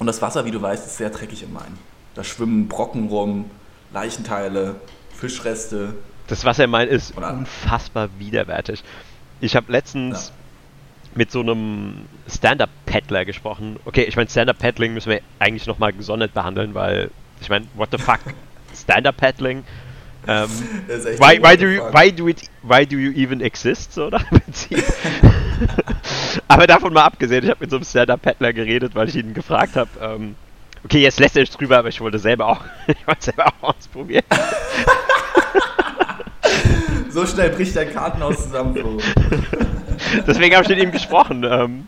Und 0.00 0.08
das 0.08 0.20
Wasser, 0.20 0.44
wie 0.46 0.50
du 0.50 0.60
weißt, 0.60 0.84
ist 0.84 0.96
sehr 0.96 1.10
dreckig 1.10 1.44
im 1.44 1.52
Main. 1.52 1.78
Da 2.16 2.24
schwimmen 2.24 2.66
Brocken 2.66 3.06
rum, 3.06 3.48
Leichenteile, 3.92 4.74
Fischreste. 5.16 5.94
Das 6.26 6.44
Wasser 6.44 6.64
im 6.64 6.70
Main 6.70 6.88
ist 6.88 7.16
Oder- 7.16 7.34
unfassbar 7.34 8.08
widerwärtig. 8.18 8.82
Ich 9.40 9.54
habe 9.54 9.70
letztens 9.70 10.32
mit 11.14 11.30
so 11.30 11.38
einem 11.38 12.06
Stand-Up-Paddler 12.28 13.24
gesprochen. 13.24 13.78
Okay, 13.84 14.02
ich 14.02 14.16
meine, 14.16 14.28
Stand-Up-Paddling 14.28 14.92
müssen 14.92 15.10
wir 15.10 15.20
eigentlich 15.38 15.68
nochmal 15.68 15.92
gesondert 15.92 16.34
behandeln, 16.34 16.74
weil, 16.74 17.12
ich 17.40 17.48
meine, 17.48 17.66
what 17.76 17.90
the 17.92 17.98
fuck? 17.98 18.18
Stand-Up-Paddling? 18.84 19.64
Ähm, 20.26 20.48
ist 20.88 21.04
echt 21.04 21.20
why, 21.20 21.38
why, 21.42 21.56
do 21.56 21.66
you, 21.66 21.82
why, 21.92 22.10
do 22.10 22.28
it, 22.28 22.42
why 22.62 22.86
do 22.86 22.96
you 22.96 23.12
even 23.12 23.40
exist? 23.40 23.92
So, 23.92 24.06
oder? 24.06 24.20
Aber 26.48 26.66
davon 26.66 26.92
mal 26.92 27.04
abgesehen, 27.04 27.44
ich 27.44 27.50
habe 27.50 27.60
mit 27.60 27.70
so 27.70 27.76
einem 27.76 27.84
Stand-Up-Paddler 27.84 28.52
geredet, 28.52 28.94
weil 28.94 29.08
ich 29.08 29.16
ihn 29.16 29.34
gefragt 29.34 29.76
habe, 29.76 29.90
ähm, 30.00 30.34
okay, 30.84 31.00
jetzt 31.00 31.20
lässt 31.20 31.36
er 31.36 31.44
sich 31.44 31.54
drüber, 31.54 31.78
aber 31.78 31.88
ich 31.88 32.00
wollte 32.00 32.18
selber 32.18 32.46
auch, 32.46 32.60
ich 32.86 33.06
wollte 33.06 33.24
selber 33.24 33.46
auch 33.46 33.74
ausprobieren. 33.74 34.24
So 37.10 37.24
schnell 37.26 37.50
bricht 37.50 37.76
dein 37.76 37.94
Kartenhaus 37.94 38.42
zusammen. 38.42 39.00
Deswegen 40.26 40.56
habe 40.56 40.64
ich 40.64 40.68
mit 40.68 40.80
ihm 40.80 40.90
gesprochen. 40.90 41.46
Ähm, 41.48 41.86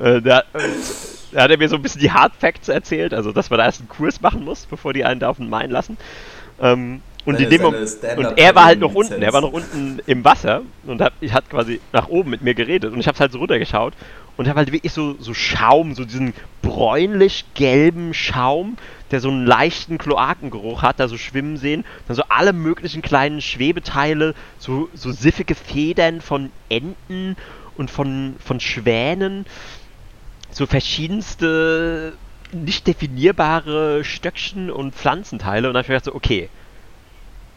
äh, 0.00 0.20
da, 0.20 0.40
äh, 0.40 0.42
da 1.36 1.42
hat 1.42 1.50
er 1.50 1.58
mir 1.58 1.68
so 1.68 1.76
ein 1.76 1.82
bisschen 1.82 2.00
die 2.00 2.10
Hard 2.10 2.32
Facts 2.34 2.68
erzählt, 2.68 3.12
also 3.12 3.30
dass 3.30 3.50
man 3.50 3.58
da 3.58 3.66
erst 3.66 3.80
einen 3.80 3.90
Kurs 3.90 4.22
machen 4.22 4.42
muss, 4.42 4.64
bevor 4.64 4.94
die 4.94 5.04
einen 5.04 5.20
da 5.20 5.28
auf 5.28 5.36
den 5.36 5.50
Main 5.50 5.70
lassen. 5.70 5.98
Ähm, 6.62 7.02
und, 7.26 7.34
Seine- 7.34 7.44
in 7.44 7.50
dem 7.50 7.86
seine 7.86 8.16
und 8.20 8.38
er 8.38 8.54
war 8.54 8.64
halt 8.64 8.80
noch 8.80 8.94
unten, 8.94 9.20
er 9.20 9.32
war 9.34 9.42
noch 9.42 9.52
unten 9.52 10.00
im 10.06 10.24
Wasser 10.24 10.62
und 10.86 11.02
hat, 11.02 11.12
hat 11.30 11.50
quasi 11.50 11.80
nach 11.92 12.08
oben 12.08 12.30
mit 12.30 12.40
mir 12.40 12.54
geredet 12.54 12.90
und 12.92 13.00
ich 13.00 13.06
habe 13.06 13.18
halt 13.18 13.32
so 13.32 13.38
runtergeschaut 13.38 13.92
und 14.38 14.48
habe 14.48 14.60
halt 14.60 14.72
wirklich 14.72 14.92
so, 14.94 15.16
so 15.18 15.34
Schaum, 15.34 15.94
so 15.94 16.06
diesen 16.06 16.32
bräunlich-gelben 16.62 18.14
Schaum, 18.14 18.78
der 19.10 19.20
so 19.20 19.28
einen 19.28 19.44
leichten 19.44 19.98
Kloakengeruch 19.98 20.82
hat, 20.82 21.00
da 21.00 21.08
so 21.08 21.18
schwimmen 21.18 21.58
sehen. 21.58 21.84
Dann 22.06 22.16
so 22.16 22.22
alle 22.30 22.52
möglichen 22.54 23.02
kleinen 23.02 23.42
Schwebeteile, 23.42 24.34
so, 24.58 24.88
so 24.94 25.12
siffige 25.12 25.54
Federn 25.54 26.20
von 26.22 26.50
Enten 26.70 27.36
und 27.76 27.90
von, 27.90 28.36
von 28.42 28.58
Schwänen, 28.60 29.44
so 30.56 30.64
verschiedenste 30.64 32.14
nicht 32.50 32.86
definierbare 32.86 34.04
Stöckchen 34.04 34.70
und 34.70 34.94
Pflanzenteile 34.94 35.68
und 35.68 35.74
dann 35.74 35.80
habe 35.80 35.82
ich 35.82 35.88
mir 35.90 35.94
gedacht, 35.96 36.06
so, 36.06 36.14
okay, 36.14 36.48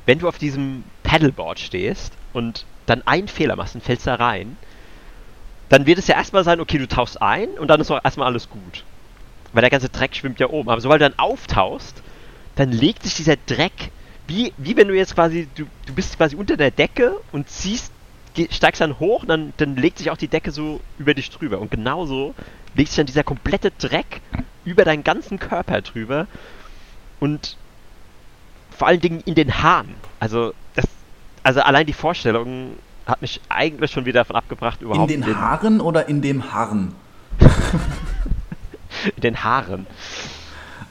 wenn 0.05 0.19
du 0.19 0.27
auf 0.27 0.37
diesem 0.37 0.83
Paddleboard 1.03 1.59
stehst 1.59 2.11
und 2.33 2.65
dann 2.87 3.01
einen 3.07 3.29
Fehler 3.29 3.55
machst 3.55 3.75
und 3.75 3.85
fällst 3.85 4.05
da 4.05 4.15
rein, 4.15 4.57
dann 5.69 5.85
wird 5.85 5.97
es 5.97 6.07
ja 6.07 6.17
erstmal 6.17 6.43
sein, 6.43 6.59
okay, 6.59 6.77
du 6.77 6.89
tauchst 6.89 7.21
ein 7.21 7.51
und 7.51 7.69
dann 7.69 7.79
ist 7.79 7.89
auch 7.89 8.03
erstmal 8.03 8.27
alles 8.27 8.49
gut. 8.49 8.83
Weil 9.53 9.61
der 9.61 9.69
ganze 9.69 9.87
Dreck 9.87 10.13
schwimmt 10.13 10.41
ja 10.41 10.49
oben. 10.49 10.69
Aber 10.69 10.81
sobald 10.81 10.99
du 11.01 11.09
dann 11.09 11.19
auftauchst, 11.19 12.03
dann 12.55 12.73
legt 12.73 13.03
sich 13.03 13.15
dieser 13.15 13.37
Dreck, 13.37 13.91
wie, 14.27 14.51
wie 14.57 14.75
wenn 14.75 14.89
du 14.89 14.95
jetzt 14.95 15.15
quasi, 15.15 15.47
du, 15.55 15.67
du 15.85 15.93
bist 15.93 16.17
quasi 16.17 16.35
unter 16.35 16.57
der 16.57 16.71
Decke 16.71 17.15
und 17.31 17.49
ziehst, 17.49 17.93
steigst 18.51 18.81
dann 18.81 18.99
hoch, 18.99 19.23
dann, 19.25 19.53
dann 19.57 19.77
legt 19.77 19.99
sich 19.99 20.11
auch 20.11 20.17
die 20.17 20.27
Decke 20.27 20.51
so 20.51 20.81
über 20.97 21.13
dich 21.13 21.29
drüber. 21.29 21.59
Und 21.59 21.71
genauso 21.71 22.35
legt 22.75 22.89
sich 22.89 22.97
dann 22.97 23.05
dieser 23.05 23.23
komplette 23.23 23.71
Dreck 23.71 24.21
über 24.65 24.85
deinen 24.85 25.03
ganzen 25.03 25.39
Körper 25.39 25.81
drüber. 25.81 26.27
Und 27.19 27.57
vor 28.71 28.87
allen 28.87 29.01
Dingen 29.01 29.21
in 29.25 29.35
den 29.35 29.61
Haaren. 29.61 29.95
Also, 30.19 30.53
das, 30.75 30.85
also 31.43 31.61
allein 31.61 31.85
die 31.85 31.93
Vorstellung 31.93 32.75
hat 33.05 33.21
mich 33.21 33.41
eigentlich 33.49 33.91
schon 33.91 34.05
wieder 34.05 34.21
davon 34.21 34.35
abgebracht, 34.35 34.81
In 34.81 34.87
überhaupt 34.87 35.09
den 35.09 35.37
Haaren 35.37 35.81
oder 35.81 36.07
in 36.07 36.21
dem 36.21 36.53
Harren? 36.53 36.95
in 39.15 39.21
den 39.21 39.43
Haaren. 39.43 39.87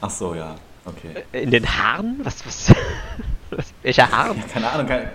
Ach 0.01 0.09
so, 0.09 0.35
ja. 0.35 0.55
Okay. 0.85 1.23
In 1.31 1.51
den 1.51 1.65
Haaren? 1.65 2.19
Was, 2.23 2.45
was, 2.45 2.73
was 3.49 3.73
welcher 3.81 4.11
Haaren? 4.11 4.37
Ja, 4.37 4.43
keine 4.53 4.69
Ahnung, 4.69 4.87
keine, 4.87 5.11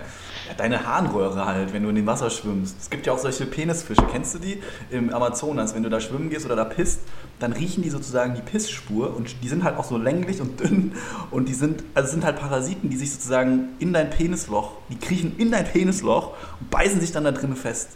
deine 0.57 0.85
Harnröhre 0.85 1.45
halt, 1.45 1.73
wenn 1.73 1.83
du 1.83 1.89
in 1.89 1.95
dem 1.95 2.05
Wasser 2.05 2.29
schwimmst. 2.29 2.75
Es 2.79 2.89
gibt 2.89 3.05
ja 3.05 3.13
auch 3.13 3.17
solche 3.17 3.45
Penisfische. 3.45 4.03
Kennst 4.11 4.35
du 4.35 4.39
die 4.39 4.61
im 4.91 5.13
Amazonas? 5.13 5.75
Wenn 5.75 5.83
du 5.83 5.89
da 5.89 5.99
schwimmen 5.99 6.29
gehst 6.29 6.45
oder 6.45 6.55
da 6.55 6.65
pisst, 6.65 6.99
dann 7.39 7.53
riechen 7.53 7.83
die 7.83 7.89
sozusagen 7.89 8.35
die 8.35 8.41
Pissspur 8.41 9.15
und 9.15 9.43
die 9.43 9.47
sind 9.47 9.63
halt 9.63 9.77
auch 9.77 9.83
so 9.83 9.97
länglich 9.97 10.41
und 10.41 10.59
dünn 10.59 10.93
und 11.31 11.49
die 11.49 11.53
sind, 11.53 11.83
also 11.93 12.11
sind 12.11 12.23
halt 12.23 12.39
Parasiten, 12.39 12.89
die 12.89 12.97
sich 12.97 13.11
sozusagen 13.11 13.69
in 13.79 13.93
dein 13.93 14.09
Penisloch, 14.09 14.73
die 14.89 14.97
kriechen 14.97 15.35
in 15.37 15.51
dein 15.51 15.65
Penisloch 15.65 16.33
und 16.59 16.69
beißen 16.69 17.01
sich 17.01 17.11
dann 17.11 17.23
da 17.23 17.31
drinnen 17.31 17.55
fest 17.55 17.89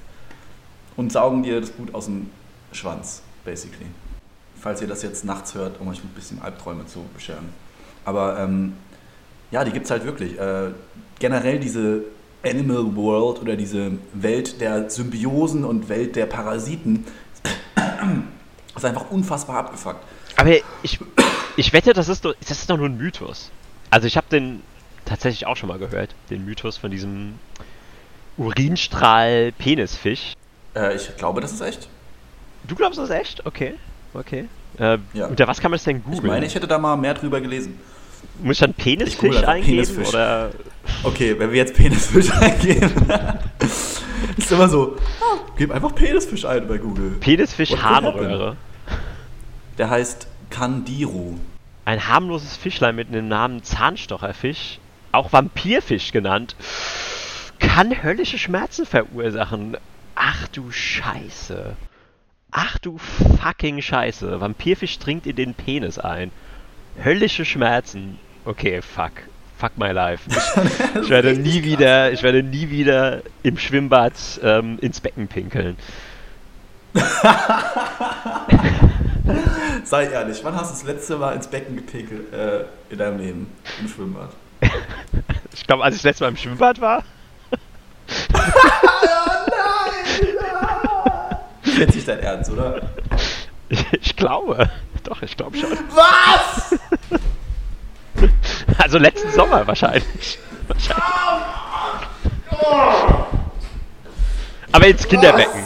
und 0.96 1.12
saugen 1.12 1.44
dir 1.44 1.62
das 1.62 1.72
Blut 1.72 1.94
aus 1.94 2.06
dem 2.06 2.30
Schwanz, 2.72 3.22
basically. 3.46 3.88
Falls 4.60 4.82
ihr 4.82 4.88
das 4.88 5.02
jetzt 5.04 5.24
nachts 5.24 5.56
hört, 5.56 5.80
um 5.80 5.88
euch 5.88 6.04
ein 6.04 6.10
bisschen 6.10 6.42
Albträume 6.42 6.86
zu 6.86 7.06
bescheren. 7.14 7.50
Aber 8.04 8.38
ähm, 8.40 8.74
ja, 9.52 9.64
die 9.64 9.72
gibt 9.72 9.86
es 9.86 9.92
halt 9.92 10.04
wirklich. 10.04 10.38
Äh, 10.38 10.72
generell 11.20 11.60
diese 11.60 12.04
Animal 12.44 12.96
World 12.96 13.42
oder 13.42 13.56
diese 13.56 13.92
Welt 14.14 14.62
der 14.62 14.90
Symbiosen 14.90 15.66
und 15.66 15.90
Welt 15.90 16.16
der 16.16 16.26
Parasiten 16.26 17.06
ist 18.76 18.86
einfach 18.86 19.12
unfassbar 19.12 19.58
abgefuckt. 19.58 20.04
Aber 20.38 20.52
ich, 20.84 21.00
ich 21.58 21.74
wette, 21.74 21.94
das 21.94 22.08
ist, 22.08 22.24
doch, 22.24 22.34
das 22.40 22.52
ist 22.52 22.70
doch 22.70 22.78
nur 22.78 22.88
ein 22.88 22.98
Mythos. 22.98 23.52
Also 23.90 24.08
ich 24.08 24.16
habe 24.16 24.28
den 24.32 24.62
tatsächlich 25.06 25.48
auch 25.48 25.58
schon 25.58 25.68
mal 25.70 25.80
gehört, 25.80 26.16
den 26.30 26.46
Mythos 26.46 26.78
von 26.78 26.92
diesem 26.92 27.34
Urinstrahl-Penisfisch. 28.38 30.34
Äh, 30.76 30.96
ich 30.96 31.16
glaube, 31.18 31.42
das 31.42 31.52
ist 31.52 31.62
echt. 31.62 31.90
Du 32.68 32.76
glaubst 32.76 33.00
das 33.00 33.10
echt? 33.10 33.46
Okay, 33.46 33.74
okay. 34.14 34.48
Äh, 34.78 34.98
Ja. 35.14 35.28
Unter 35.28 35.48
was 35.48 35.60
kann 35.60 35.72
man 35.72 35.78
das 35.78 35.84
denn 35.86 36.04
googeln? 36.04 36.24
Ich 36.24 36.30
meine, 36.30 36.46
ich 36.46 36.56
hätte 36.56 36.68
da 36.68 36.78
mal 36.78 36.96
mehr 36.96 37.14
drüber 37.14 37.42
gelesen. 37.42 37.80
Muss 38.42 38.58
ich 38.58 38.60
dann 38.60 38.72
Ich 38.78 38.84
Penisfisch 38.84 39.38
einfach 39.38 39.50
eingeben? 39.50 39.76
Penisfisch. 39.78 40.10
Oder 40.10 40.52
Okay, 41.04 41.38
wenn 41.38 41.52
wir 41.52 41.58
jetzt 41.58 41.76
Penisfisch 41.76 42.32
eingeben, 42.40 42.92
ist 43.60 44.52
immer 44.52 44.68
so, 44.68 44.98
ah, 45.22 45.38
gib 45.58 45.72
einfach 45.72 45.96
Penisfisch 45.96 46.46
ein 46.46 46.68
bei 46.68 46.78
Google. 46.78 47.12
Penisfisch? 47.20 47.76
Harnröhre. 47.78 48.58
Der 49.78 49.90
heißt 49.90 50.28
Kandiru. 50.50 51.38
Ein 51.86 52.08
harmloses 52.08 52.58
Fischlein 52.58 52.96
mit 52.96 53.14
dem 53.14 53.28
Namen 53.28 53.64
Zahnstocherfisch, 53.64 54.80
auch 55.12 55.32
Vampirfisch 55.32 56.12
genannt, 56.12 56.56
kann 57.60 58.04
höllische 58.04 58.38
Schmerzen 58.38 58.86
verursachen. 58.86 59.78
Ach 60.16 60.48
du 60.50 60.70
Scheiße. 60.72 61.76
Ach 62.52 62.78
du 62.80 62.98
fucking 62.98 63.82
Scheiße. 63.82 64.42
Vampirfisch 64.42 65.00
dringt 65.00 65.26
in 65.28 65.36
den 65.36 65.54
Penis 65.54 65.98
ein. 65.98 66.32
Höllische 67.04 67.46
Schmerzen. 67.46 68.20
Okay, 68.44 68.82
fuck. 68.82 69.12
Fuck 69.60 69.78
my 69.78 69.92
life. 69.92 70.24
Ich, 70.96 71.02
ich 71.04 71.10
werde 71.10 71.34
nie 71.34 71.64
wieder, 71.64 72.12
ich 72.12 72.24
werde 72.24 72.42
nie 72.42 72.70
wieder 72.70 73.22
im 73.44 73.58
Schwimmbad 73.58 74.14
ähm, 74.42 74.80
ins 74.80 75.02
Becken 75.02 75.28
pinkeln. 75.28 75.76
Sei 79.84 80.06
ehrlich, 80.06 80.40
wann 80.44 80.56
hast 80.56 80.70
du 80.72 80.74
das 80.76 80.84
letzte 80.96 81.18
Mal 81.18 81.34
ins 81.36 81.48
Becken 81.48 81.76
gepinkelt 81.76 82.34
äh, 82.34 82.64
in 82.90 82.98
deinem 82.98 83.20
Leben? 83.20 83.48
Im 83.82 83.88
Schwimmbad? 83.88 84.30
Ich 85.52 85.66
glaube, 85.68 85.84
als 85.84 85.96
ich 85.96 86.02
das 86.02 86.12
letzte 86.12 86.24
Mal 86.24 86.30
im 86.30 86.38
Schwimmbad 86.38 86.80
war, 86.82 87.04
Jetzt 91.78 91.96
nicht 91.96 92.08
dein 92.08 92.20
Ernst, 92.20 92.52
oder? 92.52 92.82
ich, 93.70 93.86
ich 93.94 94.16
glaube. 94.16 94.70
Doch, 95.04 95.22
ich 95.22 95.36
glaube 95.38 95.58
schon. 95.58 95.70
Was? 95.92 96.76
Also 98.78 98.98
letzten 98.98 99.32
Sommer 99.32 99.66
wahrscheinlich. 99.68 100.40
wahrscheinlich. 100.68 101.04
Aber 104.72 104.88
ins 104.88 105.08
Kinderbecken. 105.08 105.64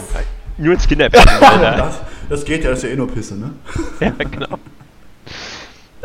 Nur 0.58 0.74
ins 0.74 0.86
Kinderbecken. 0.88 1.30
Das, 1.40 2.00
das 2.28 2.44
geht 2.44 2.64
ja, 2.64 2.70
das 2.70 2.78
ist 2.78 2.84
ja 2.84 2.90
eh 2.90 2.96
nur 2.96 3.08
Pisse, 3.08 3.36
ne? 3.36 3.50
ja, 4.00 4.10
genau. 4.10 4.58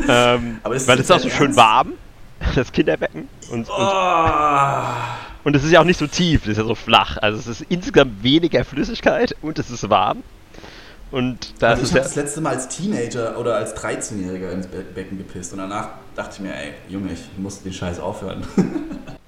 Ähm, 0.08 0.60
Aber 0.64 0.76
ist 0.76 0.88
weil 0.88 0.96
es 1.00 1.06
ist 1.06 1.12
auch 1.12 1.20
so 1.20 1.30
schön 1.30 1.56
warm, 1.56 1.94
das 2.56 2.72
Kinderbecken. 2.72 3.30
Und, 3.52 3.70
und, 3.70 3.80
Ah. 3.80 4.94
und 5.46 5.56
es 5.56 5.64
ist 5.64 5.72
ja 5.72 5.80
auch 5.80 5.86
nicht 5.86 6.00
so 6.00 6.08
tief, 6.08 6.42
es 6.44 6.50
ist 6.50 6.58
ja 6.58 6.64
so 6.66 6.76
flach. 6.76 7.18
Also 7.22 7.40
es 7.40 7.48
ist 7.48 7.62
insgesamt 7.70 8.22
weniger 8.24 8.66
Flüssigkeit 8.66 9.36
und 9.42 9.60
es 9.60 9.70
ist 9.70 9.90
warm. 9.90 10.24
Und 11.12 11.54
da 11.62 11.70
Also 11.70 11.82
ist 11.84 11.90
ich 11.90 11.96
habe 11.96 12.04
das 12.06 12.16
letzte 12.16 12.42
Mal 12.42 12.56
als 12.56 12.68
Teenager 12.68 13.38
oder 13.40 13.56
als 13.56 13.76
13-Jähriger 13.76 14.52
ins 14.52 14.68
Be 14.68 14.82
Becken 14.94 15.18
gepisst 15.18 15.52
und 15.54 15.60
danach 15.60 15.90
dachte 16.16 16.36
ich 16.36 16.40
mir, 16.42 16.54
ey, 16.56 16.74
Junge, 16.88 17.14
ich 17.14 17.22
muss 17.38 17.62
den 17.64 17.74
Scheiß 17.74 18.00
aufhören. 18.00 18.44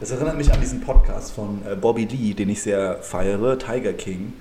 Das 0.00 0.10
erinnert 0.10 0.36
mich 0.36 0.52
an 0.52 0.60
diesen 0.60 0.80
Podcast 0.80 1.32
von 1.32 1.60
äh, 1.70 1.76
Bobby 1.76 2.04
Lee, 2.06 2.34
den 2.34 2.48
ich 2.48 2.62
sehr 2.62 2.96
feiere, 3.02 3.58
Tiger 3.58 3.92
King. 3.92 4.32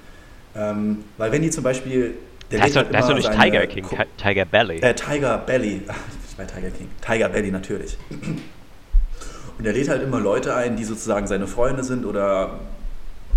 Ähm, 0.55 1.03
weil 1.17 1.31
wenn 1.31 1.41
die 1.41 1.49
zum 1.49 1.63
Beispiel... 1.63 2.15
Der 2.51 2.59
Da 2.61 2.65
ist 2.65 2.75
doch, 2.75 2.83
da 2.89 2.99
ist 2.99 3.05
doch 3.05 3.09
immer 3.17 3.29
nicht 3.29 3.31
Tiger 3.41 3.67
King, 3.67 3.83
Ko- 3.83 3.95
Ti- 3.97 4.03
Tiger 4.17 4.45
Belly. 4.45 4.77
Äh, 4.79 4.95
Tiger 4.95 5.37
Belly. 5.37 5.81
Ach, 5.87 5.95
ich 6.31 6.37
meine 6.37 6.49
Tiger 6.49 6.69
King. 6.71 6.89
Tiger 7.05 7.29
Belly 7.29 7.51
natürlich. 7.51 7.97
Und 9.57 9.65
er 9.65 9.73
lädt 9.73 9.89
halt 9.89 10.01
immer 10.01 10.19
Leute 10.19 10.55
ein, 10.55 10.77
die 10.77 10.85
sozusagen 10.85 11.27
seine 11.27 11.47
Freunde 11.47 11.83
sind 11.83 12.05
oder 12.05 12.59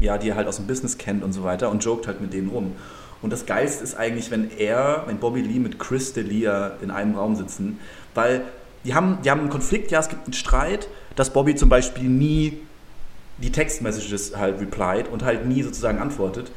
ja, 0.03 0.19
die 0.19 0.31
er 0.31 0.37
halt 0.37 0.49
aus 0.49 0.57
dem 0.57 0.67
Business 0.67 0.99
kennt 0.99 1.23
und 1.23 1.33
so 1.33 1.45
weiter 1.45 1.71
und 1.71 1.85
joked 1.85 2.07
halt 2.07 2.21
mit 2.21 2.33
denen 2.33 2.49
rum. 2.49 2.73
Und 3.23 3.33
das 3.33 3.47
Geilste 3.47 3.85
ist 3.85 3.97
eigentlich, 3.97 4.31
wenn 4.31 4.51
er, 4.59 5.05
wenn 5.07 5.19
Bobby 5.19 5.41
Lee 5.41 5.61
mit 5.61 5.79
Chris 5.79 6.15
D'Elia 6.15 6.73
in 6.83 6.91
einem 6.91 7.15
Raum 7.15 7.37
sitzen, 7.37 7.79
weil 8.15 8.43
die 8.85 8.95
haben, 8.95 9.19
die 9.25 9.31
haben 9.31 9.41
einen 9.41 9.51
Konflikt, 9.51 9.93
ja, 9.93 10.01
es 10.01 10.09
gibt 10.09 10.25
einen 10.25 10.33
Streit, 10.33 10.89
dass 11.15 11.31
Bobby 11.31 11.55
zum 11.55 11.69
Beispiel 11.69 12.09
nie 12.09 12.59
die 13.39 13.53
Textmessages 13.53 14.37
halt 14.37 14.61
replied 14.61 15.09
und 15.09 15.25
halt 15.25 15.47
nie 15.47 15.63
sozusagen 15.63 15.99
antwortet. 15.99 16.51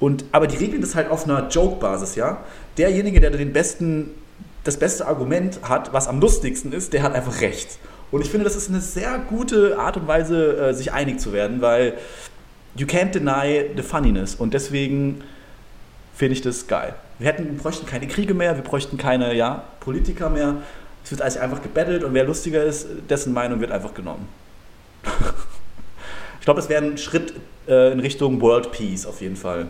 Und, 0.00 0.24
aber 0.32 0.46
die 0.46 0.56
regeln 0.56 0.82
das 0.82 0.94
halt 0.94 1.10
auf 1.10 1.24
einer 1.24 1.48
Joke-Basis, 1.48 2.14
ja. 2.16 2.44
Derjenige, 2.76 3.20
der 3.20 3.30
den 3.30 3.52
besten, 3.52 4.10
das 4.64 4.76
beste 4.76 5.06
Argument 5.06 5.60
hat, 5.62 5.92
was 5.92 6.08
am 6.08 6.20
lustigsten 6.20 6.72
ist, 6.72 6.92
der 6.92 7.02
hat 7.02 7.14
einfach 7.14 7.40
recht. 7.40 7.78
Und 8.10 8.20
ich 8.20 8.30
finde, 8.30 8.44
das 8.44 8.56
ist 8.56 8.68
eine 8.68 8.80
sehr 8.80 9.18
gute 9.18 9.78
Art 9.78 9.96
und 9.96 10.06
Weise, 10.06 10.56
äh, 10.58 10.74
sich 10.74 10.92
einig 10.92 11.18
zu 11.20 11.32
werden, 11.32 11.62
weil 11.62 11.94
you 12.74 12.86
can't 12.86 13.12
deny 13.12 13.70
the 13.76 13.82
funniness. 13.82 14.34
Und 14.34 14.54
deswegen 14.54 15.22
finde 16.14 16.34
ich 16.34 16.42
das 16.42 16.66
geil. 16.66 16.94
Wir, 17.18 17.28
hätten, 17.28 17.44
wir 17.44 17.62
bräuchten 17.62 17.86
keine 17.86 18.06
Kriege 18.06 18.34
mehr, 18.34 18.56
wir 18.56 18.64
bräuchten 18.64 18.96
keine 18.96 19.34
ja, 19.34 19.64
Politiker 19.80 20.30
mehr. 20.30 20.56
Es 21.04 21.10
wird 21.10 21.22
alles 21.22 21.36
einfach 21.36 21.62
gebettelt 21.62 22.04
und 22.04 22.14
wer 22.14 22.24
lustiger 22.24 22.62
ist, 22.62 22.86
dessen 23.08 23.32
Meinung 23.32 23.60
wird 23.60 23.72
einfach 23.72 23.94
genommen. 23.94 24.28
ich 26.38 26.44
glaube, 26.44 26.60
es 26.60 26.68
wäre 26.68 26.84
ein 26.84 26.98
Schritt 26.98 27.34
äh, 27.66 27.92
in 27.92 28.00
Richtung 28.00 28.40
World 28.40 28.72
Peace 28.72 29.06
auf 29.06 29.20
jeden 29.20 29.36
Fall. 29.36 29.66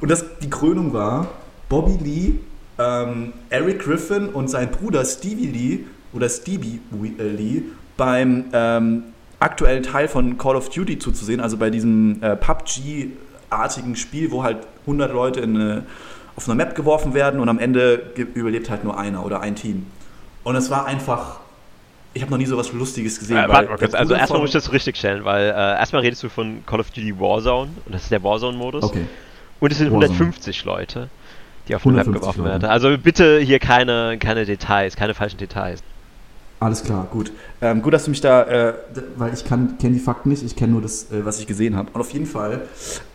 Und 0.00 0.10
das, 0.10 0.24
die 0.42 0.50
Krönung 0.50 0.92
war 0.92 1.28
Bobby 1.68 1.96
Lee, 2.02 2.32
ähm, 2.78 3.32
Eric 3.48 3.80
Griffin 3.80 4.28
und 4.28 4.48
sein 4.48 4.70
Bruder 4.70 5.04
Stevie 5.04 5.46
Lee 5.46 5.78
oder 6.12 6.28
Stevie 6.28 6.80
Lee 7.18 7.62
beim 7.96 8.44
ähm, 8.52 9.04
aktuellen 9.40 9.82
Teil 9.82 10.08
von 10.08 10.38
Call 10.38 10.56
of 10.56 10.70
Duty 10.70 10.98
zuzusehen, 10.98 11.40
also 11.40 11.56
bei 11.56 11.70
diesem 11.70 12.22
äh, 12.22 12.36
PUBG-artigen 12.36 13.96
Spiel, 13.96 14.30
wo 14.30 14.42
halt 14.42 14.58
100 14.82 15.12
Leute 15.12 15.40
in 15.40 15.56
eine, 15.56 15.86
auf 16.36 16.48
einer 16.48 16.54
Map 16.54 16.74
geworfen 16.74 17.14
werden 17.14 17.40
und 17.40 17.48
am 17.48 17.58
Ende 17.58 18.12
überlebt 18.34 18.70
halt 18.70 18.84
nur 18.84 18.98
einer 18.98 19.24
oder 19.24 19.40
ein 19.40 19.54
Team. 19.54 19.86
Und 20.44 20.56
es 20.56 20.70
war 20.70 20.86
einfach 20.86 21.40
ich 22.16 22.22
habe 22.22 22.30
noch 22.30 22.38
nie 22.38 22.46
so 22.46 22.56
was 22.56 22.72
Lustiges 22.72 23.18
gesehen. 23.18 23.36
Äh, 23.36 23.48
warte 23.48 23.68
mal 23.68 23.76
kurz. 23.76 23.94
Also 23.94 24.14
erstmal 24.14 24.40
muss 24.40 24.50
ich 24.50 24.54
das 24.54 24.72
richtig 24.72 24.96
stellen, 24.96 25.24
weil 25.24 25.48
äh, 25.48 25.52
erstmal 25.52 26.02
redest 26.02 26.22
du 26.22 26.30
von 26.30 26.64
Call 26.64 26.80
of 26.80 26.90
Duty 26.90 27.18
Warzone 27.20 27.70
und 27.84 27.94
das 27.94 28.04
ist 28.04 28.10
der 28.10 28.22
Warzone-Modus. 28.22 28.84
Okay. 28.84 29.04
Und 29.60 29.70
es 29.70 29.78
sind 29.78 29.92
Warzone. 29.92 30.14
150 30.14 30.64
Leute, 30.64 31.10
die 31.68 31.76
auf 31.76 31.86
eine 31.86 31.96
Map 31.96 32.06
geworfen 32.10 32.44
werden. 32.44 32.64
Also 32.64 32.96
bitte 32.96 33.38
hier 33.38 33.58
keine, 33.58 34.16
keine 34.18 34.46
Details, 34.46 34.96
keine 34.96 35.12
falschen 35.12 35.36
Details. 35.36 35.82
Alles 36.58 36.82
klar, 36.82 37.06
gut. 37.10 37.32
Ähm, 37.60 37.82
gut, 37.82 37.92
dass 37.92 38.04
du 38.04 38.10
mich 38.10 38.22
da, 38.22 38.42
äh, 38.44 38.74
weil 39.16 39.34
ich 39.34 39.44
kenne 39.44 39.76
die 39.78 39.98
Fakten 39.98 40.30
nicht, 40.30 40.42
ich 40.42 40.56
kenne 40.56 40.72
nur 40.72 40.82
das, 40.82 41.10
äh, 41.12 41.24
was 41.24 41.38
ich 41.38 41.46
gesehen 41.46 41.76
habe. 41.76 41.90
Und 41.92 42.00
auf 42.00 42.10
jeden 42.10 42.26
Fall, 42.26 42.62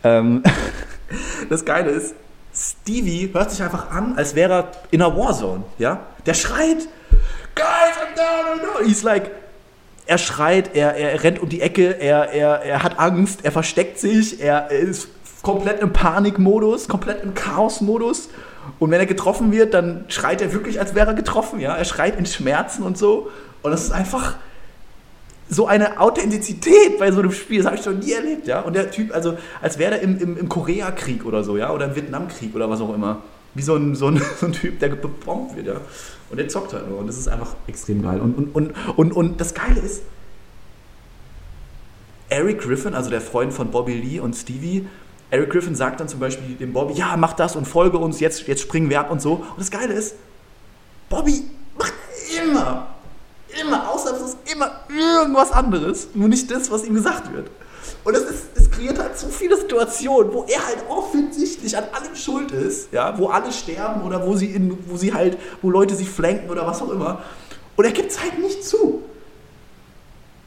ähm, 0.04 0.42
das 1.48 1.64
Geile 1.64 1.90
ist, 1.90 2.14
Stevie 2.54 3.30
hört 3.32 3.50
sich 3.50 3.62
einfach 3.62 3.90
an, 3.90 4.14
als 4.16 4.34
wäre 4.34 4.52
er 4.52 4.72
in 4.90 5.02
einer 5.02 5.16
Warzone, 5.16 5.64
ja? 5.78 6.00
Der 6.26 6.34
schreit, 6.34 6.88
Guys, 7.54 7.96
I'm 7.96 8.16
down, 8.16 8.58
I'm 8.58 8.62
down. 8.62 8.86
He's 8.86 9.02
like, 9.02 9.30
er 10.06 10.18
schreit, 10.18 10.74
er, 10.74 10.94
er 10.94 11.22
rennt 11.22 11.40
um 11.40 11.48
die 11.48 11.60
Ecke, 11.60 11.98
er, 11.98 12.30
er, 12.30 12.62
er 12.62 12.82
hat 12.82 12.98
Angst, 12.98 13.40
er 13.44 13.52
versteckt 13.52 13.98
sich, 13.98 14.40
er 14.40 14.70
ist 14.70 15.08
komplett 15.42 15.80
im 15.80 15.92
Panikmodus, 15.92 16.88
komplett 16.88 17.22
im 17.22 17.34
Chaosmodus. 17.34 18.28
Und 18.78 18.90
wenn 18.90 19.00
er 19.00 19.06
getroffen 19.06 19.52
wird, 19.52 19.74
dann 19.74 20.04
schreit 20.08 20.40
er 20.40 20.52
wirklich, 20.52 20.80
als 20.80 20.94
wäre 20.94 21.08
er 21.08 21.14
getroffen. 21.14 21.60
Ja? 21.60 21.74
Er 21.76 21.84
schreit 21.84 22.18
in 22.18 22.26
Schmerzen 22.26 22.82
und 22.82 22.98
so. 22.98 23.30
Und 23.62 23.70
das 23.70 23.84
ist 23.84 23.92
einfach 23.92 24.36
so 25.48 25.66
eine 25.66 26.00
Authentizität 26.00 26.98
bei 26.98 27.12
so 27.12 27.20
einem 27.20 27.32
Spiel. 27.32 27.58
Das 27.58 27.66
habe 27.66 27.76
ich 27.76 27.84
noch 27.84 27.92
nie 27.92 28.12
erlebt. 28.12 28.46
Ja? 28.46 28.60
Und 28.60 28.74
der 28.74 28.90
Typ, 28.90 29.14
also 29.14 29.36
als 29.60 29.78
wäre 29.78 29.94
er 29.96 30.00
im, 30.00 30.18
im, 30.18 30.36
im 30.38 30.48
Koreakrieg 30.48 31.24
oder 31.24 31.44
so, 31.44 31.56
ja, 31.56 31.72
oder 31.72 31.86
im 31.86 31.94
Vietnamkrieg 31.94 32.54
oder 32.54 32.70
was 32.70 32.80
auch 32.80 32.94
immer. 32.94 33.22
Wie 33.54 33.62
so 33.62 33.76
ein, 33.76 33.94
so 33.94 34.08
ein, 34.08 34.20
so 34.40 34.46
ein 34.46 34.52
Typ, 34.52 34.78
der 34.80 34.88
gebombt 34.88 35.56
wird. 35.56 35.66
Ja? 35.66 35.76
Und 36.30 36.38
der 36.38 36.48
zockt 36.48 36.72
halt 36.72 36.88
nur. 36.88 36.98
Und 36.98 37.06
das 37.06 37.18
ist 37.18 37.28
einfach 37.28 37.54
extrem 37.66 38.02
geil. 38.02 38.20
Und, 38.20 38.34
und, 38.34 38.54
und, 38.54 38.72
und, 38.96 39.12
und 39.12 39.40
das 39.40 39.54
Geile 39.54 39.80
ist, 39.80 40.02
Eric 42.32 42.62
Griffin, 42.62 42.94
also 42.94 43.10
der 43.10 43.20
Freund 43.20 43.52
von 43.52 43.70
Bobby 43.70 43.92
Lee 43.92 44.18
und 44.18 44.34
Stevie, 44.34 44.86
Eric 45.32 45.48
Griffin 45.48 45.74
sagt 45.74 45.98
dann 45.98 46.08
zum 46.08 46.20
Beispiel 46.20 46.56
dem 46.56 46.74
Bobby, 46.74 46.92
ja, 46.92 47.16
mach 47.16 47.32
das 47.32 47.56
und 47.56 47.66
folge 47.66 47.96
uns, 47.96 48.20
jetzt, 48.20 48.46
jetzt 48.48 48.60
springen 48.60 48.90
wir 48.90 49.00
ab 49.00 49.10
und 49.10 49.22
so. 49.22 49.36
Und 49.36 49.58
das 49.58 49.70
Geile 49.70 49.94
ist, 49.94 50.14
Bobby 51.08 51.44
macht 51.78 51.94
immer, 52.38 52.88
immer, 53.58 53.90
ausnahmslos 53.90 54.36
immer 54.52 54.82
irgendwas 54.90 55.50
anderes, 55.50 56.08
nur 56.12 56.28
nicht 56.28 56.50
das, 56.50 56.70
was 56.70 56.84
ihm 56.84 56.92
gesagt 56.92 57.32
wird. 57.32 57.48
Und 58.04 58.14
es, 58.14 58.24
ist, 58.24 58.44
es 58.56 58.70
kreiert 58.70 58.98
halt 58.98 59.18
so 59.18 59.28
viele 59.28 59.56
Situationen, 59.56 60.34
wo 60.34 60.44
er 60.44 60.66
halt 60.66 60.84
offensichtlich 60.90 61.74
an 61.78 61.84
allem 61.94 62.14
schuld 62.14 62.50
ist, 62.50 62.92
ja, 62.92 63.18
wo 63.18 63.28
alle 63.28 63.50
sterben 63.52 64.02
oder 64.02 64.26
wo 64.26 64.36
sie, 64.36 64.50
in, 64.50 64.76
wo 64.86 64.98
sie 64.98 65.14
halt, 65.14 65.38
wo 65.62 65.70
Leute 65.70 65.94
sich 65.94 66.10
flanken 66.10 66.50
oder 66.50 66.66
was 66.66 66.82
auch 66.82 66.90
immer. 66.90 67.22
Und 67.76 67.86
er 67.86 67.92
gibt 67.92 68.10
es 68.10 68.20
halt 68.20 68.38
nicht 68.38 68.62
zu. 68.64 69.02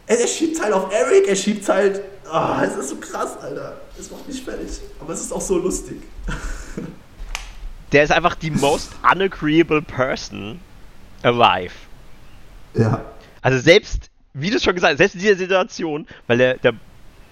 Er, 0.08 0.20
er 0.20 0.28
schiebt 0.28 0.56
es 0.56 0.62
halt 0.62 0.74
auf 0.74 0.92
Eric, 0.94 1.28
er 1.28 1.36
schiebt 1.36 1.64
es 1.64 1.70
halt. 1.70 2.02
Oh, 2.32 2.62
es 2.64 2.76
ist 2.76 2.90
so 2.90 2.96
krass, 2.98 3.38
Alter. 3.42 3.78
Es 4.00 4.12
macht 4.12 4.28
mich 4.28 4.42
fertig. 4.42 4.82
Aber 5.00 5.14
es 5.14 5.22
ist 5.22 5.32
auch 5.32 5.42
so 5.42 5.58
lustig. 5.58 6.02
Der 7.92 8.04
ist 8.04 8.12
einfach 8.12 8.36
die 8.36 8.52
most 8.52 8.92
unagreeable 9.10 9.82
person 9.82 10.60
alive. 11.24 11.74
Ja. 12.74 13.06
Also 13.42 13.60
selbst, 13.60 14.10
wie 14.34 14.50
du 14.50 14.60
schon 14.60 14.76
gesagt 14.76 14.94
hast, 14.94 14.98
selbst 14.98 15.16
in 15.16 15.22
dieser 15.22 15.38
Situation, 15.38 16.08
weil 16.28 16.38
der, 16.38 16.58
der, 16.58 16.74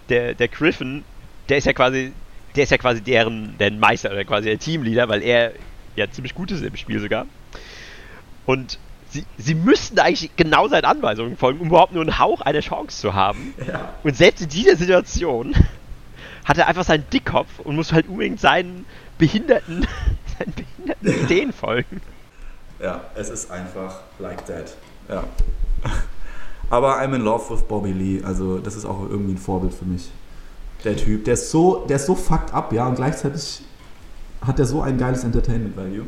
der, 0.10 0.34
der 0.36 0.48
Griffin, 0.48 1.04
der 1.50 1.58
ist 1.58 1.66
ja 1.66 1.74
quasi, 1.74 2.14
der 2.56 2.64
ist 2.64 2.70
ja 2.70 2.78
quasi 2.78 3.02
deren, 3.02 3.58
deren 3.58 3.80
Meister 3.80 4.12
oder 4.12 4.24
quasi 4.24 4.46
der 4.46 4.60
Teamleader, 4.60 5.10
weil 5.10 5.22
er 5.24 5.54
ja 5.96 6.10
ziemlich 6.10 6.34
gut 6.34 6.52
ist 6.52 6.64
im 6.64 6.76
Spiel 6.78 7.00
sogar. 7.00 7.26
Und 8.46 8.80
sie, 9.14 9.26
sie 9.38 9.56
müssten 9.56 10.00
eigentlich 10.00 10.36
genau 10.36 10.68
seinen 10.68 10.86
Anweisungen 10.86 11.38
folgen, 11.38 11.60
um 11.62 11.68
überhaupt 11.68 11.94
nur 11.94 12.02
einen 12.02 12.18
Hauch 12.20 12.42
einer 12.42 12.60
Chance 12.60 13.00
zu 13.00 13.14
haben. 13.14 13.54
Ja. 13.66 13.94
Und 14.04 14.18
selbst 14.18 14.42
in 14.42 14.50
dieser 14.50 14.76
Situation 14.76 15.54
hat 16.46 16.58
er 16.58 16.68
einfach 16.68 16.84
seinen 16.84 17.08
Dickkopf 17.12 17.60
und 17.60 17.76
muss 17.76 17.94
halt 17.94 18.08
unbedingt 18.08 18.40
seinen 18.40 18.86
behinderten, 19.18 19.88
seinen 20.38 20.54
behinderten 20.54 21.26
Ideen 21.26 21.54
folgen. 21.54 22.02
Ja, 22.82 23.02
es 23.16 23.30
ist 23.30 23.52
einfach 23.52 24.02
like 24.20 24.46
that. 24.48 24.76
Ja. 25.08 25.24
Aber 26.70 27.00
I'm 27.00 27.14
in 27.14 27.22
love 27.22 27.54
with 27.54 27.62
Bobby 27.62 27.92
Lee. 27.92 28.24
Also, 28.24 28.58
das 28.58 28.76
ist 28.76 28.86
auch 28.86 29.02
irgendwie 29.08 29.34
ein 29.34 29.38
Vorbild 29.38 29.74
für 29.74 29.86
mich. 29.86 30.10
Der 30.84 30.98
Typ, 30.98 31.24
der 31.26 31.36
ist 31.36 31.52
so, 31.52 31.86
der 31.88 31.98
ist 31.98 32.08
so 32.08 32.16
fucked 32.16 32.54
up, 32.54 32.74
ja, 32.74 32.88
und 32.88 32.96
gleichzeitig 32.96 33.62
hat 34.46 34.60
er 34.60 34.66
so 34.66 34.82
ein 34.82 34.98
geiles 34.98 35.24
Entertainment 35.24 35.78
Value. 35.78 36.06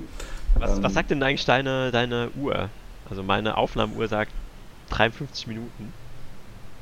Was, 0.55 0.77
ähm, 0.77 0.83
was 0.83 0.93
sagt 0.93 1.11
denn 1.11 1.21
eigentlich 1.23 1.45
deine, 1.45 1.91
deine 1.91 2.29
Uhr? 2.35 2.69
Also 3.09 3.23
meine 3.23 3.57
Aufnahmeuhr 3.57 4.07
sagt 4.07 4.31
53 4.89 5.47
Minuten. 5.47 5.93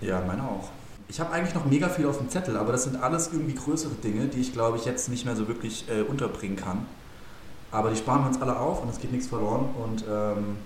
Ja, 0.02 0.22
meine 0.26 0.44
auch. 0.44 0.70
Ich 1.08 1.20
habe 1.20 1.32
eigentlich 1.32 1.54
noch 1.54 1.66
mega 1.66 1.90
viel 1.90 2.08
auf 2.08 2.18
dem 2.18 2.30
Zettel, 2.30 2.58
aber 2.58 2.72
das 2.72 2.84
sind 2.84 3.02
alles 3.02 3.32
irgendwie 3.32 3.56
größere 3.56 3.94
Dinge, 4.04 4.28
die 4.28 4.40
ich 4.40 4.54
glaube 4.54 4.78
ich 4.78 4.86
jetzt 4.86 5.10
nicht 5.10 5.26
mehr 5.26 5.36
so 5.36 5.48
wirklich 5.48 5.86
äh, 5.90 6.02
unterbringen 6.02 6.56
kann. 6.56 6.86
Aber 7.72 7.90
die 7.90 7.96
sparen 7.96 8.22
wir 8.22 8.28
uns 8.28 8.42
alle 8.42 8.58
auf 8.58 8.82
und 8.82 8.90
es 8.90 9.00
geht 9.00 9.12
nichts 9.12 9.28
verloren. 9.28 9.66
Und 9.84 10.06
ähm, 10.10 10.58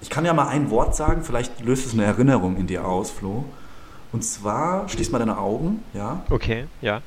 ich 0.00 0.10
kann 0.10 0.24
ja 0.24 0.34
mal 0.34 0.48
ein 0.48 0.70
Wort 0.70 0.94
sagen, 0.96 1.22
vielleicht 1.22 1.60
löst 1.60 1.86
es 1.86 1.94
eine 1.94 2.04
Erinnerung 2.04 2.56
in 2.56 2.66
dir 2.66 2.84
aus, 2.84 3.10
Flo. 3.10 3.44
Und 4.12 4.22
zwar, 4.24 4.88
schließ 4.88 5.10
mal 5.10 5.18
deine 5.18 5.38
Augen, 5.38 5.82
ja? 5.94 6.22
Okay, 6.30 6.66
ja. 6.80 7.00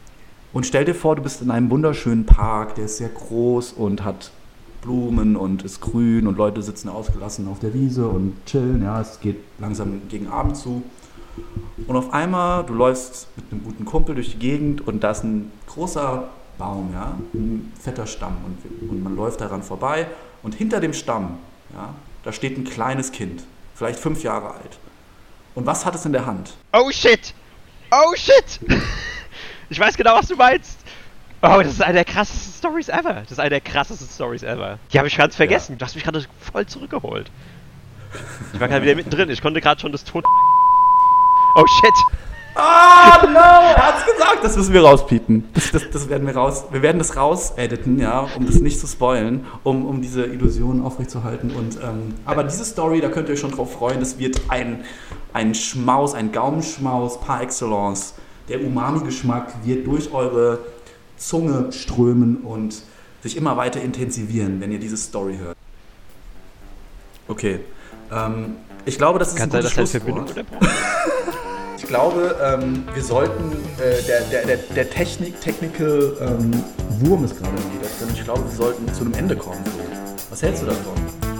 Und 0.52 0.66
stell 0.66 0.86
dir 0.86 0.96
vor, 0.96 1.16
du 1.16 1.22
bist 1.22 1.42
in 1.42 1.52
einem 1.52 1.70
wunderschönen 1.70 2.26
Park, 2.26 2.76
der 2.76 2.86
ist 2.86 2.98
sehr 2.98 3.10
groß 3.10 3.74
und 3.74 4.04
hat 4.04 4.32
Blumen 4.82 5.36
und 5.36 5.64
ist 5.64 5.82
grün 5.82 6.28
und 6.28 6.38
Leute 6.38 6.62
sitzen 6.62 6.90
ausgelassen 6.90 7.48
auf 7.48 7.60
der 7.60 7.74
Wiese 7.74 8.08
und 8.08 8.46
chillen. 8.46 8.84
Ja, 8.84 9.02
es 9.02 9.20
geht 9.20 9.38
langsam 9.60 10.02
gegen 10.10 10.28
Abend 10.28 10.58
zu. 10.58 10.84
Und 11.88 11.96
auf 11.96 12.14
einmal, 12.14 12.66
du 12.66 12.74
läufst 12.74 13.28
mit 13.36 13.52
einem 13.52 13.64
guten 13.64 13.86
Kumpel 13.86 14.16
durch 14.16 14.32
die 14.32 14.40
Gegend 14.40 14.86
und 14.88 15.04
da 15.04 15.12
ist 15.12 15.24
ein 15.24 15.52
großer 15.68 16.30
Baum, 16.58 16.90
ja, 16.94 17.18
ein 17.34 17.72
fetter 17.80 18.06
Stamm 18.06 18.38
und, 18.46 18.90
und 18.90 19.04
man 19.04 19.16
läuft 19.16 19.42
daran 19.42 19.64
vorbei 19.64 20.08
und 20.44 20.56
hinter 20.56 20.80
dem 20.80 20.94
Stamm, 20.94 21.38
ja, 21.74 21.94
da 22.24 22.34
steht 22.34 22.58
ein 22.58 22.66
kleines 22.66 23.12
Kind, 23.12 23.44
vielleicht 23.76 24.00
fünf 24.00 24.24
Jahre 24.24 24.52
alt. 24.52 24.80
Und 25.56 25.66
was 25.66 25.86
hat 25.86 25.96
es 25.96 26.06
in 26.06 26.12
der 26.12 26.26
Hand? 26.26 26.54
Oh 26.74 26.92
shit! 26.92 27.34
Oh 27.92 28.14
shit! 28.16 28.60
Ich 29.72 29.80
weiß 29.80 29.96
genau, 29.96 30.16
was 30.16 30.28
du 30.28 30.36
meinst. 30.36 30.79
Oh, 31.42 31.62
das 31.64 31.74
ist 31.74 31.82
eine 31.82 31.94
der 31.94 32.06
krassesten 32.06 32.54
Stories 32.54 32.90
ever. 32.90 33.14
Das 33.22 33.32
ist 33.32 33.40
eine 33.40 33.50
der 33.50 33.62
krassesten 33.62 34.10
Stories 34.10 34.44
ever. 34.44 34.78
Die 34.92 34.98
habe 34.98 35.08
ich 35.08 35.16
ganz 35.16 35.36
vergessen. 35.38 35.74
Ja. 35.74 35.78
Du 35.78 35.86
hast 35.86 35.96
mich 35.96 36.04
gerade 36.04 36.26
voll 36.52 36.66
zurückgeholt. 36.66 37.32
Ich 38.54 38.60
war 38.60 38.68
gerade 38.68 38.84
wieder 38.84 38.96
mittendrin. 38.96 39.30
Ich 39.30 39.42
konnte 39.42 39.62
gerade 39.62 39.80
schon 39.80 39.92
das 39.94 40.04
Ton. 40.04 40.24
Oh 41.56 41.66
shit. 41.66 41.94
Ah, 42.56 43.22
oh, 43.24 43.28
no! 43.28 43.40
Er 43.40 43.88
hat's 43.88 44.06
gesagt. 44.06 44.44
Das 44.44 44.58
müssen 44.58 44.74
wir 44.74 44.84
rauspiepen. 44.84 45.48
Das, 45.54 45.72
das, 45.72 45.90
das, 45.90 46.10
werden 46.10 46.28
wir 46.28 46.36
raus. 46.36 46.66
Wir 46.72 46.82
werden 46.82 46.98
das 46.98 47.16
rausediten, 47.16 48.00
ja, 48.00 48.28
um 48.36 48.46
das 48.46 48.60
nicht 48.60 48.80
zu 48.80 48.88
spoilen, 48.88 49.46
um, 49.64 49.86
um 49.86 50.02
diese 50.02 50.26
Illusion 50.26 50.84
aufrechtzuerhalten. 50.84 51.52
Und, 51.52 51.78
ähm, 51.78 52.16
aber 52.26 52.44
diese 52.44 52.66
Story, 52.66 53.00
da 53.00 53.08
könnt 53.08 53.30
ihr 53.30 53.36
euch 53.36 53.40
schon 53.40 53.52
drauf 53.52 53.74
freuen. 53.74 54.02
Das 54.02 54.18
wird 54.20 54.42
ein, 54.50 54.84
ein 55.32 55.56
Schmaus, 55.56 56.16
ein 56.16 56.34
Gaumenschmaus 56.34 57.22
par 57.22 57.42
excellence. 57.42 58.16
Der 58.50 58.62
Umami-Geschmack 58.62 59.54
wird 59.64 59.88
durch 59.88 60.12
eure 60.12 60.60
Zunge 61.20 61.72
strömen 61.72 62.38
und 62.38 62.82
sich 63.22 63.38
immer 63.38 63.58
weiter 63.58 63.82
intensivieren, 63.82 64.60
wenn 64.62 64.72
ihr 64.72 64.80
diese 64.80 64.98
Story 64.98 65.38
hört. 65.38 65.58
Okay. 67.28 67.60
Ähm, 68.12 68.56
ich 68.86 68.98
glaube, 68.98 69.20
das 69.20 69.30
ist 69.30 69.36
Kann 69.36 69.50
ein 69.50 69.52
sein, 69.52 69.62
gutes 69.62 69.76
deine 69.76 69.88
Verbindung 69.88 70.28
Schlusswort. 70.28 70.48
Ich 71.82 71.88
glaube, 71.88 72.36
ähm, 72.44 72.84
wir 72.94 73.02
sollten, 73.02 73.54
äh, 73.80 74.04
der, 74.04 74.22
der, 74.24 74.46
der, 74.46 74.58
der 74.58 74.90
Technik, 74.90 75.40
Technical 75.40 76.14
ähm, 76.20 76.64
Wurm 77.00 77.24
ist 77.24 77.38
gerade 77.38 77.54
wieder 77.54 77.90
drin. 77.98 78.10
Ich 78.14 78.24
glaube, 78.24 78.44
wir 78.44 78.56
sollten 78.56 78.94
zu 78.94 79.06
einem 79.06 79.14
Ende 79.14 79.36
kommen. 79.36 79.64
Was 80.30 80.44
hältst 80.44 80.62
du 80.62 80.68
davon? 80.68 80.94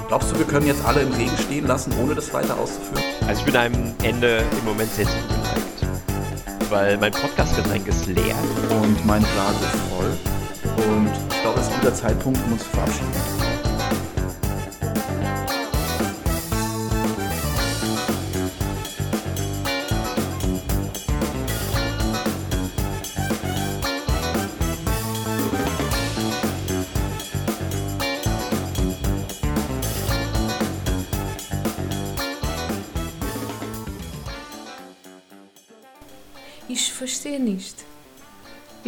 Glaubst 0.08 0.32
du, 0.32 0.40
wir 0.40 0.46
können 0.46 0.66
jetzt 0.66 0.84
alle 0.86 1.02
im 1.02 1.12
Regen 1.12 1.38
stehen 1.38 1.68
lassen, 1.68 1.94
ohne 2.02 2.16
das 2.16 2.34
weiter 2.34 2.58
auszuführen? 2.58 3.04
Also 3.28 3.42
ich 3.42 3.46
bin 3.46 3.56
einem 3.56 3.94
Ende 4.02 4.44
im 4.60 4.66
Moment 4.66 4.92
sehr 4.92 5.06
zugeneigt. 5.06 5.69
Weil 6.70 6.98
mein 6.98 7.12
Podcast-Getränk 7.12 7.88
ist 7.88 8.06
leer. 8.06 8.36
Und 8.70 9.04
meine 9.06 9.26
Blase 9.26 9.66
ist 9.66 9.82
voll. 9.90 10.86
Und 10.86 11.10
ich 11.32 11.42
glaube, 11.42 11.60
es 11.60 11.68
ist 11.68 11.74
ein 11.74 11.80
guter 11.80 11.94
Zeitpunkt, 11.96 12.40
um 12.46 12.54
uns 12.54 12.64
zu 12.64 12.70
verabschieden. 12.70 13.49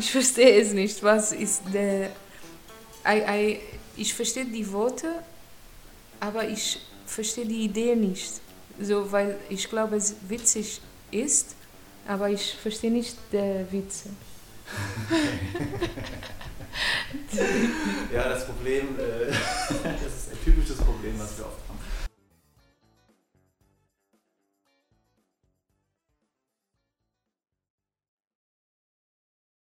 Ich 0.02 0.12
verstehe 0.12 0.60
es 0.60 0.74
nicht. 0.74 1.04
Was 1.04 1.32
ist 1.32 1.62
der. 1.72 2.10
I, 3.06 3.18
I, 3.38 3.60
ich 3.96 4.12
verstehe 4.16 4.46
die 4.46 4.72
Worte, 4.72 5.08
aber 6.20 6.48
ich 6.48 6.80
verstehe 7.06 7.46
die 7.46 7.66
Idee 7.66 7.96
nicht. 7.96 8.42
So, 8.82 9.12
weil 9.12 9.38
ich 9.50 9.70
glaube, 9.70 9.98
es 9.98 10.16
witzig 10.28 10.82
ist, 11.12 11.56
aber 12.08 12.32
ich 12.32 12.56
verstehe 12.56 12.90
nicht 12.90 13.16
der 13.32 13.72
Witze. 13.72 14.10
Ja, 18.14 18.30
das 18.30 18.46
Problem, 18.46 18.98
äh, 18.98 19.28
das 19.28 20.14
ist 20.16 20.32
ein 20.32 20.38
typisches 20.46 20.78
Problem, 20.78 21.20
was 21.20 21.38
wir 21.38 21.46
oft 21.46 21.60
haben. 21.68 21.71